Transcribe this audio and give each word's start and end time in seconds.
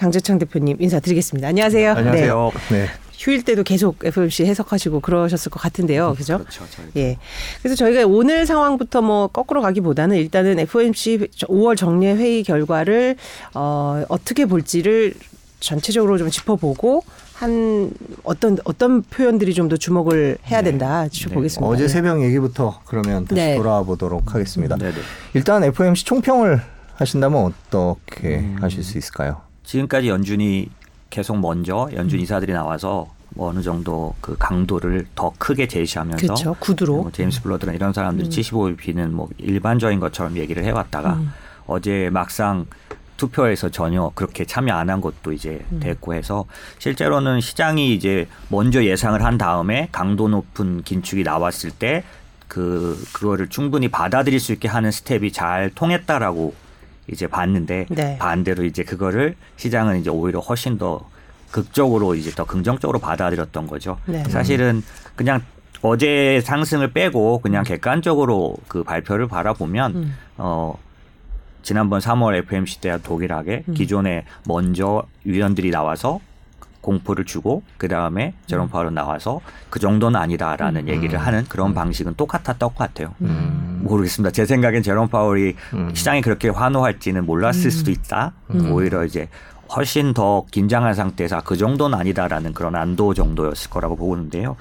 장재창 0.00 0.38
대표님 0.38 0.78
인사드리겠습니다. 0.80 1.48
안녕하세요. 1.48 1.92
안녕하세요. 1.92 2.52
네. 2.70 2.86
휴일 3.18 3.44
때도 3.44 3.64
계속 3.64 4.02
FMC 4.02 4.46
해석하시고 4.46 5.00
그러셨을 5.00 5.50
것 5.50 5.60
같은데요. 5.60 6.14
그죠? 6.16 6.38
그렇죠. 6.38 6.64
예. 6.96 7.18
그래서 7.60 7.76
저희가 7.76 8.06
오늘 8.06 8.46
상황부터 8.46 9.02
뭐 9.02 9.26
거꾸로 9.26 9.60
가기보다는 9.60 10.16
일단은 10.16 10.58
FOMC 10.60 11.28
5월 11.42 11.76
정례 11.76 12.14
회의 12.14 12.42
결과를 12.42 13.16
어, 13.52 14.02
어떻게 14.08 14.46
볼지를 14.46 15.12
전체적으로 15.60 16.16
좀 16.16 16.30
짚어보고 16.30 17.04
한 17.34 17.90
어떤 18.24 18.56
어떤 18.64 19.02
표현들이 19.02 19.52
좀 19.52 19.68
더 19.68 19.76
주목을 19.76 20.38
해야 20.50 20.62
된다 20.62 21.08
짚어보겠습니다. 21.08 21.66
네. 21.68 21.74
어제 21.74 21.88
새벽 21.88 22.22
얘기부터 22.22 22.80
그러면 22.86 23.26
다시 23.26 23.34
네. 23.38 23.56
돌아와 23.56 23.82
보도록 23.82 24.34
하겠습니다. 24.34 24.76
네네. 24.76 24.94
일단 25.34 25.62
FOMC 25.62 26.06
총평을 26.06 26.62
하신다면 26.94 27.52
어떻게 27.70 28.38
음. 28.38 28.56
하실 28.62 28.82
수 28.82 28.96
있을까요? 28.96 29.42
지금까지 29.70 30.08
연준이 30.08 30.68
계속 31.10 31.38
먼저 31.38 31.88
연준 31.94 32.18
이사들이 32.18 32.52
나와서 32.52 33.08
뭐 33.30 33.50
어느 33.50 33.62
정도 33.62 34.14
그 34.20 34.34
강도를 34.36 35.06
더 35.14 35.32
크게 35.38 35.68
제시하면서 35.68 36.26
그렇죠. 36.26 36.56
구두로. 36.58 37.02
뭐 37.02 37.12
제임스 37.12 37.42
블러드나 37.42 37.72
이런 37.72 37.92
사람들이 37.92 38.28
75bp는 38.28 39.10
뭐 39.10 39.28
일반적인 39.38 40.00
것처럼 40.00 40.36
얘기를 40.36 40.64
해왔다가 40.64 41.14
음. 41.14 41.32
어제 41.68 42.10
막상 42.10 42.66
투표에서 43.16 43.68
전혀 43.68 44.10
그렇게 44.16 44.44
참여 44.44 44.74
안 44.74 44.90
한 44.90 45.00
것도 45.00 45.32
이제 45.32 45.64
음. 45.70 45.78
됐고 45.78 46.14
해서 46.14 46.46
실제로는 46.80 47.40
시장이 47.40 47.94
이제 47.94 48.26
먼저 48.48 48.82
예상을 48.84 49.22
한 49.22 49.38
다음에 49.38 49.88
강도 49.92 50.28
높은 50.28 50.82
긴축이 50.82 51.22
나왔을 51.22 51.70
때 51.70 52.02
그 52.48 53.00
그거를 53.12 53.48
충분히 53.48 53.86
받아들일 53.86 54.40
수 54.40 54.52
있게 54.52 54.66
하는 54.66 54.90
스텝이 54.90 55.30
잘 55.30 55.70
통했다라고 55.72 56.52
이제 57.10 57.26
봤는데 57.26 57.86
네. 57.90 58.18
반대로 58.18 58.64
이제 58.64 58.82
그거를 58.84 59.36
시장은 59.56 60.00
이제 60.00 60.10
오히려 60.10 60.40
훨씬 60.40 60.78
더 60.78 61.08
극적으로 61.50 62.14
이제 62.14 62.30
더 62.30 62.44
긍정적으로 62.44 62.98
받아들였던 62.98 63.66
거죠. 63.66 63.98
네. 64.06 64.22
사실은 64.24 64.82
그냥 65.16 65.42
어제 65.82 66.40
상승을 66.44 66.92
빼고 66.92 67.40
그냥 67.40 67.64
객관적으로 67.64 68.56
그 68.68 68.84
발표를 68.84 69.26
바라보면 69.28 69.96
음. 69.96 70.16
어 70.36 70.78
지난번 71.62 72.00
3월 72.00 72.36
FMC 72.36 72.80
때 72.80 72.98
독일하게 73.02 73.64
음. 73.68 73.74
기존에 73.74 74.24
먼저 74.46 75.04
위원들이 75.24 75.70
나와서 75.70 76.20
공포를 76.80 77.24
주고 77.24 77.62
그 77.76 77.88
다음에 77.88 78.34
제롬 78.46 78.68
파월은 78.68 78.94
나와서 78.94 79.40
그 79.68 79.78
정도는 79.78 80.18
아니다라는 80.18 80.88
얘기를 80.88 81.18
하는 81.18 81.44
그런 81.48 81.74
방식은 81.74 82.14
똑같았던 82.14 82.70
것 82.70 82.76
같아요. 82.76 83.14
음. 83.20 83.80
모르겠습니다. 83.82 84.30
제 84.32 84.46
생각엔 84.46 84.82
제롬 84.82 85.08
파월이 85.08 85.56
음. 85.74 85.94
시장이 85.94 86.22
그렇게 86.22 86.48
환호할지는 86.48 87.26
몰랐을 87.26 87.70
수도 87.70 87.90
있다. 87.90 88.32
음. 88.50 88.72
오히려 88.72 89.04
이제 89.04 89.28
훨씬 89.74 90.12
더 90.14 90.44
긴장한 90.50 90.94
상태에서 90.94 91.36
아, 91.36 91.40
그 91.42 91.56
정도는 91.56 91.96
아니다라는 91.98 92.54
그런 92.54 92.74
안도 92.74 93.14
정도였을 93.14 93.70
거라고 93.70 93.96
보는데요. 93.96 94.56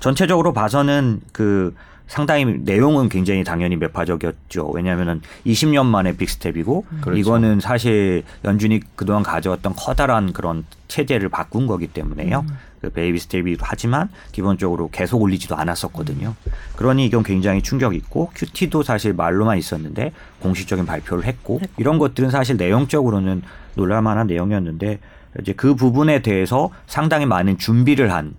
전체적으로 0.00 0.52
봐서는 0.52 1.20
그 1.32 1.74
상당히 2.06 2.44
내용은 2.44 3.08
굉장히 3.08 3.44
당연히 3.44 3.76
매파적이었죠. 3.76 4.68
왜냐하면은 4.70 5.20
20년 5.46 5.86
만에 5.86 6.16
빅스텝이고 6.16 6.84
그렇죠. 7.00 7.18
이거는 7.18 7.60
사실 7.60 8.22
연준이 8.44 8.80
그동안 8.94 9.22
가져왔던 9.22 9.74
커다란 9.76 10.32
그런 10.32 10.64
체제를 10.88 11.28
바꾼 11.30 11.66
거기 11.66 11.86
때문에요. 11.86 12.44
그 12.82 12.90
baby 12.90 13.18
step이기도 13.18 13.64
하지만 13.66 14.10
기본적으로 14.32 14.90
계속 14.90 15.22
올리지도 15.22 15.56
않았었거든요. 15.56 16.34
그러니 16.76 17.06
이건 17.06 17.22
굉장히 17.22 17.62
충격이 17.62 17.96
있고 17.96 18.30
QT도 18.34 18.82
사실 18.82 19.14
말로만 19.14 19.56
있었는데 19.56 20.12
공식적인 20.40 20.84
발표를 20.84 21.24
했고 21.24 21.60
이런 21.78 21.98
것들은 21.98 22.28
사실 22.30 22.58
내용적으로는 22.58 23.42
놀랄만한 23.74 24.26
내용이었는데 24.26 24.98
이제 25.40 25.52
그 25.56 25.74
부분에 25.74 26.20
대해서 26.20 26.70
상당히 26.86 27.24
많은 27.26 27.56
준비를 27.58 28.12
한 28.12 28.34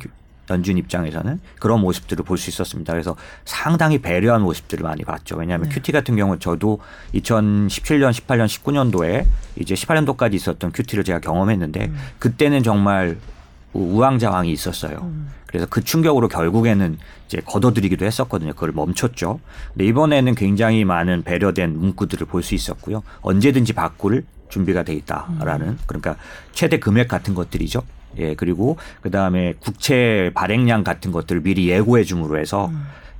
큐- 0.00 0.08
연준 0.50 0.76
입장에서는 0.78 1.40
그런 1.58 1.80
모습들을 1.80 2.24
볼 2.24 2.36
수 2.36 2.50
있었습니다. 2.50 2.92
그래서 2.92 3.16
상당히 3.44 3.98
배려한 4.00 4.42
모습들을 4.42 4.82
많이 4.82 5.04
봤죠. 5.04 5.36
왜냐하면 5.36 5.68
QT 5.68 5.92
같은 5.92 6.16
경우는 6.16 6.40
저도 6.40 6.80
2017년, 7.14 8.10
18년, 8.10 8.46
19년도에 8.46 9.26
이제 9.56 9.74
18년도까지 9.74 10.34
있었던 10.34 10.72
큐티를 10.72 11.04
제가 11.04 11.20
경험했는데 11.20 11.92
그때는 12.18 12.62
정말 12.62 13.18
우왕좌왕이 13.72 14.50
있었어요. 14.50 15.12
그래서 15.46 15.66
그 15.68 15.82
충격으로 15.82 16.28
결국에는 16.28 16.98
이제 17.26 17.40
걷어들이기도 17.44 18.04
했었거든요. 18.04 18.52
그걸 18.52 18.72
멈췄죠. 18.72 19.40
근데 19.72 19.84
이번에는 19.86 20.34
굉장히 20.34 20.84
많은 20.84 21.22
배려된 21.22 21.78
문구들을 21.78 22.26
볼 22.26 22.42
수 22.42 22.54
있었고요. 22.54 23.02
언제든지 23.20 23.72
바꿀 23.74 24.24
준비가 24.48 24.82
돼 24.82 24.94
있다라는 24.94 25.78
그러니까 25.86 26.16
최대 26.52 26.78
금액 26.78 27.06
같은 27.08 27.34
것들이죠. 27.34 27.82
예, 28.18 28.34
그리고 28.34 28.76
그 29.02 29.10
다음에 29.10 29.54
국채 29.60 30.30
발행량 30.34 30.84
같은 30.84 31.12
것들을 31.12 31.42
미리 31.42 31.68
예고해 31.68 32.04
줌으로 32.04 32.38
해서 32.38 32.70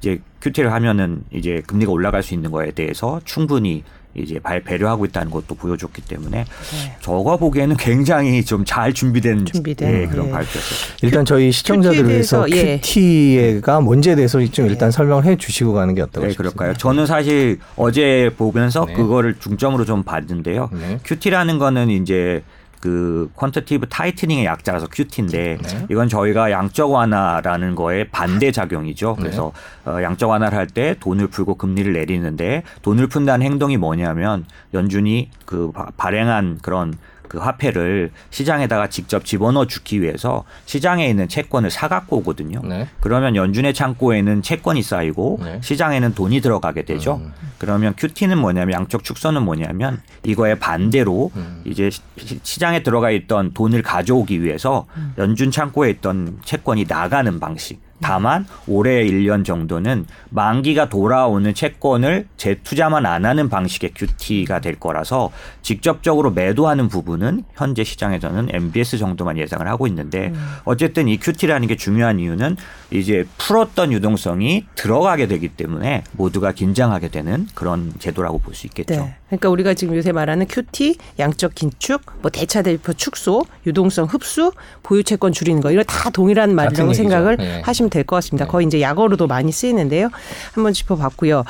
이제 0.00 0.20
큐티를 0.42 0.72
하면은 0.72 1.22
이제 1.30 1.62
금리가 1.66 1.92
올라갈 1.92 2.22
수 2.22 2.34
있는 2.34 2.50
거에 2.50 2.70
대해서 2.72 3.20
충분히 3.24 3.84
이제 4.14 4.40
발 4.40 4.60
배려하고 4.60 5.04
있다는 5.04 5.30
것도 5.30 5.54
보여줬기 5.54 6.02
때문에 6.02 6.44
네. 6.44 6.96
저가 7.00 7.36
보기에는 7.36 7.76
굉장히 7.76 8.44
좀 8.44 8.64
잘 8.64 8.92
준비된, 8.92 9.46
준비된, 9.46 10.02
예, 10.02 10.06
그런 10.08 10.26
예. 10.26 10.30
발표였어요. 10.32 10.96
일단 11.02 11.24
저희 11.24 11.52
시청자들을 11.52 12.08
위해서 12.08 12.44
대해서, 12.46 12.66
예. 12.68 12.80
QT가 12.80 13.80
뭔지에 13.80 14.16
대해서 14.16 14.44
좀 14.46 14.66
일단 14.66 14.90
설명해 14.90 15.36
주시고 15.36 15.74
가는 15.74 15.94
게 15.94 16.02
어떨까 16.02 16.28
네. 16.28 16.34
그럴까요? 16.34 16.74
저는 16.74 17.06
사실 17.06 17.60
어제 17.76 18.32
보면서 18.36 18.84
네. 18.84 18.94
그거를 18.94 19.36
중점으로 19.38 19.84
좀 19.84 20.02
봤는데요. 20.02 20.70
네. 20.72 20.98
QT라는 21.04 21.58
거는 21.58 21.90
이제 21.90 22.42
그 22.80 23.30
quantitative 23.36 23.88
tightening의 23.88 24.46
약자라서 24.46 24.86
QT인데 24.90 25.58
네. 25.62 25.86
이건 25.90 26.08
저희가 26.08 26.50
양적 26.50 26.90
완화라는 26.90 27.74
거에 27.74 28.04
반대 28.08 28.50
작용이죠. 28.52 29.16
네. 29.18 29.22
그래서 29.22 29.52
어, 29.84 29.98
양적 30.02 30.30
완화를 30.30 30.56
할 30.56 30.66
때 30.66 30.94
돈을 31.00 31.26
풀고 31.28 31.56
금리를 31.56 31.92
내리는데 31.92 32.62
돈을 32.82 33.08
푼다는 33.08 33.44
행동이 33.44 33.76
뭐냐면 33.76 34.44
연준이 34.72 35.30
그 35.44 35.72
바- 35.72 35.88
발행한 35.96 36.60
그런 36.62 36.94
그 37.30 37.38
화폐를 37.38 38.10
시장에다가 38.30 38.88
직접 38.88 39.24
집어넣어 39.24 39.68
주기 39.68 40.02
위해서 40.02 40.42
시장에 40.66 41.06
있는 41.06 41.28
채권을 41.28 41.70
사갖고 41.70 42.16
오거든요. 42.18 42.60
네. 42.64 42.88
그러면 42.98 43.36
연준의 43.36 43.72
창고에는 43.72 44.42
채권이 44.42 44.82
쌓이고 44.82 45.38
네. 45.40 45.60
시장에는 45.62 46.14
돈이 46.16 46.40
들어가게 46.40 46.84
되죠. 46.84 47.20
음. 47.22 47.32
그러면 47.58 47.94
QT는 47.96 48.36
뭐냐면 48.36 48.72
양적 48.74 49.04
축소는 49.04 49.44
뭐냐면 49.44 50.00
이거에 50.24 50.56
반대로 50.58 51.30
음. 51.36 51.62
이제 51.64 51.88
시- 51.90 52.00
시장에 52.42 52.82
들어가 52.82 53.12
있던 53.12 53.52
돈을 53.54 53.82
가져오기 53.82 54.42
위해서 54.42 54.86
연준 55.16 55.52
창고에 55.52 55.88
있던 55.90 56.40
채권이 56.44 56.86
나가는 56.88 57.38
방식. 57.38 57.80
다만 58.00 58.46
올해 58.66 59.04
1년 59.04 59.44
정도는 59.44 60.06
만기가 60.30 60.88
돌아오는 60.88 61.52
채권을 61.52 62.26
재투자만 62.36 63.06
안 63.06 63.24
하는 63.24 63.48
방식의 63.48 63.92
QT가 63.94 64.60
될 64.60 64.78
거라서 64.78 65.30
직접적으로 65.62 66.30
매도하는 66.30 66.88
부분은 66.88 67.44
현재 67.54 67.84
시장에서는 67.84 68.48
MBS 68.54 68.98
정도만 68.98 69.38
예상을 69.38 69.66
하고 69.66 69.86
있는데 69.86 70.32
어쨌든 70.64 71.08
이 71.08 71.16
QT라는 71.18 71.68
게 71.68 71.76
중요한 71.76 72.18
이유는 72.18 72.56
이제 72.90 73.26
풀었던 73.38 73.92
유동성이 73.92 74.66
들어가게 74.74 75.26
되기 75.26 75.48
때문에 75.48 76.04
모두가 76.12 76.52
긴장하게 76.52 77.08
되는 77.08 77.46
그런 77.54 77.92
제도라고 77.98 78.38
볼 78.38 78.50
수 78.54 78.66
있겠죠. 78.66 78.94
네. 78.94 79.16
그러니까 79.30 79.48
우리가 79.48 79.74
지금 79.74 79.96
요새 79.96 80.10
말하는 80.12 80.46
QT, 80.46 80.96
양적 81.20 81.54
긴축, 81.54 82.02
뭐 82.20 82.30
대차 82.30 82.62
대표 82.62 82.92
축소, 82.92 83.44
유동성 83.64 84.06
흡수, 84.06 84.52
보유 84.82 85.04
채권 85.04 85.32
줄이는 85.32 85.62
거 85.62 85.70
이거 85.70 85.82
다 85.84 86.10
동일한 86.10 86.54
말이라고. 86.54 86.92
생각을 86.92 87.36
네. 87.36 87.62
하시면 87.64 87.90
될 87.90 88.04
것 88.04 88.16
같습니다. 88.16 88.44
네. 88.46 88.50
거의 88.50 88.66
이제 88.66 88.80
약어로도 88.80 89.26
많이 89.28 89.52
쓰이는데요. 89.52 90.08
한번 90.52 90.72
짚어봤고요. 90.72 91.44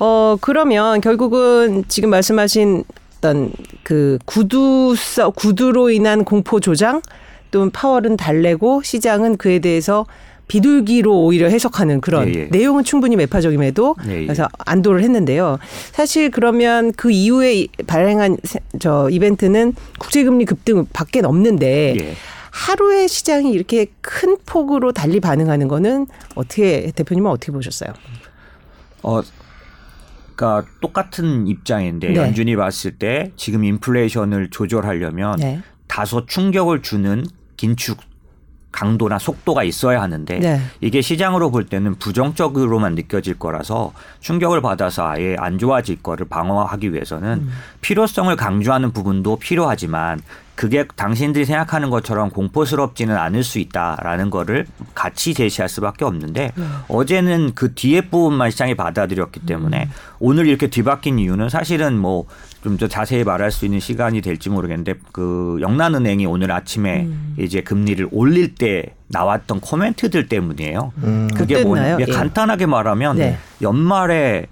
어 0.00 0.36
그러면 0.40 1.00
결국은 1.02 1.84
지금 1.88 2.08
말씀하신 2.10 2.84
어떤 3.18 3.52
그 3.82 4.18
구두 4.24 4.94
써 4.96 5.30
구두로 5.30 5.90
인한 5.90 6.24
공포 6.24 6.58
조장 6.60 7.02
또 7.50 7.68
파월은 7.70 8.16
달래고 8.16 8.82
시장은 8.82 9.36
그에 9.36 9.58
대해서 9.58 10.06
비둘기로 10.48 11.24
오히려 11.24 11.48
해석하는 11.48 12.00
그런 12.00 12.28
예, 12.28 12.32
예. 12.40 12.44
내용은 12.46 12.84
충분히 12.84 13.16
매파적임에도 13.16 13.96
예, 14.08 14.20
예. 14.22 14.26
그래서 14.26 14.48
안도를 14.58 15.02
했는데요. 15.02 15.58
사실 15.92 16.30
그러면 16.30 16.92
그 16.92 17.10
이후에 17.10 17.54
이- 17.54 17.68
발행한 17.86 18.36
세- 18.44 18.60
저 18.78 19.08
이벤트는 19.10 19.74
국제금리 19.98 20.44
급등 20.44 20.86
밖에 20.92 21.20
없는데 21.24 21.96
예. 22.00 22.14
하루에 22.52 23.06
시장이 23.06 23.50
이렇게 23.52 23.86
큰 24.00 24.36
폭으로 24.46 24.92
달리 24.92 25.20
반응하는 25.20 25.68
거는 25.68 26.06
어떻게 26.36 26.90
대표님은 26.94 27.30
어떻게 27.30 27.52
보셨어요? 27.52 27.92
어, 29.02 29.20
그러니까 30.34 30.70
똑같은 30.80 31.46
입장인데 31.48 32.08
네. 32.10 32.16
연준이 32.16 32.56
봤을 32.56 32.92
때 32.92 33.32
지금 33.36 33.64
인플레이션을 33.64 34.50
조절하려면 34.50 35.36
네. 35.38 35.60
다소 35.86 36.24
충격을 36.26 36.82
주는 36.82 37.24
긴축 37.56 37.98
강도나 38.76 39.18
속도가 39.18 39.64
있어야 39.64 40.02
하는데 40.02 40.38
네. 40.38 40.60
이게 40.82 41.00
시장으로 41.00 41.50
볼 41.50 41.64
때는 41.64 41.94
부정적으로만 41.94 42.94
느껴질 42.94 43.38
거라서 43.38 43.94
충격을 44.20 44.60
받아서 44.60 45.08
아예 45.08 45.34
안 45.38 45.58
좋아질 45.58 46.02
거를 46.02 46.26
방어하기 46.28 46.92
위해서는 46.92 47.28
음. 47.38 47.52
필요성을 47.80 48.36
강조하는 48.36 48.92
부분도 48.92 49.36
필요하지만 49.36 50.20
그게 50.56 50.86
당신들이 50.94 51.46
생각하는 51.46 51.88
것처럼 51.88 52.30
공포스럽지는 52.30 53.16
않을 53.16 53.44
수 53.44 53.58
있다라는 53.58 54.28
거를 54.28 54.66
같이 54.94 55.32
제시할 55.34 55.68
수밖에 55.68 56.04
없는데 56.06 56.52
어제는 56.88 57.52
그 57.54 57.74
뒤에 57.74 58.00
부분만 58.00 58.50
시장이 58.50 58.74
받아들였기 58.74 59.40
때문에 59.40 59.90
오늘 60.18 60.46
이렇게 60.46 60.68
뒤바뀐 60.68 61.18
이유는 61.18 61.50
사실은 61.50 61.98
뭐 61.98 62.24
좀 62.66 62.76
더 62.76 62.88
자세히 62.88 63.22
말할 63.22 63.52
수 63.52 63.64
있는 63.64 63.78
시간이 63.78 64.20
될지 64.20 64.50
모르겠는데 64.50 64.94
그 65.12 65.56
영란은행이 65.60 66.26
오늘 66.26 66.50
아침에 66.50 67.08
이제 67.38 67.60
금리를 67.60 68.08
올릴 68.10 68.54
때 68.56 68.94
나왔던 69.08 69.60
코멘트들 69.60 70.28
때문이에요. 70.28 70.92
음. 70.98 71.28
그게 71.34 71.62
뭐냐? 71.62 71.98
예. 72.00 72.04
간단하게 72.04 72.66
말하면 72.66 73.18
네. 73.18 73.38
연말에 73.62 74.46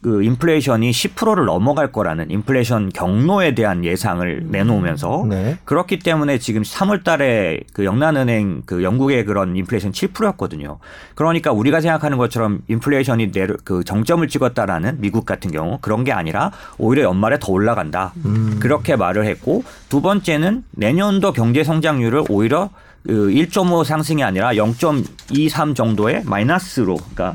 그 0.00 0.22
인플레이션이 0.22 0.90
10%를 0.92 1.44
넘어갈 1.46 1.90
거라는 1.90 2.30
인플레이션 2.30 2.90
경로에 2.90 3.54
대한 3.54 3.84
예상을 3.84 4.46
내놓으면서 4.48 5.26
네. 5.28 5.58
그렇기 5.64 5.98
때문에 5.98 6.38
지금 6.38 6.62
3월 6.62 7.02
달에 7.02 7.60
그 7.72 7.84
영란은행 7.84 8.62
그 8.64 8.84
영국의 8.84 9.24
그런 9.24 9.56
인플레이션 9.56 9.90
7%였거든요. 9.92 10.78
그러니까 11.16 11.50
우리가 11.50 11.80
생각하는 11.80 12.16
것처럼 12.16 12.60
인플레이션이 12.68 13.32
내려 13.32 13.56
그 13.64 13.82
정점을 13.82 14.26
찍었다라는 14.28 15.00
미국 15.00 15.26
같은 15.26 15.50
경우 15.50 15.78
그런 15.80 16.04
게 16.04 16.12
아니라 16.12 16.52
오히려 16.78 17.02
연말에 17.04 17.38
더 17.40 17.52
올라간다. 17.52 18.12
그렇게 18.60 18.94
말을 18.94 19.26
했고 19.26 19.64
두 19.88 20.00
번째는 20.00 20.62
내년도 20.70 21.32
경제 21.32 21.64
성장률을 21.64 22.24
오히려 22.28 22.70
그1.5 23.06 23.84
상승이 23.84 24.22
아니라 24.22 24.52
0.23 24.52 25.74
정도의 25.74 26.22
마이너스로 26.24 26.96
그러니까 26.96 27.34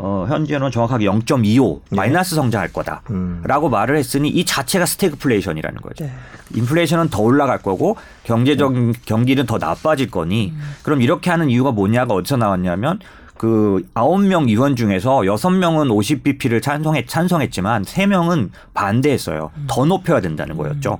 어, 0.00 0.26
현재는 0.28 0.70
정확하게 0.70 1.06
0.25 1.06 1.80
마이너스 1.90 2.36
성장할 2.36 2.72
거다라고 2.72 3.68
말을 3.68 3.96
했으니 3.96 4.28
이 4.28 4.44
자체가 4.44 4.86
스태그플레이션이라는 4.86 5.80
거죠. 5.80 6.04
네. 6.04 6.12
인플레이션은 6.54 7.08
더 7.10 7.22
올라갈 7.22 7.58
거고 7.58 7.96
경제적 8.22 8.72
경기는 9.04 9.44
더 9.46 9.58
나빠질 9.58 10.10
거니 10.10 10.54
그럼 10.82 11.02
이렇게 11.02 11.30
하는 11.30 11.50
이유가 11.50 11.72
뭐냐가 11.72 12.14
어디서 12.14 12.36
나왔냐면 12.36 13.00
그 13.36 13.84
아홉 13.94 14.20
명 14.22 14.48
의원 14.48 14.76
중에서 14.76 15.26
여섯 15.26 15.50
명은 15.50 15.88
50bp를 15.88 16.62
찬성했 16.62 17.08
찬성했지만 17.08 17.84
세 17.84 18.06
명은 18.06 18.50
반대했어요. 18.74 19.50
더 19.66 19.84
높여야 19.84 20.20
된다는 20.20 20.56
거였죠. 20.56 20.98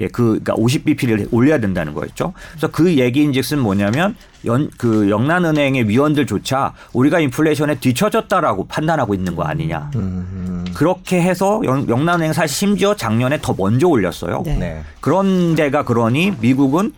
예, 0.00 0.08
그, 0.08 0.40
그니까 0.42 0.54
50bp를 0.54 1.28
올려야 1.30 1.60
된다는 1.60 1.94
거였죠. 1.94 2.32
그래서 2.52 2.68
그 2.68 2.96
얘기인즉슨 2.96 3.58
뭐냐면 3.58 4.16
연, 4.46 4.70
그 4.78 5.10
영란은행의 5.10 5.88
위원들조차 5.88 6.72
우리가 6.92 7.20
인플레이션에 7.20 7.76
뒤처졌다라고 7.76 8.66
판단하고 8.66 9.14
있는 9.14 9.36
거 9.36 9.42
아니냐. 9.42 9.90
음. 9.96 10.64
그렇게 10.74 11.20
해서 11.20 11.60
영, 11.64 11.86
영란은행 11.88 12.32
사실 12.32 12.56
심지어 12.56 12.96
작년에 12.96 13.38
더 13.42 13.54
먼저 13.56 13.86
올렸어요. 13.86 14.42
네. 14.44 14.56
네. 14.56 14.82
그런 15.00 15.54
데가 15.54 15.84
그러니 15.84 16.32
미국은 16.40 16.92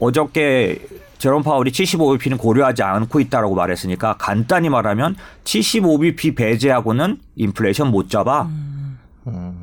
어저께 0.00 0.86
제롬 1.18 1.42
파월이 1.42 1.72
75bp는 1.72 2.38
고려하지 2.38 2.82
않고 2.82 3.20
있다라고 3.20 3.54
말했으니까 3.54 4.16
간단히 4.18 4.68
말하면 4.68 5.16
75bp 5.44 6.36
배제하고는 6.36 7.18
인플레이션 7.36 7.88
못 7.90 8.08
잡아. 8.08 8.48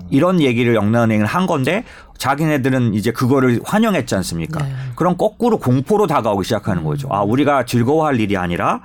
이런 0.10 0.42
얘기를 0.42 0.76
영란은행을 0.76 1.26
한 1.26 1.48
건데 1.48 1.84
자기네들은 2.18 2.94
이제 2.94 3.12
그거를 3.12 3.60
환영했지 3.64 4.16
않습니까? 4.16 4.64
네. 4.64 4.74
그럼 4.96 5.18
거꾸로 5.18 5.58
공포로 5.60 6.08
다가오기 6.08 6.44
시작하는 6.44 6.84
거죠. 6.84 7.08
아, 7.12 7.22
우리가 7.22 7.66
즐거워할 7.66 8.20
일이 8.20 8.38
아니라 8.38 8.82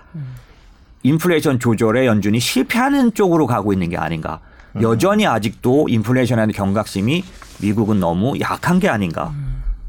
인플레이션 1.03 1.59
조절에 1.61 2.07
연준이 2.07 2.41
실패하는 2.41 3.15
쪽으로 3.15 3.47
가고 3.47 3.73
있는 3.73 3.89
게 3.89 3.97
아닌가. 3.97 4.41
여전히 4.83 5.27
아직도 5.27 5.87
인플레이션에 5.89 6.37
대한 6.37 6.53
경각심이 6.53 7.25
미국은 7.61 8.01
너무 8.01 8.39
약한 8.41 8.79
게 8.79 8.89
아닌가. 8.89 9.33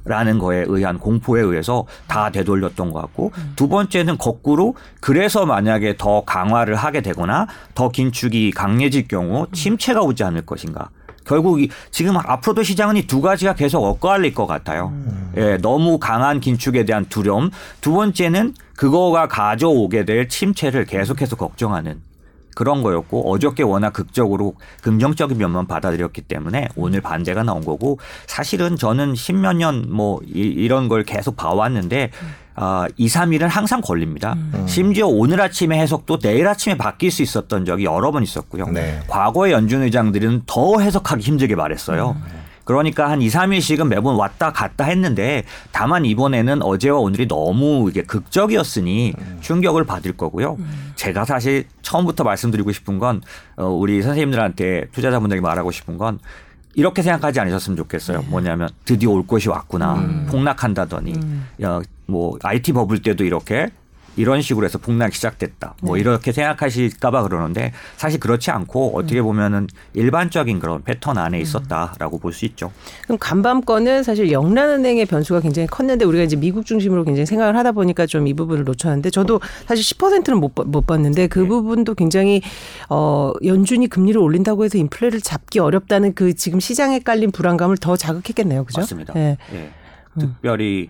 라는 0.06 0.40
거에 0.40 0.66
의한 0.68 0.98
공포에 0.98 1.42
의해서 1.42 1.86
다 2.08 2.32
되돌렸던 2.32 2.92
것 2.92 3.02
같고 3.02 3.32
두 3.56 3.68
번째는 3.68 4.18
거꾸로 4.18 4.76
그래서 5.00 5.46
만약에 5.46 5.96
더 5.98 6.24
강화를 6.26 6.76
하게 6.76 7.02
되거나 7.02 7.48
더 7.76 7.90
긴축이 7.90 8.52
강해질 8.52 9.08
경우 9.08 9.48
침체가 9.52 10.02
오지 10.02 10.24
않을 10.24 10.46
것인가 10.46 10.90
결국 11.24 11.62
이- 11.62 11.70
지금 11.92 12.18
앞으로도 12.18 12.64
시장은 12.64 12.98
이 12.98 13.06
두 13.06 13.22
가지가 13.22 13.54
계속 13.54 13.84
엇갈릴 13.84 14.34
것 14.34 14.48
같아요. 14.48 14.92
예, 15.38 15.58
너무 15.58 16.00
강한 16.00 16.40
긴축에 16.40 16.84
대한 16.84 17.06
두려움. 17.06 17.52
두 17.80 17.92
번째는 17.94 18.56
그거가 18.76 19.28
가져오게 19.28 20.06
될 20.06 20.28
침체를 20.28 20.86
계속해서 20.86 21.36
걱정하는 21.36 22.02
그런 22.56 22.84
거였고 22.84 23.32
어저께 23.32 23.64
워낙 23.64 23.92
극적으로 23.92 24.56
긍정적인 24.84 25.38
면만 25.38 25.68
받아들였기 25.68 26.22
때문에 26.22 26.68
오늘 26.76 27.02
반대가 27.02 27.44
나온 27.44 27.64
거고 27.64 28.00
사실은 28.28 28.76
저는 28.76 29.16
십몇 29.16 29.56
년 29.58 29.86
뭐 29.90 30.20
이런 30.26 30.88
걸 30.90 31.04
계속 31.04 31.36
봐왔는데 31.36 32.12
아, 32.56 32.86
2, 32.98 33.08
3일은 33.08 33.48
항상 33.48 33.82
걸립니다. 33.82 34.36
심지어 34.68 35.08
오늘 35.08 35.40
아침에 35.42 35.80
해석도 35.80 36.20
내일 36.20 36.48
아침에 36.48 36.76
바뀔 36.78 37.10
수 37.10 37.22
있었던 37.24 37.66
적이 37.66 37.86
여러 37.86 38.12
번 38.12 38.24
있었고요. 38.24 38.68
네. 38.68 39.00
과거의 39.08 39.54
연준 39.54 39.82
의장들은 39.84 40.44
더 40.46 40.80
해석하기 40.80 41.24
힘들게 41.24 41.56
말했어요. 41.56 42.16
그러니까 42.72 43.10
한 43.10 43.22
2, 43.22 43.28
3일씩은 43.28 43.88
매번 43.88 44.16
왔다 44.16 44.52
갔다 44.54 44.86
했는데 44.86 45.44
다만 45.74 46.06
이번에는 46.06 46.62
어제와 46.62 47.00
오늘이 47.00 47.28
너무 47.28 47.90
이게 47.90 48.04
극적이었으니 48.04 49.14
충격을 49.42 49.84
받을 49.84 50.14
거고요. 50.14 50.58
제가 50.96 51.26
사실 51.26 51.66
처음부터 51.82 52.24
말씀드리고 52.24 52.72
싶은 52.72 52.98
건 52.98 53.22
어, 53.58 53.66
우리 53.66 54.02
선생님들한테 54.02 54.86
투자자분들에게 54.94 55.42
말하고 55.42 55.72
싶은 55.72 55.98
건 55.98 56.20
이렇게 56.76 57.02
생각하지 57.02 57.42
않으셨으면 57.42 57.76
좋겠어요. 57.76 58.24
뭐냐면 58.30 58.70
드디어 58.86 59.10
올 59.12 59.28
것이 59.28 59.50
왔구나. 59.50 59.96
폭락한다더니 60.30 61.14
야, 61.64 61.82
뭐 62.06 62.38
IT 62.42 62.72
버블 62.72 63.02
때도 63.02 63.26
이렇게 63.26 63.68
이런 64.18 64.42
식으로 64.42 64.66
해서 64.66 64.78
폭락이 64.78 65.16
시작됐다. 65.16 65.76
뭐 65.82 65.98
이렇게 65.98 66.32
생각하실까봐 66.32 67.24
그러는데 67.24 67.72
사실 67.98 68.20
그렇지 68.20 68.52
않고 68.52 68.98
어떻게 68.98 69.22
보면은 69.22 69.68
일반적인 69.94 70.60
그런 70.60 70.84
패턴 70.84 71.18
안에 71.18 71.40
있었다라고 71.40 72.20
볼 72.20 72.32
수 72.34 72.46
있죠. 72.46 72.72
그럼 73.04 73.18
간밤권은 73.20 74.04
사실 74.04 74.32
영란은행의 74.32 75.06
변수가 75.06 75.40
굉장히 75.42 75.68
컸는데 75.68 76.06
우리가 76.06 76.24
이제 76.24 76.36
미국 76.36 76.66
중심으로 76.66 77.04
굉장히 77.04 77.26
생각을 77.26 77.56
하다 77.58 77.72
보니까 77.74 78.06
좀 78.06 78.22
이 78.28 78.34
부분을 78.34 78.64
놓쳤는데 78.66 79.10
저도 79.10 79.40
사실 79.68 79.84
10%는 79.98 80.40
못, 80.40 80.54
봐- 80.56 80.64
못 80.66 80.86
봤는데 80.86 81.28
그 81.28 81.40
네. 81.40 81.48
부분도 81.48 81.96
굉장히 81.96 82.42
어 82.90 83.32
연준이 83.44 83.88
금리를 83.88 84.20
올린다고 84.22 84.64
해서 84.66 84.78
인플레를 84.78 85.22
잡기 85.22 85.60
어렵다는 85.60 86.14
그 86.14 86.34
지금 86.36 86.60
시장에 86.60 87.00
깔린 87.00 87.32
불안감을 87.32 87.78
더 87.78 87.96
자극했겠네요. 87.98 88.66
그죠? 88.66 88.82
맞습니다. 88.82 89.14
네. 89.14 89.38
예. 89.54 89.72
특별히 90.20 90.90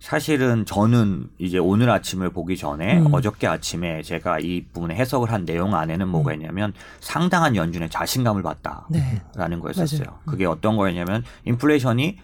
사실은 0.00 0.64
저는 0.64 1.28
이제 1.38 1.58
오늘 1.58 1.90
아침을 1.90 2.30
보기 2.30 2.56
전에 2.56 2.98
음. 2.98 3.12
어저께 3.12 3.46
아침에 3.46 4.02
제가 4.02 4.38
이 4.40 4.64
부분에 4.72 4.94
해석을 4.94 5.30
한 5.30 5.44
내용 5.44 5.74
안에는 5.74 6.08
뭐가 6.08 6.32
있냐면 6.32 6.72
상당한 7.00 7.54
연준의 7.54 7.90
자신감을 7.90 8.42
봤다라는 8.42 8.88
네. 8.88 9.58
거였었어요. 9.60 10.00
맞아요. 10.06 10.18
그게 10.24 10.46
어떤 10.46 10.78
거였냐면 10.78 11.22
인플레이션이 11.44 12.18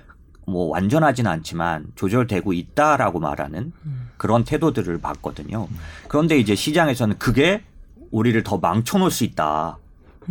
뭐 0.46 0.68
완전하진 0.68 1.26
않지만 1.26 1.86
조절되고 1.96 2.54
있다라고 2.54 3.20
말하는 3.20 3.72
그런 4.16 4.44
태도들을 4.44 4.98
봤거든요. 4.98 5.68
그런데 6.08 6.38
이제 6.38 6.54
시장에서는 6.54 7.18
그게 7.18 7.62
우리를 8.10 8.42
더 8.42 8.56
망쳐놓을 8.56 9.10
수 9.10 9.24
있다. 9.24 9.76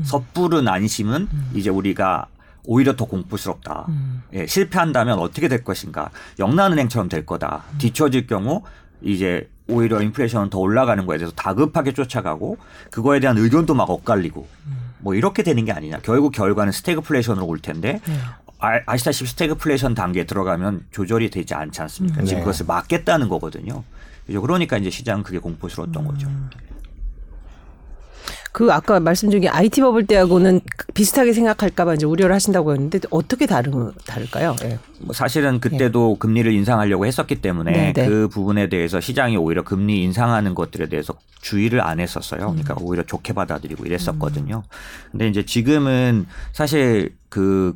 섣부른 0.04 0.68
안심은 0.68 1.28
이제 1.54 1.70
우리가 1.70 2.28
오히려 2.68 2.96
더 2.96 3.06
공포스럽다. 3.06 3.88
예, 4.34 4.46
실패한다면 4.46 5.20
어떻게 5.20 5.48
될 5.48 5.64
것인가. 5.64 6.10
영란은행처럼 6.40 7.10
될 7.10 7.26
거다. 7.26 7.64
뒤처질 7.78 8.28
경우 8.28 8.64
이제 9.02 9.50
오히려 9.68 10.02
인플레이션은 10.02 10.50
더 10.50 10.60
올라가는 10.60 11.06
거에 11.06 11.18
대해서 11.18 11.34
다급하게 11.36 11.94
쫓아가고 11.94 12.58
그거에 12.92 13.20
대한 13.20 13.38
의견도 13.38 13.74
막 13.74 13.90
엇갈리고 13.90 14.48
뭐 15.00 15.16
이렇게 15.16 15.44
되는 15.44 15.66
게 15.66 15.72
아니냐. 15.72 16.00
결국 16.04 16.32
결과는 16.32 16.72
스태그플레이션으로 16.72 17.46
올 17.46 17.60
텐데 17.60 18.00
아, 18.60 18.80
아시다시피 18.86 19.30
스태그플레이션 19.32 19.94
단계에 19.94 20.26
들어가면 20.26 20.86
조절이 20.92 21.30
되지 21.30 21.54
않지 21.54 21.82
않습니까? 21.82 22.24
지금 22.24 22.38
네. 22.38 22.40
그것을 22.40 22.66
막겠다는 22.66 23.30
거거든요. 23.30 23.84
그러니까 24.28 24.78
이제 24.78 24.90
시장은 24.90 25.24
그게 25.24 25.38
공포스러웠던 25.40 26.06
거죠. 26.06 26.28
그 28.56 28.72
아까 28.72 29.02
말씀드린 29.02 29.42
게 29.42 29.50
IT 29.50 29.82
버블 29.82 30.08
때하고는 30.08 30.62
비슷하게 30.94 31.34
생각할까봐 31.34 31.96
이제 31.96 32.06
우려를 32.06 32.34
하신다고 32.34 32.72
했는데 32.72 33.00
어떻게 33.10 33.48
다른 33.48 33.92
다를까요? 34.08 34.56
예. 34.64 34.80
뭐 35.02 35.14
사실은 35.14 35.60
그때도 35.60 36.16
금리를 36.20 36.50
인상하려고 36.54 37.06
했었기 37.06 37.42
때문에 37.42 37.72
네, 37.74 37.92
네. 37.92 38.08
그 38.08 38.30
부분에 38.30 38.70
대해서 38.70 39.02
시장이 39.02 39.36
오히려 39.36 39.62
금리 39.64 40.02
인상하는 40.04 40.56
것들에 40.56 40.88
대해서 40.88 41.16
주의를 41.42 41.82
안 41.82 42.00
했었어요. 42.00 42.52
음. 42.52 42.62
그러니까 42.64 42.76
오히려 42.80 43.04
좋게 43.04 43.34
받아들이고 43.34 43.86
이랬었거든요. 43.86 44.64
근데 45.12 45.28
이제 45.28 45.44
지금은 45.44 46.26
사실 46.54 47.14
그 47.28 47.76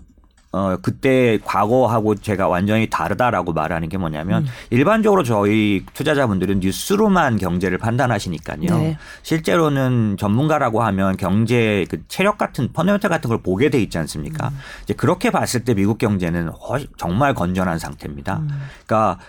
어 0.51 0.77
그때 0.82 1.38
과거하고 1.46 2.15
제가 2.15 2.48
완전히 2.48 2.89
다르다라고 2.89 3.53
말하는 3.53 3.88
게 3.88 3.98
뭐냐면 4.00 4.48
일반적으로 4.72 5.24
저희 5.24 5.86
투자자분들은 5.94 6.60
뉴스로만 6.62 7.38
경제를 7.38 7.77
판단하시니까요. 7.77 8.60
네. 8.62 8.98
실제로는 9.22 10.18
전문가라고 10.18 10.82
하면 10.82 11.18
경제 11.18 11.86
그 11.89 12.01
체력 12.08 12.39
같은 12.39 12.74
펀더멘탈 12.74 13.10
같은 13.12 13.27
걸 13.29 13.44
보게 13.44 13.70
돼 13.70 13.79
있지 13.79 14.00
않습니까? 14.00 14.51
이제 14.84 14.96
그렇게 14.96 15.29
봤을 15.29 15.63
때 15.63 15.75
미국 15.75 16.00
경제는 16.00 16.50
훨- 16.50 16.88
정말 16.98 17.36
건전한 17.36 17.77
상태입니다. 17.77 18.41
그러니까 18.88 19.20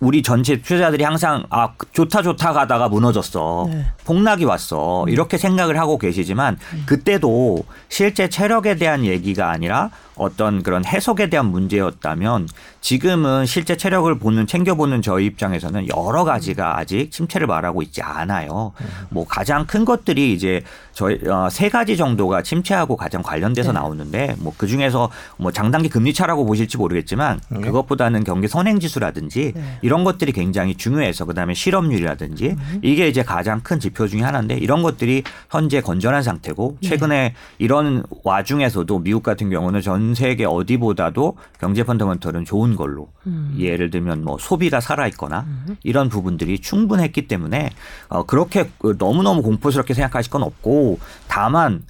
우리 0.00 0.22
전체 0.22 0.60
투자자들이 0.60 1.02
항상 1.04 1.44
아 1.50 1.72
좋다 1.92 2.20
좋다 2.20 2.52
가다가 2.52 2.88
무너졌어 2.88 3.68
네. 3.70 3.86
폭락이 4.04 4.44
왔어 4.44 5.06
이렇게 5.08 5.38
생각을 5.38 5.78
하고 5.78 5.96
계시지만 5.98 6.58
그때도 6.84 7.64
실제 7.88 8.28
체력에 8.28 8.74
대한 8.74 9.04
얘기가 9.04 9.48
아니라 9.50 9.90
어떤 10.16 10.62
그런 10.62 10.84
해석에 10.84 11.28
대한 11.28 11.46
문제였다면 11.46 12.48
지금은 12.80 13.46
실제 13.46 13.76
체력을 13.76 14.12
보는 14.18 14.46
챙겨보는 14.46 15.02
저희 15.02 15.26
입장에서는 15.26 15.88
여러 15.88 16.24
가지가 16.24 16.78
아직 16.78 17.10
침체를 17.10 17.46
말하고 17.46 17.82
있지 17.82 18.02
않아요. 18.02 18.72
뭐 19.10 19.26
가장 19.26 19.66
큰 19.66 19.84
것들이 19.84 20.32
이제 20.32 20.62
저희 20.92 21.18
어, 21.28 21.48
세 21.50 21.68
가지 21.68 21.96
정도가 21.96 22.42
침체하고 22.42 22.96
가장 22.96 23.22
관련돼서 23.22 23.72
네. 23.72 23.78
나오는데 23.78 24.34
뭐 24.38 24.54
그 24.56 24.66
중에서 24.66 25.10
뭐 25.36 25.52
장단기 25.52 25.88
금리 25.88 26.14
차라고 26.14 26.46
보실지 26.46 26.78
모르겠지만 26.78 27.40
그것보다는 27.48 28.24
경기 28.24 28.48
선행 28.48 28.80
지수라든지 28.80 29.52
네. 29.54 29.78
이런 29.82 30.04
것들이 30.04 30.32
굉장히 30.32 30.74
중요해서 30.74 31.24
그다음에 31.24 31.54
실업률이라든지 31.54 32.56
이게 32.82 33.08
이제 33.08 33.22
가장 33.22 33.60
큰 33.60 33.80
지표 33.80 34.08
중에 34.08 34.22
하나인데 34.22 34.54
이런 34.56 34.82
것들이 34.82 35.22
현재 35.50 35.80
건전한 35.80 36.22
상태고 36.22 36.78
최근에 36.82 37.34
이런 37.58 38.04
와중에서도 38.22 38.98
미국 39.00 39.22
같은 39.22 39.50
경우는 39.50 39.80
전 39.80 40.03
세계 40.12 40.44
어디보다도 40.44 41.38
경제 41.58 41.84
펀더멘털은 41.84 42.44
좋은 42.44 42.76
걸로. 42.76 43.08
예를 43.56 43.88
들면 43.90 44.24
뭐 44.24 44.36
소비가 44.38 44.80
살아 44.80 45.06
있거나 45.08 45.46
이런 45.82 46.10
부분들이 46.10 46.58
충분했기 46.58 47.26
때문에 47.28 47.70
어 48.08 48.24
그렇게 48.24 48.68
너무너무 48.98 49.40
공포스럽게 49.40 49.94
생각하실 49.94 50.30
건 50.30 50.42
없고 50.42 50.98
다만 51.28 51.84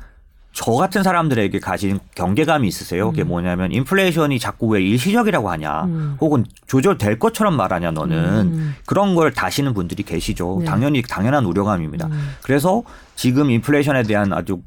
저 0.56 0.70
같은 0.72 1.02
사람들에게 1.02 1.58
가진 1.58 1.98
경계감이 2.14 2.68
있으세요. 2.68 3.10
그게 3.10 3.24
뭐냐면 3.24 3.72
인플레이션이 3.72 4.38
자꾸 4.38 4.68
왜 4.68 4.80
일시적이라고 4.82 5.50
하냐, 5.50 5.82
혹은 6.20 6.44
조절될 6.68 7.18
것처럼 7.18 7.56
말하냐, 7.56 7.90
너는 7.90 8.74
그런 8.86 9.16
걸 9.16 9.32
다시는 9.32 9.74
분들이 9.74 10.04
계시죠. 10.04 10.58
네. 10.60 10.64
당연히 10.64 11.02
당연한 11.02 11.44
우려감입니다. 11.44 12.08
그래서 12.42 12.84
지금 13.16 13.50
인플레이션에 13.50 14.04
대한 14.04 14.32
아주 14.32 14.62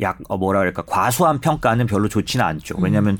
약 0.00 0.18
어, 0.28 0.36
뭐라 0.36 0.60
그럴까 0.60 0.82
과수한 0.82 1.40
평가는 1.40 1.84
별로 1.86 2.08
좋지는 2.08 2.44
않죠. 2.44 2.76
왜냐하면 2.78 3.18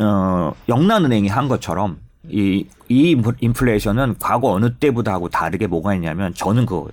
어, 0.00 0.52
영란은행이 0.68 1.28
한 1.28 1.46
것처럼 1.46 1.98
이, 2.28 2.66
이 2.88 3.14
인플- 3.14 3.36
인플레이션은 3.40 4.16
과거 4.20 4.50
어느 4.50 4.74
때보다 4.74 5.12
하고 5.12 5.28
다르게 5.28 5.68
뭐가 5.68 5.94
있냐면 5.94 6.34
저는 6.34 6.66
그 6.66 6.84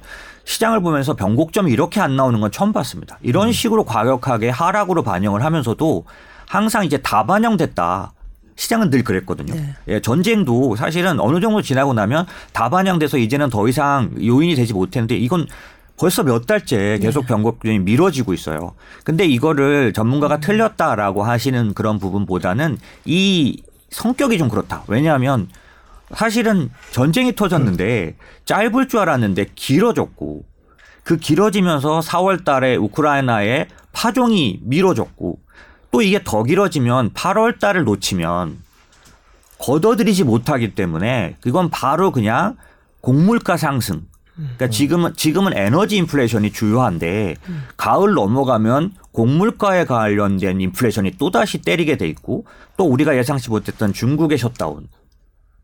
시장을 0.46 0.82
보면서 0.82 1.16
변곡점이 1.16 1.72
이렇게 1.72 2.02
안 2.02 2.16
나오는 2.16 2.40
건 2.40 2.52
처음 2.52 2.74
봤습니다. 2.74 3.18
이런 3.22 3.52
식으로 3.52 3.86
과격하게 3.86 4.50
하락으로 4.50 5.04
반영을 5.04 5.44
하면서도 5.44 6.06
항상 6.48 6.86
이제 6.86 6.98
다 6.98 7.26
반영됐다. 7.26 8.14
시장은 8.56 8.90
늘 8.90 9.04
그랬거든요. 9.04 9.56
네. 9.56 9.76
예, 9.88 10.00
전쟁도 10.00 10.76
사실은 10.76 11.20
어느 11.20 11.40
정도 11.40 11.62
지나고 11.62 11.94
나면 11.94 12.28
다 12.52 12.70
반영돼서 12.70 13.18
이제는 13.18 13.50
더 13.50 13.68
이상 13.68 14.12
요인이 14.24 14.56
되지 14.56 14.74
못했는데 14.74 15.16
이건 15.16 15.48
벌써 15.98 16.24
몇 16.24 16.46
달째 16.46 17.00
계속 17.02 17.26
변곡점이 17.26 17.80
미뤄지고 17.80 18.34
있어요. 18.34 18.74
근데 19.04 19.26
이거를 19.26 19.94
전문가가 19.94 20.40
틀렸다라고 20.40 21.24
하시는 21.24 21.74
그런 21.74 21.98
부분보다는 22.00 22.78
이 23.06 23.62
성격이 23.90 24.38
좀 24.38 24.50
그렇다. 24.50 24.84
왜냐하면 24.88 25.48
사실은 26.16 26.70
전쟁이 26.92 27.36
터졌는데 27.36 28.16
짧을 28.46 28.88
줄 28.88 29.00
알았는데 29.00 29.48
길어졌고 29.56 30.44
그 31.04 31.18
길어지면서 31.18 32.00
4월 32.00 32.46
달에 32.46 32.76
우크라이나에 32.76 33.68
파종이 33.92 34.60
미뤄졌고 34.64 35.40
또 35.92 36.02
이게 36.02 36.24
더 36.24 36.44
길어지면 36.44 37.12
8월 37.12 37.60
달을 37.60 37.84
놓치면 37.84 38.58
걷어들이지 39.60 40.24
못하기 40.24 40.76
때문에 40.76 41.36
그건 41.42 41.70
바로 41.70 42.12
그냥 42.12 42.58
곡물가 43.02 43.58
상승. 43.58 44.02
그러니까 44.36 44.68
지금은 44.68 45.14
지금은 45.16 45.56
에너지 45.56 45.98
인플레이션이 45.98 46.52
주요한데 46.52 47.36
가을 47.78 48.14
넘어가면 48.14 48.94
곡물가에 49.12 49.86
관련된 49.86 50.60
인플레이션이 50.60 51.14
또 51.20 51.30
다시 51.30 51.60
때리게 51.62 51.98
돼 51.98 52.08
있고 52.08 52.46
또 52.76 52.86
우리가 52.86 53.16
예상치 53.16 53.52
못했던 53.52 53.94
중국의 53.94 54.40
셧다운. 54.40 54.88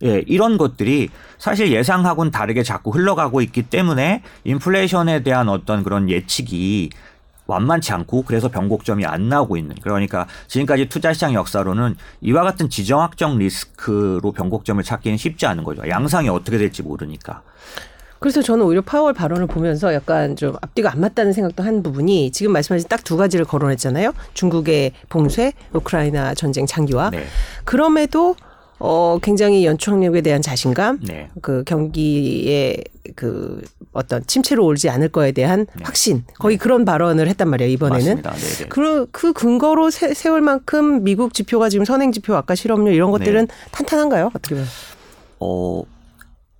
예, 0.03 0.23
이런 0.27 0.57
것들이 0.57 1.09
사실 1.37 1.71
예상하고는 1.71 2.31
다르게 2.31 2.63
자꾸 2.63 2.91
흘러가고 2.91 3.41
있기 3.41 3.63
때문에 3.63 4.21
인플레이션에 4.45 5.23
대한 5.23 5.49
어떤 5.49 5.83
그런 5.83 6.09
예측이 6.09 6.89
완만치 7.47 7.91
않고 7.93 8.23
그래서 8.23 8.47
변곡점이 8.49 9.05
안 9.05 9.27
나오고 9.27 9.57
있는 9.57 9.75
그러니까 9.81 10.27
지금까지 10.47 10.87
투자 10.87 11.13
시장 11.13 11.33
역사로는 11.33 11.95
이와 12.21 12.43
같은 12.43 12.69
지정학적 12.69 13.37
리스크로 13.37 14.31
변곡점을 14.31 14.81
찾기는 14.83 15.17
쉽지 15.17 15.47
않은 15.47 15.63
거죠. 15.63 15.81
양상이 15.89 16.29
어떻게 16.29 16.57
될지 16.59 16.83
모르니까. 16.83 17.41
그래서 18.19 18.41
저는 18.41 18.65
오히려 18.65 18.81
파월 18.81 19.13
발언을 19.13 19.47
보면서 19.47 19.93
약간 19.93 20.35
좀 20.35 20.55
앞뒤가 20.61 20.91
안 20.91 20.99
맞다는 20.99 21.31
생각도 21.33 21.63
한 21.63 21.81
부분이 21.81 22.31
지금 22.31 22.51
말씀하신 22.51 22.87
딱 22.87 22.99
두 23.03 23.17
가지를 23.17 23.45
거론했잖아요. 23.45 24.13
중국의 24.35 24.91
봉쇄, 25.07 25.53
우크라이나 25.73 26.35
전쟁 26.35 26.67
장기화. 26.67 27.09
네. 27.09 27.25
그럼에도 27.63 28.35
어 28.79 29.19
굉장히 29.21 29.65
연착륙에 29.65 30.21
대한 30.21 30.41
자신감, 30.41 30.99
네. 31.03 31.29
그 31.41 31.63
경기의 31.65 32.83
그 33.15 33.61
어떤 33.91 34.25
침체로 34.25 34.65
올지 34.65 34.89
않을 34.89 35.09
거에 35.09 35.31
대한 35.31 35.67
확신, 35.81 36.23
거의 36.39 36.57
그런 36.57 36.85
발언을 36.85 37.27
했단 37.27 37.49
말이에요 37.49 37.71
이번에는. 37.71 38.21
네, 38.21 38.21
네. 38.21 38.65
그, 38.69 39.07
그 39.11 39.33
근거로 39.33 39.89
세, 39.89 40.13
세울 40.13 40.41
만큼 40.41 41.03
미국 41.03 41.33
지표가 41.33 41.69
지금 41.69 41.85
선행 41.85 42.11
지표 42.11 42.35
아까 42.35 42.55
실업률 42.55 42.93
이런 42.93 43.11
것들은 43.11 43.47
네. 43.47 43.53
탄탄한가요? 43.71 44.31
어떻게 44.33 44.55
보면? 44.55 44.67
어, 45.39 45.83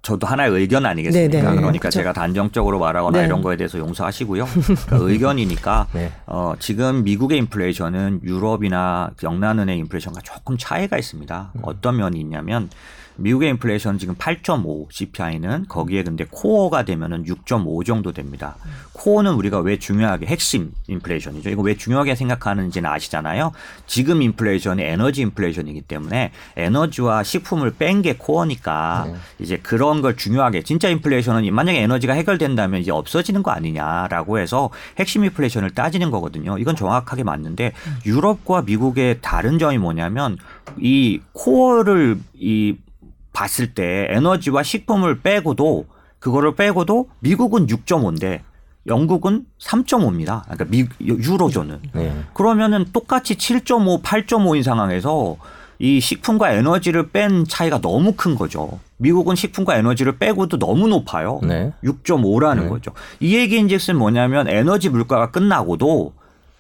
저도 0.10 0.26
하나의 0.26 0.52
의견 0.54 0.88
아니겠습니까? 0.88 1.32
네, 1.32 1.38
네. 1.38 1.56
그러니까 1.56 1.70
그렇죠. 1.70 2.00
제가 2.00 2.14
단정적으로 2.14 2.80
말하거나 2.80 3.20
네. 3.20 3.26
이런 3.26 3.44
거에 3.44 3.56
대해서 3.58 3.78
용서하시고요. 3.78 4.46
그러니까 4.46 4.98
의견이니까 5.08 5.88
네. 5.94 6.12
어, 6.26 6.54
지금 6.58 7.04
미국의 7.04 7.38
인플레이션은 7.38 8.22
유럽이나 8.24 9.12
영란은행 9.22 9.78
인플레이션과 9.78 10.22
조금 10.22 10.58
차이가 10.58 10.98
있습니다. 10.98 11.52
어떤 11.62 11.98
면이 11.98 12.20
있냐면 12.22 12.72
미국의 13.20 13.50
인플레이션 13.52 13.98
지금 13.98 14.16
8.5 14.16 14.88
CPI는 14.92 15.66
거기에 15.68 16.04
근데 16.04 16.26
코어가 16.30 16.84
되면은 16.86 17.26
6.5 17.26 17.86
정도 17.86 18.12
됩니다. 18.12 18.56
코어는 18.94 19.34
우리가 19.34 19.60
왜 19.60 19.78
중요하게 19.78 20.26
핵심 20.26 20.72
인플레이션이죠. 20.88 21.50
이거 21.50 21.62
왜 21.62 21.76
중요하게 21.76 22.16
생각하는지는 22.16 22.90
아시잖아요. 22.90 23.52
지금 23.88 24.22
인플레이션이 24.22 24.84
에너지 24.84 25.22
인플레이션이기 25.22 25.82
때문에 25.82 26.32
에너지와 26.56 27.24
식품을 27.24 27.76
뺀 27.78 28.02
게 28.02 28.16
코어니까 28.18 29.08
이제 29.40 29.58
그런 29.58 30.02
걸 30.02 30.16
중요하게 30.16 30.64
진짜 30.64 30.88
인플레이션은 30.90 31.54
만약에 31.54 31.82
에너지가 31.82 32.14
해결된다면 32.14 32.80
이제 32.80 32.92
없어지는 32.92 33.44
거 33.44 33.52
아니냐라고 33.52 34.40
해서 34.40 34.70
핵심 34.98 35.26
인플레이션을 35.26 35.72
따지는 35.72 36.12
거거든요. 36.12 36.58
이건 36.58 36.78
정확하게 36.78 37.24
맞는데 37.24 37.74
유럽과 38.06 38.62
미국의 38.62 39.20
다른 39.22 39.60
점이 39.60 39.78
뭐냐면 39.78 40.38
이 40.78 41.20
코어를 41.34 42.18
이 42.36 42.78
봤을 43.40 43.74
때 43.74 44.08
에너지와 44.10 44.64
식품을 44.64 45.22
빼고도 45.22 45.86
그거를 46.20 46.56
빼고도 46.56 47.08
미국은 47.20 47.68
6.5인데 47.68 48.42
영국은 48.86 49.46
3.5입니다. 49.62 50.44
그러니까 50.44 50.66
미, 50.66 50.86
유로존은. 51.00 51.80
네. 51.94 52.14
그러면은 52.34 52.86
똑같이 52.92 53.36
7.5, 53.36 54.04
8.5인 54.04 54.64
상황에서 54.64 55.38
이 55.78 56.02
식품과 56.02 56.52
에너지를 56.52 57.12
뺀 57.12 57.46
차이가 57.46 57.80
너무 57.80 58.12
큰 58.18 58.36
거죠. 58.36 58.80
미국은 58.98 59.38
식품과 59.38 59.78
에너지를 59.78 60.18
빼고도 60.18 60.60
너무 60.60 60.90
높아요. 60.90 61.40
네. 61.42 61.72
6.5라는 61.86 62.64
네. 62.64 62.68
거죠. 62.68 62.92
이 63.22 63.38
얘기인즉슨 63.38 63.98
뭐냐면 63.98 64.50
에너지 64.50 64.90
물가가 64.90 65.32
끝나고도 65.32 66.12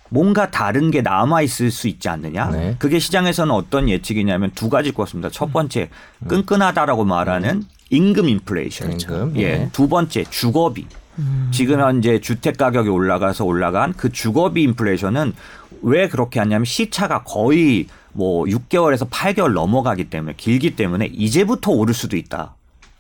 뭔가 0.09 0.49
다른 0.49 0.91
게 0.91 1.01
남아 1.01 1.41
있을 1.43 1.71
수 1.71 1.87
있지 1.87 2.09
않느냐. 2.09 2.49
네. 2.51 2.75
그게 2.79 2.99
시장에서는 2.99 3.53
어떤 3.53 3.89
예측이냐면 3.89 4.51
두 4.55 4.69
가지일 4.69 4.93
것 4.93 5.03
같습니다. 5.03 5.29
첫 5.29 5.53
번째 5.53 5.89
끈끈하다라고 6.27 7.05
말하는 7.05 7.63
임금 7.89 8.27
인플레이션. 8.29 8.93
임금, 8.93 9.33
예. 9.37 9.57
네. 9.57 9.69
두 9.71 9.87
번째 9.87 10.23
주거비. 10.23 10.85
지금 11.51 11.81
현재 11.81 12.21
주택 12.21 12.57
가격이 12.57 12.87
올라가서 12.87 13.43
올라간 13.43 13.93
그 13.97 14.09
주거비 14.09 14.63
인플레이션은 14.63 15.33
왜 15.81 16.07
그렇게 16.07 16.39
하냐면 16.39 16.63
시차가 16.63 17.23
거의 17.23 17.87
뭐 18.13 18.45
6개월에서 18.45 19.09
8개월 19.09 19.51
넘어가기 19.53 20.09
때문에 20.09 20.35
길기 20.37 20.75
때문에 20.75 21.07
이제부터 21.07 21.71
오를 21.71 21.93
수도 21.93 22.15
있다. 22.15 22.55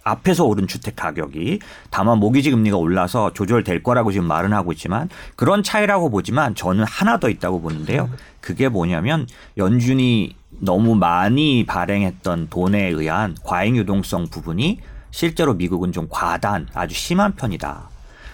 앞에서 0.09 0.45
오른 0.45 0.67
주택 0.67 0.95
가격이 0.95 1.59
다만 1.89 2.19
모기지 2.19 2.51
금리가 2.51 2.77
올라서 2.77 3.33
조절될 3.33 3.83
거라고 3.83 4.11
지금 4.11 4.27
말은 4.27 4.53
하고 4.53 4.71
있지만 4.71 5.09
그런 5.35 5.63
차이라고 5.63 6.09
보지만 6.09 6.55
저는 6.55 6.85
하나 6.87 7.19
더 7.19 7.29
있다고 7.29 7.61
보는데요. 7.61 8.09
그게 8.41 8.69
뭐냐면 8.69 9.27
연준이 9.57 10.35
너무 10.49 10.95
많이 10.95 11.65
발행했던 11.65 12.47
돈에 12.49 12.87
의한 12.87 13.35
과잉 13.43 13.77
유동성 13.77 14.27
부분이 14.29 14.79
실제로 15.11 15.53
미국은 15.53 15.91
좀 15.91 16.07
과단 16.09 16.67
아주 16.73 16.95
심한 16.95 17.35
편이다. 17.35 17.89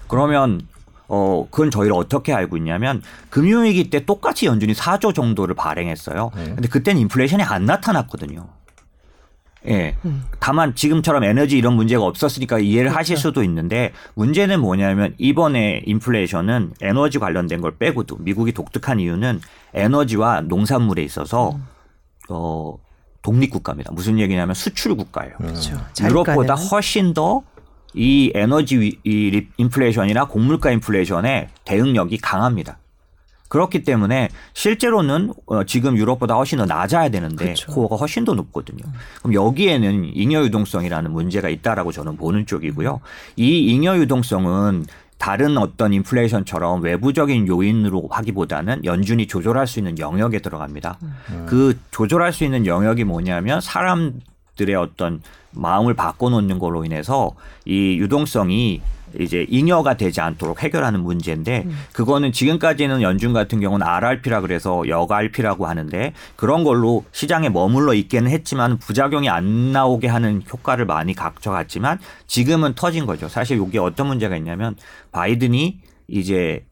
그러면 0.08 0.62
어, 1.08 1.48
그건 1.52 1.70
저희를 1.70 1.94
어떻게 1.94 2.34
알고 2.34 2.58
있냐면 2.58 3.02
금융위기 3.30 3.90
때 3.90 4.06
똑같이 4.06 4.48
연준이 4.48 4.74
4조 4.74 5.14
정도를 5.14 5.54
발행했어요. 5.56 6.32
근데 6.56 6.68
그때는 6.68 7.02
인플레이션이 7.02 7.44
안 7.44 7.66
나타났거든요. 7.66 8.48
예. 9.68 9.96
다만 10.40 10.76
지금처럼 10.76 11.24
에너지 11.24 11.58
이런 11.58 11.74
문제가 11.76 12.04
없었으니까 12.06 12.60
이해를 12.60 12.96
하실 12.96 13.18
수도 13.18 13.44
있는데 13.44 13.94
문제는 14.14 14.60
뭐냐면 14.60 15.16
이번에 15.18 15.82
인플레이션은 15.86 16.74
에너지 16.82 17.18
관련된 17.20 17.62
걸 17.62 17.78
빼고도 17.78 18.18
미국이 18.20 18.52
독특한 18.52 19.00
이유는 19.00 19.42
에너지와 19.74 20.42
농산물에 20.42 21.02
있어서 21.04 21.58
어 22.30 22.78
독립 23.22 23.50
국가입니다. 23.50 23.92
무슨 23.92 24.20
얘기냐면 24.20 24.54
수출 24.54 24.96
국가예요. 24.96 25.34
그렇죠. 25.38 25.72
유럽보다 26.02 26.56
자기가는. 26.56 26.68
훨씬 26.70 27.14
더 27.14 27.44
이 27.98 28.30
에너지 28.36 28.78
위- 28.78 29.00
이 29.06 29.30
리- 29.32 29.48
인플레이션이나 29.56 30.26
곡물가 30.26 30.70
인플레이션의 30.72 31.48
대응력이 31.64 32.18
강합니다. 32.18 32.78
그렇기 33.56 33.84
때문에 33.84 34.28
실제로는 34.54 35.34
어, 35.46 35.64
지금 35.64 35.96
유럽보다 35.96 36.36
훨씬 36.36 36.58
더 36.58 36.66
낮아야 36.66 37.08
되는데 37.08 37.46
그렇죠. 37.46 37.72
코어가 37.72 37.96
훨씬 37.96 38.26
더 38.26 38.34
높거든요. 38.34 38.84
그럼 39.20 39.34
여기에는 39.34 40.12
잉여 40.14 40.44
유동성이라는 40.44 41.10
문제가 41.10 41.48
있다라고 41.48 41.94
저는 41.94 42.18
보는 42.18 42.48
쪽이고요. 42.48 43.00
이 43.38 43.72
잉여 43.72 43.98
유동성은 44.00 44.88
다른 45.18 45.58
어떤 45.58 45.94
인플레이션처럼 45.94 46.82
외부적인 46.82 47.48
요인으로 47.48 48.10
하기보다는 48.12 48.84
연준이 48.84 49.26
조절할 49.26 49.68
수 49.68 49.80
있는 49.80 49.98
영역에 50.00 50.40
들어갑니다. 50.40 51.00
그 51.46 51.80
조절할 51.92 52.34
수 52.34 52.44
있는 52.44 52.66
영역이 52.66 53.06
뭐냐면 53.06 53.62
사람들의 53.62 54.76
어떤 54.78 55.22
마음을 55.52 55.94
바꿔놓는 55.94 56.60
걸로 56.60 56.84
인해서 56.84 57.32
이 57.64 57.98
유동성이 58.00 58.82
이제 59.20 59.46
잉여가 59.50 59.98
되지 59.98 60.22
않도록 60.22 60.64
해결하는 60.64 61.02
문제인데 61.02 61.68
그거는 61.94 62.32
지금까지는 62.32 63.02
연준 63.02 63.34
같은 63.34 63.60
경우는 63.60 63.86
RRP라 63.86 64.42
그래서 64.42 64.84
역RP라고 64.88 65.68
하는데 65.68 66.14
그런 66.36 66.64
걸로 66.64 67.06
시장에 67.12 67.50
머물러 67.50 67.94
있기는 67.94 68.30
했지만 68.30 68.78
부작용이 68.78 69.30
안 69.30 69.72
나오게 69.72 70.08
하는 70.08 70.42
효과를 70.52 70.86
많이 70.86 71.14
가져갔지만 71.14 72.00
지금은 72.28 72.76
터진 72.76 73.06
거죠. 73.06 73.28
사실 73.28 73.62
이게 73.66 73.80
어떤 73.80 74.08
문제가 74.08 74.36
있냐면 74.38 74.76
바이든이 75.12 75.80
이제 76.08 76.66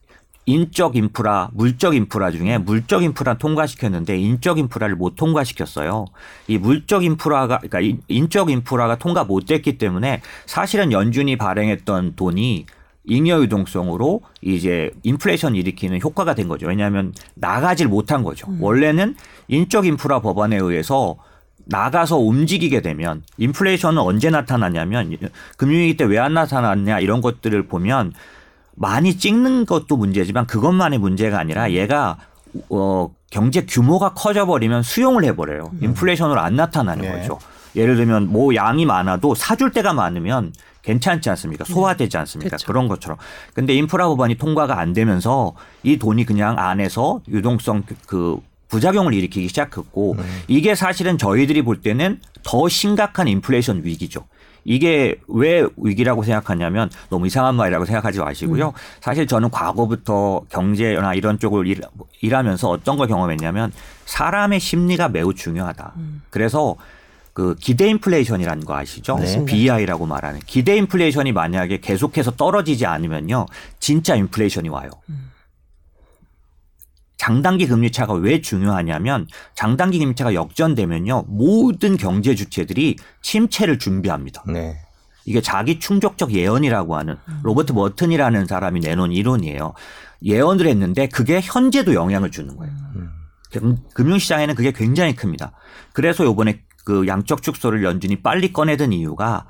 인적 0.45 0.95
인프라, 0.97 1.49
물적 1.53 1.95
인프라 1.95 2.29
중에 2.31 2.57
물적 2.57 3.03
인프라 3.03 3.35
통과시켰는데 3.35 4.17
인적 4.17 4.57
인프라를 4.59 4.95
못 4.95 5.15
통과시켰어요. 5.15 6.05
이 6.47 6.57
물적 6.57 7.03
인프라가 7.05 7.57
그러니까 7.59 7.79
인- 7.79 8.01
인적 8.09 8.49
인프라가 8.49 8.97
통과 8.97 9.23
못 9.23 9.45
됐기 9.45 9.77
때문에 9.77 10.21
사실은 10.45 10.91
연준이 10.91 11.37
발행했던 11.37 12.15
돈이 12.17 12.65
잉여 13.05 13.41
유동성으로 13.43 14.21
이제 14.41 14.91
인플레이션 15.03 15.55
일으키는 15.55 16.01
효과가 16.01 16.35
된 16.35 16.47
거죠. 16.47 16.67
왜냐하면 16.67 17.13
나가질 17.35 17.87
못한 17.87 18.23
거죠. 18.23 18.47
원래는 18.59 19.15
인적 19.47 19.85
인프라 19.85 20.19
법안에 20.21 20.57
의해서 20.57 21.17
나가서 21.65 22.17
움직이게 22.17 22.81
되면 22.81 23.23
인플레이션은 23.37 23.97
언제 24.01 24.29
나타나냐면 24.29 25.15
금융위기 25.57 25.95
때 25.97 26.03
왜 26.05 26.17
안 26.17 26.33
나타났냐 26.33 26.99
이런 26.99 27.21
것들을 27.21 27.67
보면 27.67 28.13
많이 28.75 29.17
찍는 29.17 29.65
것도 29.65 29.97
문제지만 29.97 30.47
그것만의 30.47 30.99
문제가 30.99 31.39
아니라 31.39 31.71
얘가 31.71 32.17
어 32.69 33.09
경제 33.31 33.65
규모가 33.65 34.13
커져 34.13 34.45
버리면 34.45 34.83
수용을 34.83 35.23
해 35.23 35.35
버려요. 35.35 35.71
인플레이션으로 35.81 36.39
안 36.39 36.55
나타나는 36.55 37.03
네. 37.03 37.11
거죠. 37.19 37.39
예를 37.75 37.95
들면 37.95 38.31
뭐 38.31 38.53
양이 38.55 38.85
많아도 38.85 39.33
사줄 39.33 39.71
때가 39.71 39.93
많으면 39.93 40.53
괜찮지 40.83 41.29
않습니까? 41.31 41.63
소화되지 41.65 42.17
않습니까? 42.17 42.49
그렇죠. 42.49 42.67
그런 42.67 42.87
것처럼. 42.87 43.17
근데 43.53 43.73
인프라 43.73 44.07
법안이 44.07 44.35
통과가 44.35 44.77
안 44.79 44.93
되면서 44.93 45.53
이 45.81 45.97
돈이 45.97 46.25
그냥 46.25 46.59
안에서 46.59 47.21
유동성 47.27 47.83
그- 47.87 47.95
그 48.05 48.37
부작용을 48.67 49.13
일으키기 49.13 49.47
시작했고 49.47 50.17
이게 50.47 50.75
사실은 50.75 51.17
저희들이 51.17 51.61
볼 51.61 51.81
때는 51.81 52.19
더 52.43 52.67
심각한 52.67 53.27
인플레이션 53.27 53.81
위기죠. 53.83 54.25
이게 54.65 55.15
왜 55.27 55.65
위기라고 55.77 56.23
생각하냐면 56.23 56.89
너무 57.09 57.27
이상한 57.27 57.55
말이라고 57.55 57.85
생각하지 57.85 58.19
마시고요. 58.19 58.73
사실 59.01 59.27
저는 59.27 59.49
과거부터 59.49 60.43
경제나 60.49 61.13
이런 61.13 61.39
쪽을 61.39 61.67
일, 61.67 61.81
일하면서 62.21 62.69
어떤 62.69 62.97
걸 62.97 63.07
경험했냐면 63.07 63.71
사람의 64.05 64.59
심리가 64.59 65.09
매우 65.09 65.33
중요하다. 65.33 65.93
그래서 66.29 66.75
그 67.33 67.55
기대 67.59 67.87
인플레이션이라는 67.89 68.63
거 68.63 68.75
아시죠? 68.75 69.17
네. 69.17 69.43
BI라고 69.45 70.05
말하는 70.05 70.39
기대 70.45 70.75
인플레이션이 70.77 71.31
만약에 71.31 71.79
계속해서 71.79 72.31
떨어지지 72.31 72.85
않으면요, 72.85 73.47
진짜 73.79 74.15
인플레이션이 74.15 74.69
와요. 74.69 74.91
장단기 77.17 77.67
금리 77.67 77.91
차가 77.91 78.13
왜 78.13 78.41
중요하냐면 78.41 79.27
장단기 79.55 79.99
금리 79.99 80.15
차가 80.15 80.33
역전되면요 80.33 81.25
모든 81.27 81.95
경제 81.97 82.35
주체들이 82.35 82.97
침체를 83.21 83.79
준비합니다. 83.79 84.43
네. 84.47 84.77
이게 85.25 85.39
자기 85.41 85.79
충족적 85.79 86.33
예언이라고 86.33 86.97
하는 86.97 87.15
로버트 87.43 87.71
머튼이라는 87.71 88.45
사람이 88.45 88.81
내놓은 88.81 89.11
이론이에요. 89.13 89.73
예언을 90.23 90.67
했는데 90.67 91.07
그게 91.07 91.39
현재도 91.41 91.93
영향을 91.93 92.29
주는 92.31 92.57
거예요. 92.57 92.73
금- 93.51 93.77
금융시장에는 93.93 94.55
그게 94.55 94.71
굉장히 94.73 95.15
큽니다. 95.15 95.53
그래서 95.93 96.25
요번에 96.25 96.61
그 96.83 97.07
양적 97.07 97.41
축소를 97.41 97.83
연준이 97.83 98.17
빨리 98.21 98.51
꺼내든 98.51 98.91
이유가 98.91 99.45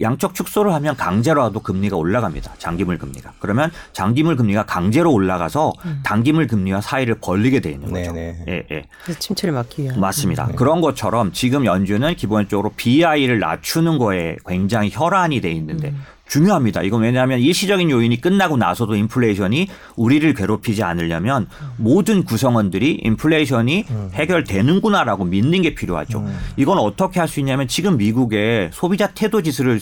양적 0.00 0.34
축소를 0.34 0.72
하면 0.74 0.96
강제로라도 0.96 1.60
금리가 1.60 1.96
올라갑니다. 1.96 2.54
장기물 2.58 2.98
금리가. 2.98 3.32
그러면 3.38 3.70
장기물 3.92 4.36
금리가 4.36 4.66
강제로 4.66 5.12
올라가서 5.12 5.72
단기물 6.04 6.46
금리와 6.46 6.80
사이를 6.80 7.16
벌리게 7.20 7.60
돼 7.60 7.70
있는 7.72 7.92
거죠. 7.92 8.12
네네. 8.12 8.44
예, 8.48 8.66
예. 8.70 8.84
그래서 9.02 9.18
침체를 9.18 9.54
막기 9.54 9.82
위한. 9.82 9.98
맞습니다. 9.98 10.46
그런 10.48 10.80
것처럼 10.80 11.32
지금 11.32 11.64
연준은 11.64 12.14
기본적으로 12.16 12.70
BI를 12.76 13.38
낮추는 13.40 13.98
거에 13.98 14.36
굉장히 14.46 14.90
혈안이 14.92 15.40
돼 15.40 15.50
있는데 15.52 15.94
중요합니다. 16.28 16.82
이건 16.82 17.02
왜냐하면 17.02 17.40
일시적인 17.40 17.90
요인이 17.90 18.20
끝나고 18.20 18.56
나서도 18.56 18.94
인플레이션이 18.96 19.68
우리를 19.96 20.34
괴롭히지 20.34 20.82
않으려면 20.82 21.48
모든 21.76 22.24
구성원들이 22.24 23.00
인플레이션이 23.02 23.84
해결되는구나라고 24.12 25.24
믿는 25.24 25.62
게 25.62 25.74
필요하죠. 25.74 26.26
이건 26.56 26.78
어떻게 26.78 27.20
할 27.20 27.28
수 27.28 27.40
있냐면 27.40 27.68
지금 27.68 27.98
미국의 27.98 28.70
소비자 28.72 29.08
태도 29.08 29.42
지수를 29.42 29.80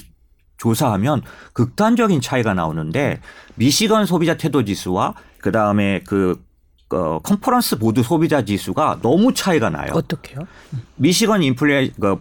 조사하면 0.58 1.22
극단적인 1.52 2.20
차이가 2.20 2.54
나오는데 2.54 3.20
미시건 3.56 4.06
소비자 4.06 4.36
태도 4.36 4.64
지수와 4.64 5.14
그 5.38 5.52
다음에 5.52 6.02
그 6.06 6.42
어, 6.90 7.18
컨퍼런스 7.22 7.78
보드 7.78 8.02
소비자 8.02 8.44
지수가 8.44 9.00
너무 9.02 9.34
차이가 9.34 9.70
나요. 9.70 9.90
어떻게요? 9.94 10.46
미시건 10.94 11.42
인플레 11.42 11.90
그 12.00 12.16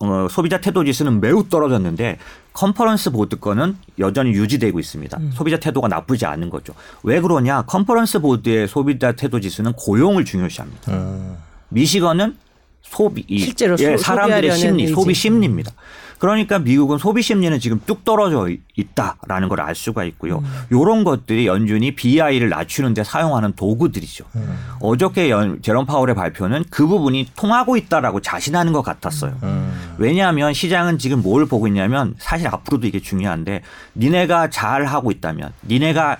어, 0.00 0.26
소비자 0.30 0.58
태도 0.60 0.84
지수는 0.84 1.20
매우 1.20 1.46
떨어졌는데 1.48 2.18
컨퍼런스 2.54 3.10
보드 3.10 3.36
거는 3.38 3.76
여전히 3.98 4.30
유지되고 4.30 4.80
있습니다. 4.80 5.18
소비자 5.34 5.58
태도가 5.58 5.88
나쁘지 5.88 6.24
않은 6.24 6.48
거죠. 6.48 6.72
왜 7.02 7.20
그러냐? 7.20 7.62
컨퍼런스 7.62 8.20
보드의 8.20 8.66
소비자 8.68 9.12
태도 9.12 9.38
지수는 9.38 9.74
고용을 9.74 10.24
중요시합니다. 10.24 10.92
음. 10.92 11.36
미시건은 11.68 12.36
소비 12.80 13.24
이- 13.28 13.40
실제로 13.40 13.76
예, 13.80 13.96
소- 13.98 14.02
사람들의 14.04 14.56
심리, 14.56 14.84
의지. 14.84 14.94
소비 14.94 15.12
심리입니다. 15.12 15.72
그러니까 16.18 16.58
미국은 16.58 16.98
소비 16.98 17.20
심리는 17.22 17.58
지금 17.60 17.80
뚝 17.86 18.04
떨어져 18.04 18.48
있다라는 18.76 19.48
걸 19.48 19.60
알 19.60 19.74
수가 19.74 20.04
있고요. 20.04 20.42
이런 20.70 21.02
것들이 21.02 21.46
연준이 21.46 21.94
BI를 21.94 22.48
낮추는데 22.50 23.04
사용하는 23.04 23.52
도구들이죠. 23.54 24.24
어저께 24.80 25.30
연, 25.30 25.60
제롬 25.62 25.86
파월의 25.86 26.14
발표는 26.14 26.64
그 26.70 26.86
부분이 26.86 27.30
통하고 27.36 27.76
있다라고 27.76 28.20
자신하는 28.20 28.72
것 28.72 28.82
같았어요. 28.82 29.34
음. 29.42 29.94
왜냐하면 29.98 30.52
시장은 30.54 30.98
지금 30.98 31.22
뭘 31.22 31.46
보고 31.46 31.66
있냐면 31.66 32.14
사실 32.18 32.48
앞으로도 32.48 32.86
이게 32.86 33.00
중요한데 33.00 33.62
니네가 33.96 34.50
잘 34.50 34.84
하고 34.84 35.10
있다면 35.10 35.52
니네가 35.66 36.18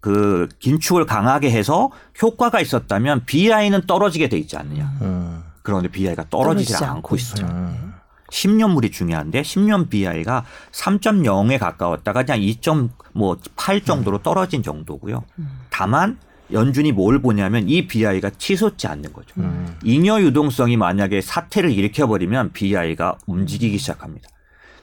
그 0.00 0.48
긴축을 0.58 1.06
강하게 1.06 1.50
해서 1.50 1.90
효과가 2.22 2.60
있었다면 2.60 3.24
BI는 3.24 3.86
떨어지게 3.86 4.28
돼 4.28 4.36
있지 4.38 4.56
않느냐. 4.56 4.92
음. 5.00 5.42
그런데 5.62 5.88
BI가 5.88 6.26
떨어지지 6.28 6.74
않고 6.76 6.96
않고 6.96 7.16
있어요. 7.16 7.93
음. 8.34 8.58
10년물이 8.58 8.92
중요한데 8.92 9.42
10년 9.42 9.88
BI가 9.88 10.44
3.0에 10.72 11.58
가까웠다가 11.58 12.24
그냥 12.24 12.40
2.8 12.40 13.84
정도로 13.84 14.22
떨어진 14.22 14.62
정도고요. 14.62 15.24
다만 15.70 16.18
연준이 16.52 16.92
뭘 16.92 17.20
보냐면 17.20 17.68
이 17.68 17.86
BI가 17.86 18.30
치솟지 18.30 18.86
않는 18.86 19.12
거죠. 19.12 19.34
음. 19.38 19.76
잉여 19.82 20.20
유동성이 20.22 20.76
만약에 20.76 21.20
사태를 21.20 21.70
일으켜버리면 21.70 22.52
BI가 22.52 23.18
움직이기 23.26 23.78
시작합니다. 23.78 24.28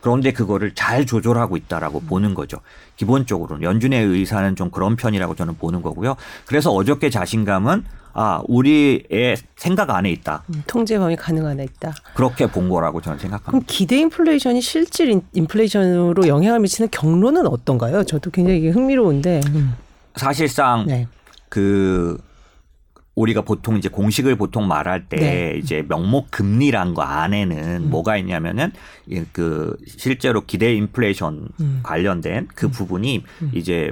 그런데 0.01 0.31
그거를 0.33 0.73
잘 0.75 1.05
조절하고 1.05 1.55
있다라고 1.57 2.01
보는 2.01 2.33
거죠. 2.33 2.57
기본적으로는 2.97 3.63
연준의 3.63 4.03
의사는 4.05 4.55
좀 4.55 4.69
그런 4.71 4.95
편이라고 4.95 5.35
저는 5.35 5.55
보는 5.57 5.81
거고요. 5.81 6.15
그래서 6.45 6.71
어저께 6.71 7.09
자신감은 7.09 7.83
아 8.13 8.41
우리의 8.47 9.37
생각 9.55 9.89
안에 9.89 10.09
있다. 10.11 10.43
음, 10.49 10.63
통제 10.67 10.97
범위 10.99 11.15
가능한 11.15 11.59
애 11.61 11.63
있다. 11.63 11.93
그렇게 12.13 12.45
본 12.47 12.67
거라고 12.67 12.99
저는 12.99 13.19
생각합니다. 13.19 13.51
그럼 13.51 13.63
기대 13.67 13.97
인플레이션이 13.99 14.59
실질 14.59 15.09
인- 15.11 15.21
인플레이션으로 15.33 16.27
영향을 16.27 16.59
미치는 16.59 16.89
경로는 16.91 17.47
어떤가요? 17.47 18.03
저도 18.03 18.31
굉장히 18.31 18.69
흥미로운데. 18.69 19.39
음. 19.49 19.75
사실상 20.15 20.85
네. 20.87 21.07
그 21.47 22.17
우리가 23.15 23.41
보통 23.41 23.77
이제 23.77 23.89
공식을 23.89 24.35
보통 24.35 24.67
말할 24.67 25.07
때 25.09 25.17
네. 25.17 25.59
이제 25.61 25.83
명목 25.87 26.31
금리란 26.31 26.93
거 26.93 27.01
안에는 27.01 27.89
뭐가 27.89 28.17
있냐면은 28.17 28.71
이그 29.07 29.77
실제로 29.85 30.45
기대 30.45 30.73
인플레이션 30.73 31.49
음. 31.59 31.79
관련된 31.83 32.47
그 32.55 32.69
부분이 32.69 33.23
이제 33.53 33.91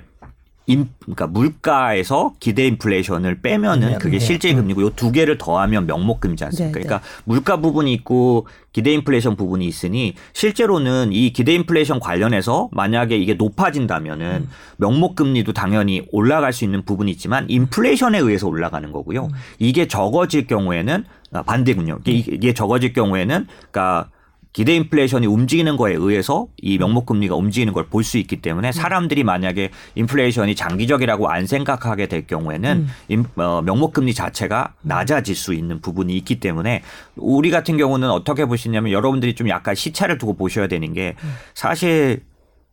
인, 0.69 0.87
그러니까 1.01 1.25
물가에서 1.25 2.33
기대 2.39 2.67
인플레이션을 2.67 3.41
빼면은 3.41 3.97
그게 3.97 4.19
네. 4.19 4.25
실질 4.25 4.55
금리고 4.55 4.83
요 4.83 4.89
두 4.95 5.11
개를 5.11 5.37
더하면 5.37 5.85
명목 5.87 6.19
금리지 6.19 6.43
않습니까? 6.45 6.79
네, 6.79 6.81
네. 6.81 6.87
그러니까 6.87 7.07
물가 7.23 7.57
부분이 7.57 7.91
있고 7.93 8.47
기대 8.71 8.91
인플레이션 8.93 9.35
부분이 9.35 9.65
있으니 9.65 10.13
실제로는 10.33 11.11
이 11.11 11.31
기대 11.33 11.53
인플레이션 11.55 11.99
관련해서 11.99 12.69
만약에 12.71 13.17
이게 13.17 13.33
높아진다면은 13.33 14.25
음. 14.43 14.49
명목 14.77 15.15
금리도 15.15 15.53
당연히 15.53 16.03
올라갈 16.11 16.53
수 16.53 16.65
있는 16.65 16.83
부분이 16.85 17.09
있지만 17.11 17.45
인플레이션에 17.49 18.19
의해서 18.19 18.47
올라가는 18.47 18.91
거고요. 18.91 19.25
음. 19.25 19.29
이게 19.57 19.87
적어질 19.87 20.45
경우에는 20.47 21.03
아, 21.31 21.43
반대군요. 21.43 21.99
이게, 22.05 22.31
이게 22.35 22.53
적어질 22.53 22.93
경우에는 22.93 23.47
그러니까 23.71 24.09
기대 24.51 24.73
인플레이션이 24.75 25.27
움직이는 25.27 25.77
거에 25.77 25.93
의해서 25.93 26.47
이 26.57 26.77
명목 26.79 27.05
금리가 27.05 27.35
움직이는 27.35 27.71
걸 27.71 27.85
볼 27.89 28.03
수 28.03 28.17
있기 28.17 28.41
때문에 28.41 28.71
사람들이 28.71 29.23
만약에 29.23 29.69
인플레이션이 29.95 30.55
장기적이라고 30.55 31.29
안 31.29 31.45
생각하게 31.45 32.07
될 32.07 32.25
경우에는 32.25 32.87
인- 33.09 33.25
어, 33.35 33.61
명목 33.63 33.93
금리 33.93 34.13
자체가 34.13 34.73
낮아질 34.81 35.35
수 35.35 35.53
있는 35.53 35.81
부분이 35.81 36.17
있기 36.17 36.39
때문에 36.39 36.81
우리 37.15 37.51
같은 37.51 37.77
경우는 37.77 38.09
어떻게 38.09 38.45
보시냐면 38.45 38.91
여러분들이 38.91 39.35
좀 39.35 39.49
약간 39.49 39.75
시차를 39.75 40.17
두고 40.17 40.33
보셔야 40.35 40.67
되는 40.67 40.93
게 40.93 41.15
사실 41.53 42.23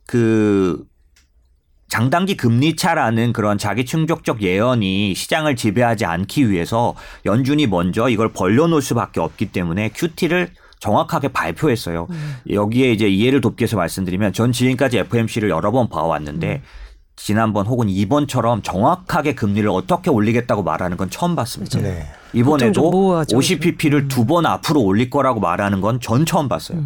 그 0.07 0.83
장단기 1.89 2.37
금리 2.37 2.75
차라는 2.75 3.33
그런 3.33 3.59
자기 3.59 3.85
충격적 3.85 4.43
예언이 4.43 5.15
시장을 5.15 5.55
지배하지 5.57 6.05
않기 6.05 6.51
위해서 6.51 6.95
연준이 7.27 7.67
먼저 7.67 8.09
이걸 8.09 8.33
벌려놓을 8.33 8.83
수밖에 8.83 9.21
없기 9.21 9.53
때문에 9.53 9.91
QT를 9.95 10.51
정확하게 10.81 11.29
발표했어요. 11.29 12.07
여기에 12.51 12.93
이제 12.93 13.09
이해를 13.09 13.41
돕기 13.41 13.62
위해서 13.62 13.77
말씀드리면 13.77 14.33
전 14.33 14.53
지금까지 14.53 14.99
FMC를 14.99 15.51
여러 15.51 15.71
번 15.71 15.89
봐왔는데 15.89 16.62
지난번 17.17 17.67
혹은 17.67 17.89
이번처럼 17.89 18.61
정확하게 18.62 19.35
금리를 19.35 19.67
어떻게 19.71 20.11
올리겠다고 20.11 20.62
말하는 20.62 20.97
건 20.99 21.09
처음 21.09 21.35
봤습니다. 21.35 21.81
네. 21.81 22.07
이번에도 22.35 22.91
모호하죠. 22.91 23.39
50pp를 23.39 24.09
두 24.11 24.27
번 24.27 24.45
앞으로 24.45 24.83
올릴 24.83 25.09
거라고 25.09 25.41
말하는 25.41 25.81
건 25.81 25.99
전 25.99 26.27
처음 26.27 26.49
봤어요. 26.49 26.85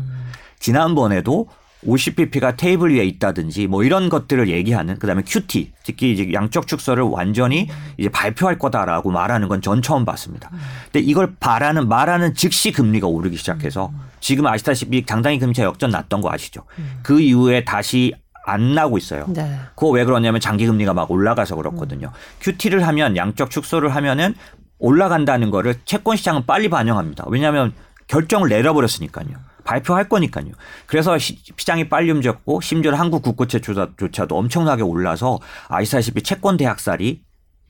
지난번에도 0.61 1.49
50pp가 1.87 2.57
테이블 2.57 2.95
위에 2.95 3.05
있다든지 3.05 3.67
뭐 3.67 3.83
이런 3.85 4.09
것들을 4.09 4.49
얘기하는 4.49 4.99
그다음에 4.99 5.23
QT 5.27 5.73
특히 5.83 6.13
이제 6.13 6.31
양적 6.33 6.67
축소를 6.67 7.05
완전히 7.05 7.69
이제 7.97 8.09
발표할 8.11 8.59
거다라고 8.59 9.11
말하는 9.11 9.49
건 9.49 9.61
전 9.63 9.83
처음 9.83 10.05
봤습니다. 10.05 10.51
근데 10.85 11.01
이걸 11.01 11.35
바라는 11.39 11.89
말하는 11.89 12.35
즉시 12.35 12.73
금리가 12.73 13.07
오르기 13.07 13.37
시작해서 13.37 13.93
지금 14.21 14.47
아시다시피 14.47 15.05
장단기 15.07 15.39
금리차 15.39 15.65
역전 15.65 15.91
났던 15.91 16.21
거 16.21 16.31
아시죠? 16.33 16.63
그 17.03 17.21
이후에 17.21 17.65
다시 17.65 18.13
안 18.47 18.75
나고 18.75 18.97
있어요. 18.99 19.27
네. 19.29 19.59
그거 19.75 19.89
왜 19.89 20.05
그러냐면 20.05 20.41
장기 20.41 20.67
금리가 20.67 20.95
막 20.95 21.11
올라가서 21.11 21.57
그렇거든요. 21.57 22.11
QT를 22.41 22.87
하면 22.87 23.17
양적 23.17 23.51
축소를 23.51 23.95
하면은 23.95 24.35
올라간다는 24.79 25.51
거를 25.51 25.75
채권 25.85 26.17
시장은 26.17 26.47
빨리 26.47 26.69
반영합니다. 26.71 27.25
왜냐하면 27.29 27.73
결정을 28.07 28.49
내려버렸으니까요. 28.49 29.29
발표할 29.65 30.09
거니까요. 30.09 30.47
그래서 30.87 31.19
시, 31.19 31.39
장이 31.57 31.89
빨리 31.89 32.11
움직였고 32.11 32.61
심지어 32.61 32.93
한국 32.95 33.23
국고채조차도 33.23 34.37
엄청나게 34.37 34.83
올라서 34.83 35.39
아시다시피 35.69 36.23
채권 36.23 36.57
대학살이 36.57 37.21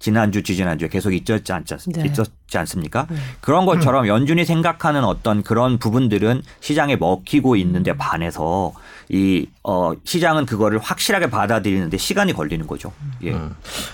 지난주 0.02 0.42
지지난주에 0.42 0.88
계속 0.88 1.12
있었지, 1.12 1.52
않지, 1.52 1.74
않- 1.74 1.80
네. 1.92 2.04
있었지 2.06 2.56
않습니까? 2.56 3.06
그런 3.42 3.66
것처럼 3.66 4.06
연준이 4.06 4.46
생각하는 4.46 5.04
어떤 5.04 5.42
그런 5.42 5.78
부분들은 5.78 6.40
시장에 6.60 6.96
먹히고 6.96 7.54
있는데 7.56 7.94
반해서 7.94 8.72
이 9.10 9.46
어, 9.62 9.92
시장은 10.02 10.46
그거를 10.46 10.78
확실하게 10.78 11.28
받아들이는데 11.28 11.98
시간이 11.98 12.32
걸리는 12.32 12.66
거죠. 12.66 12.92
예. 13.24 13.36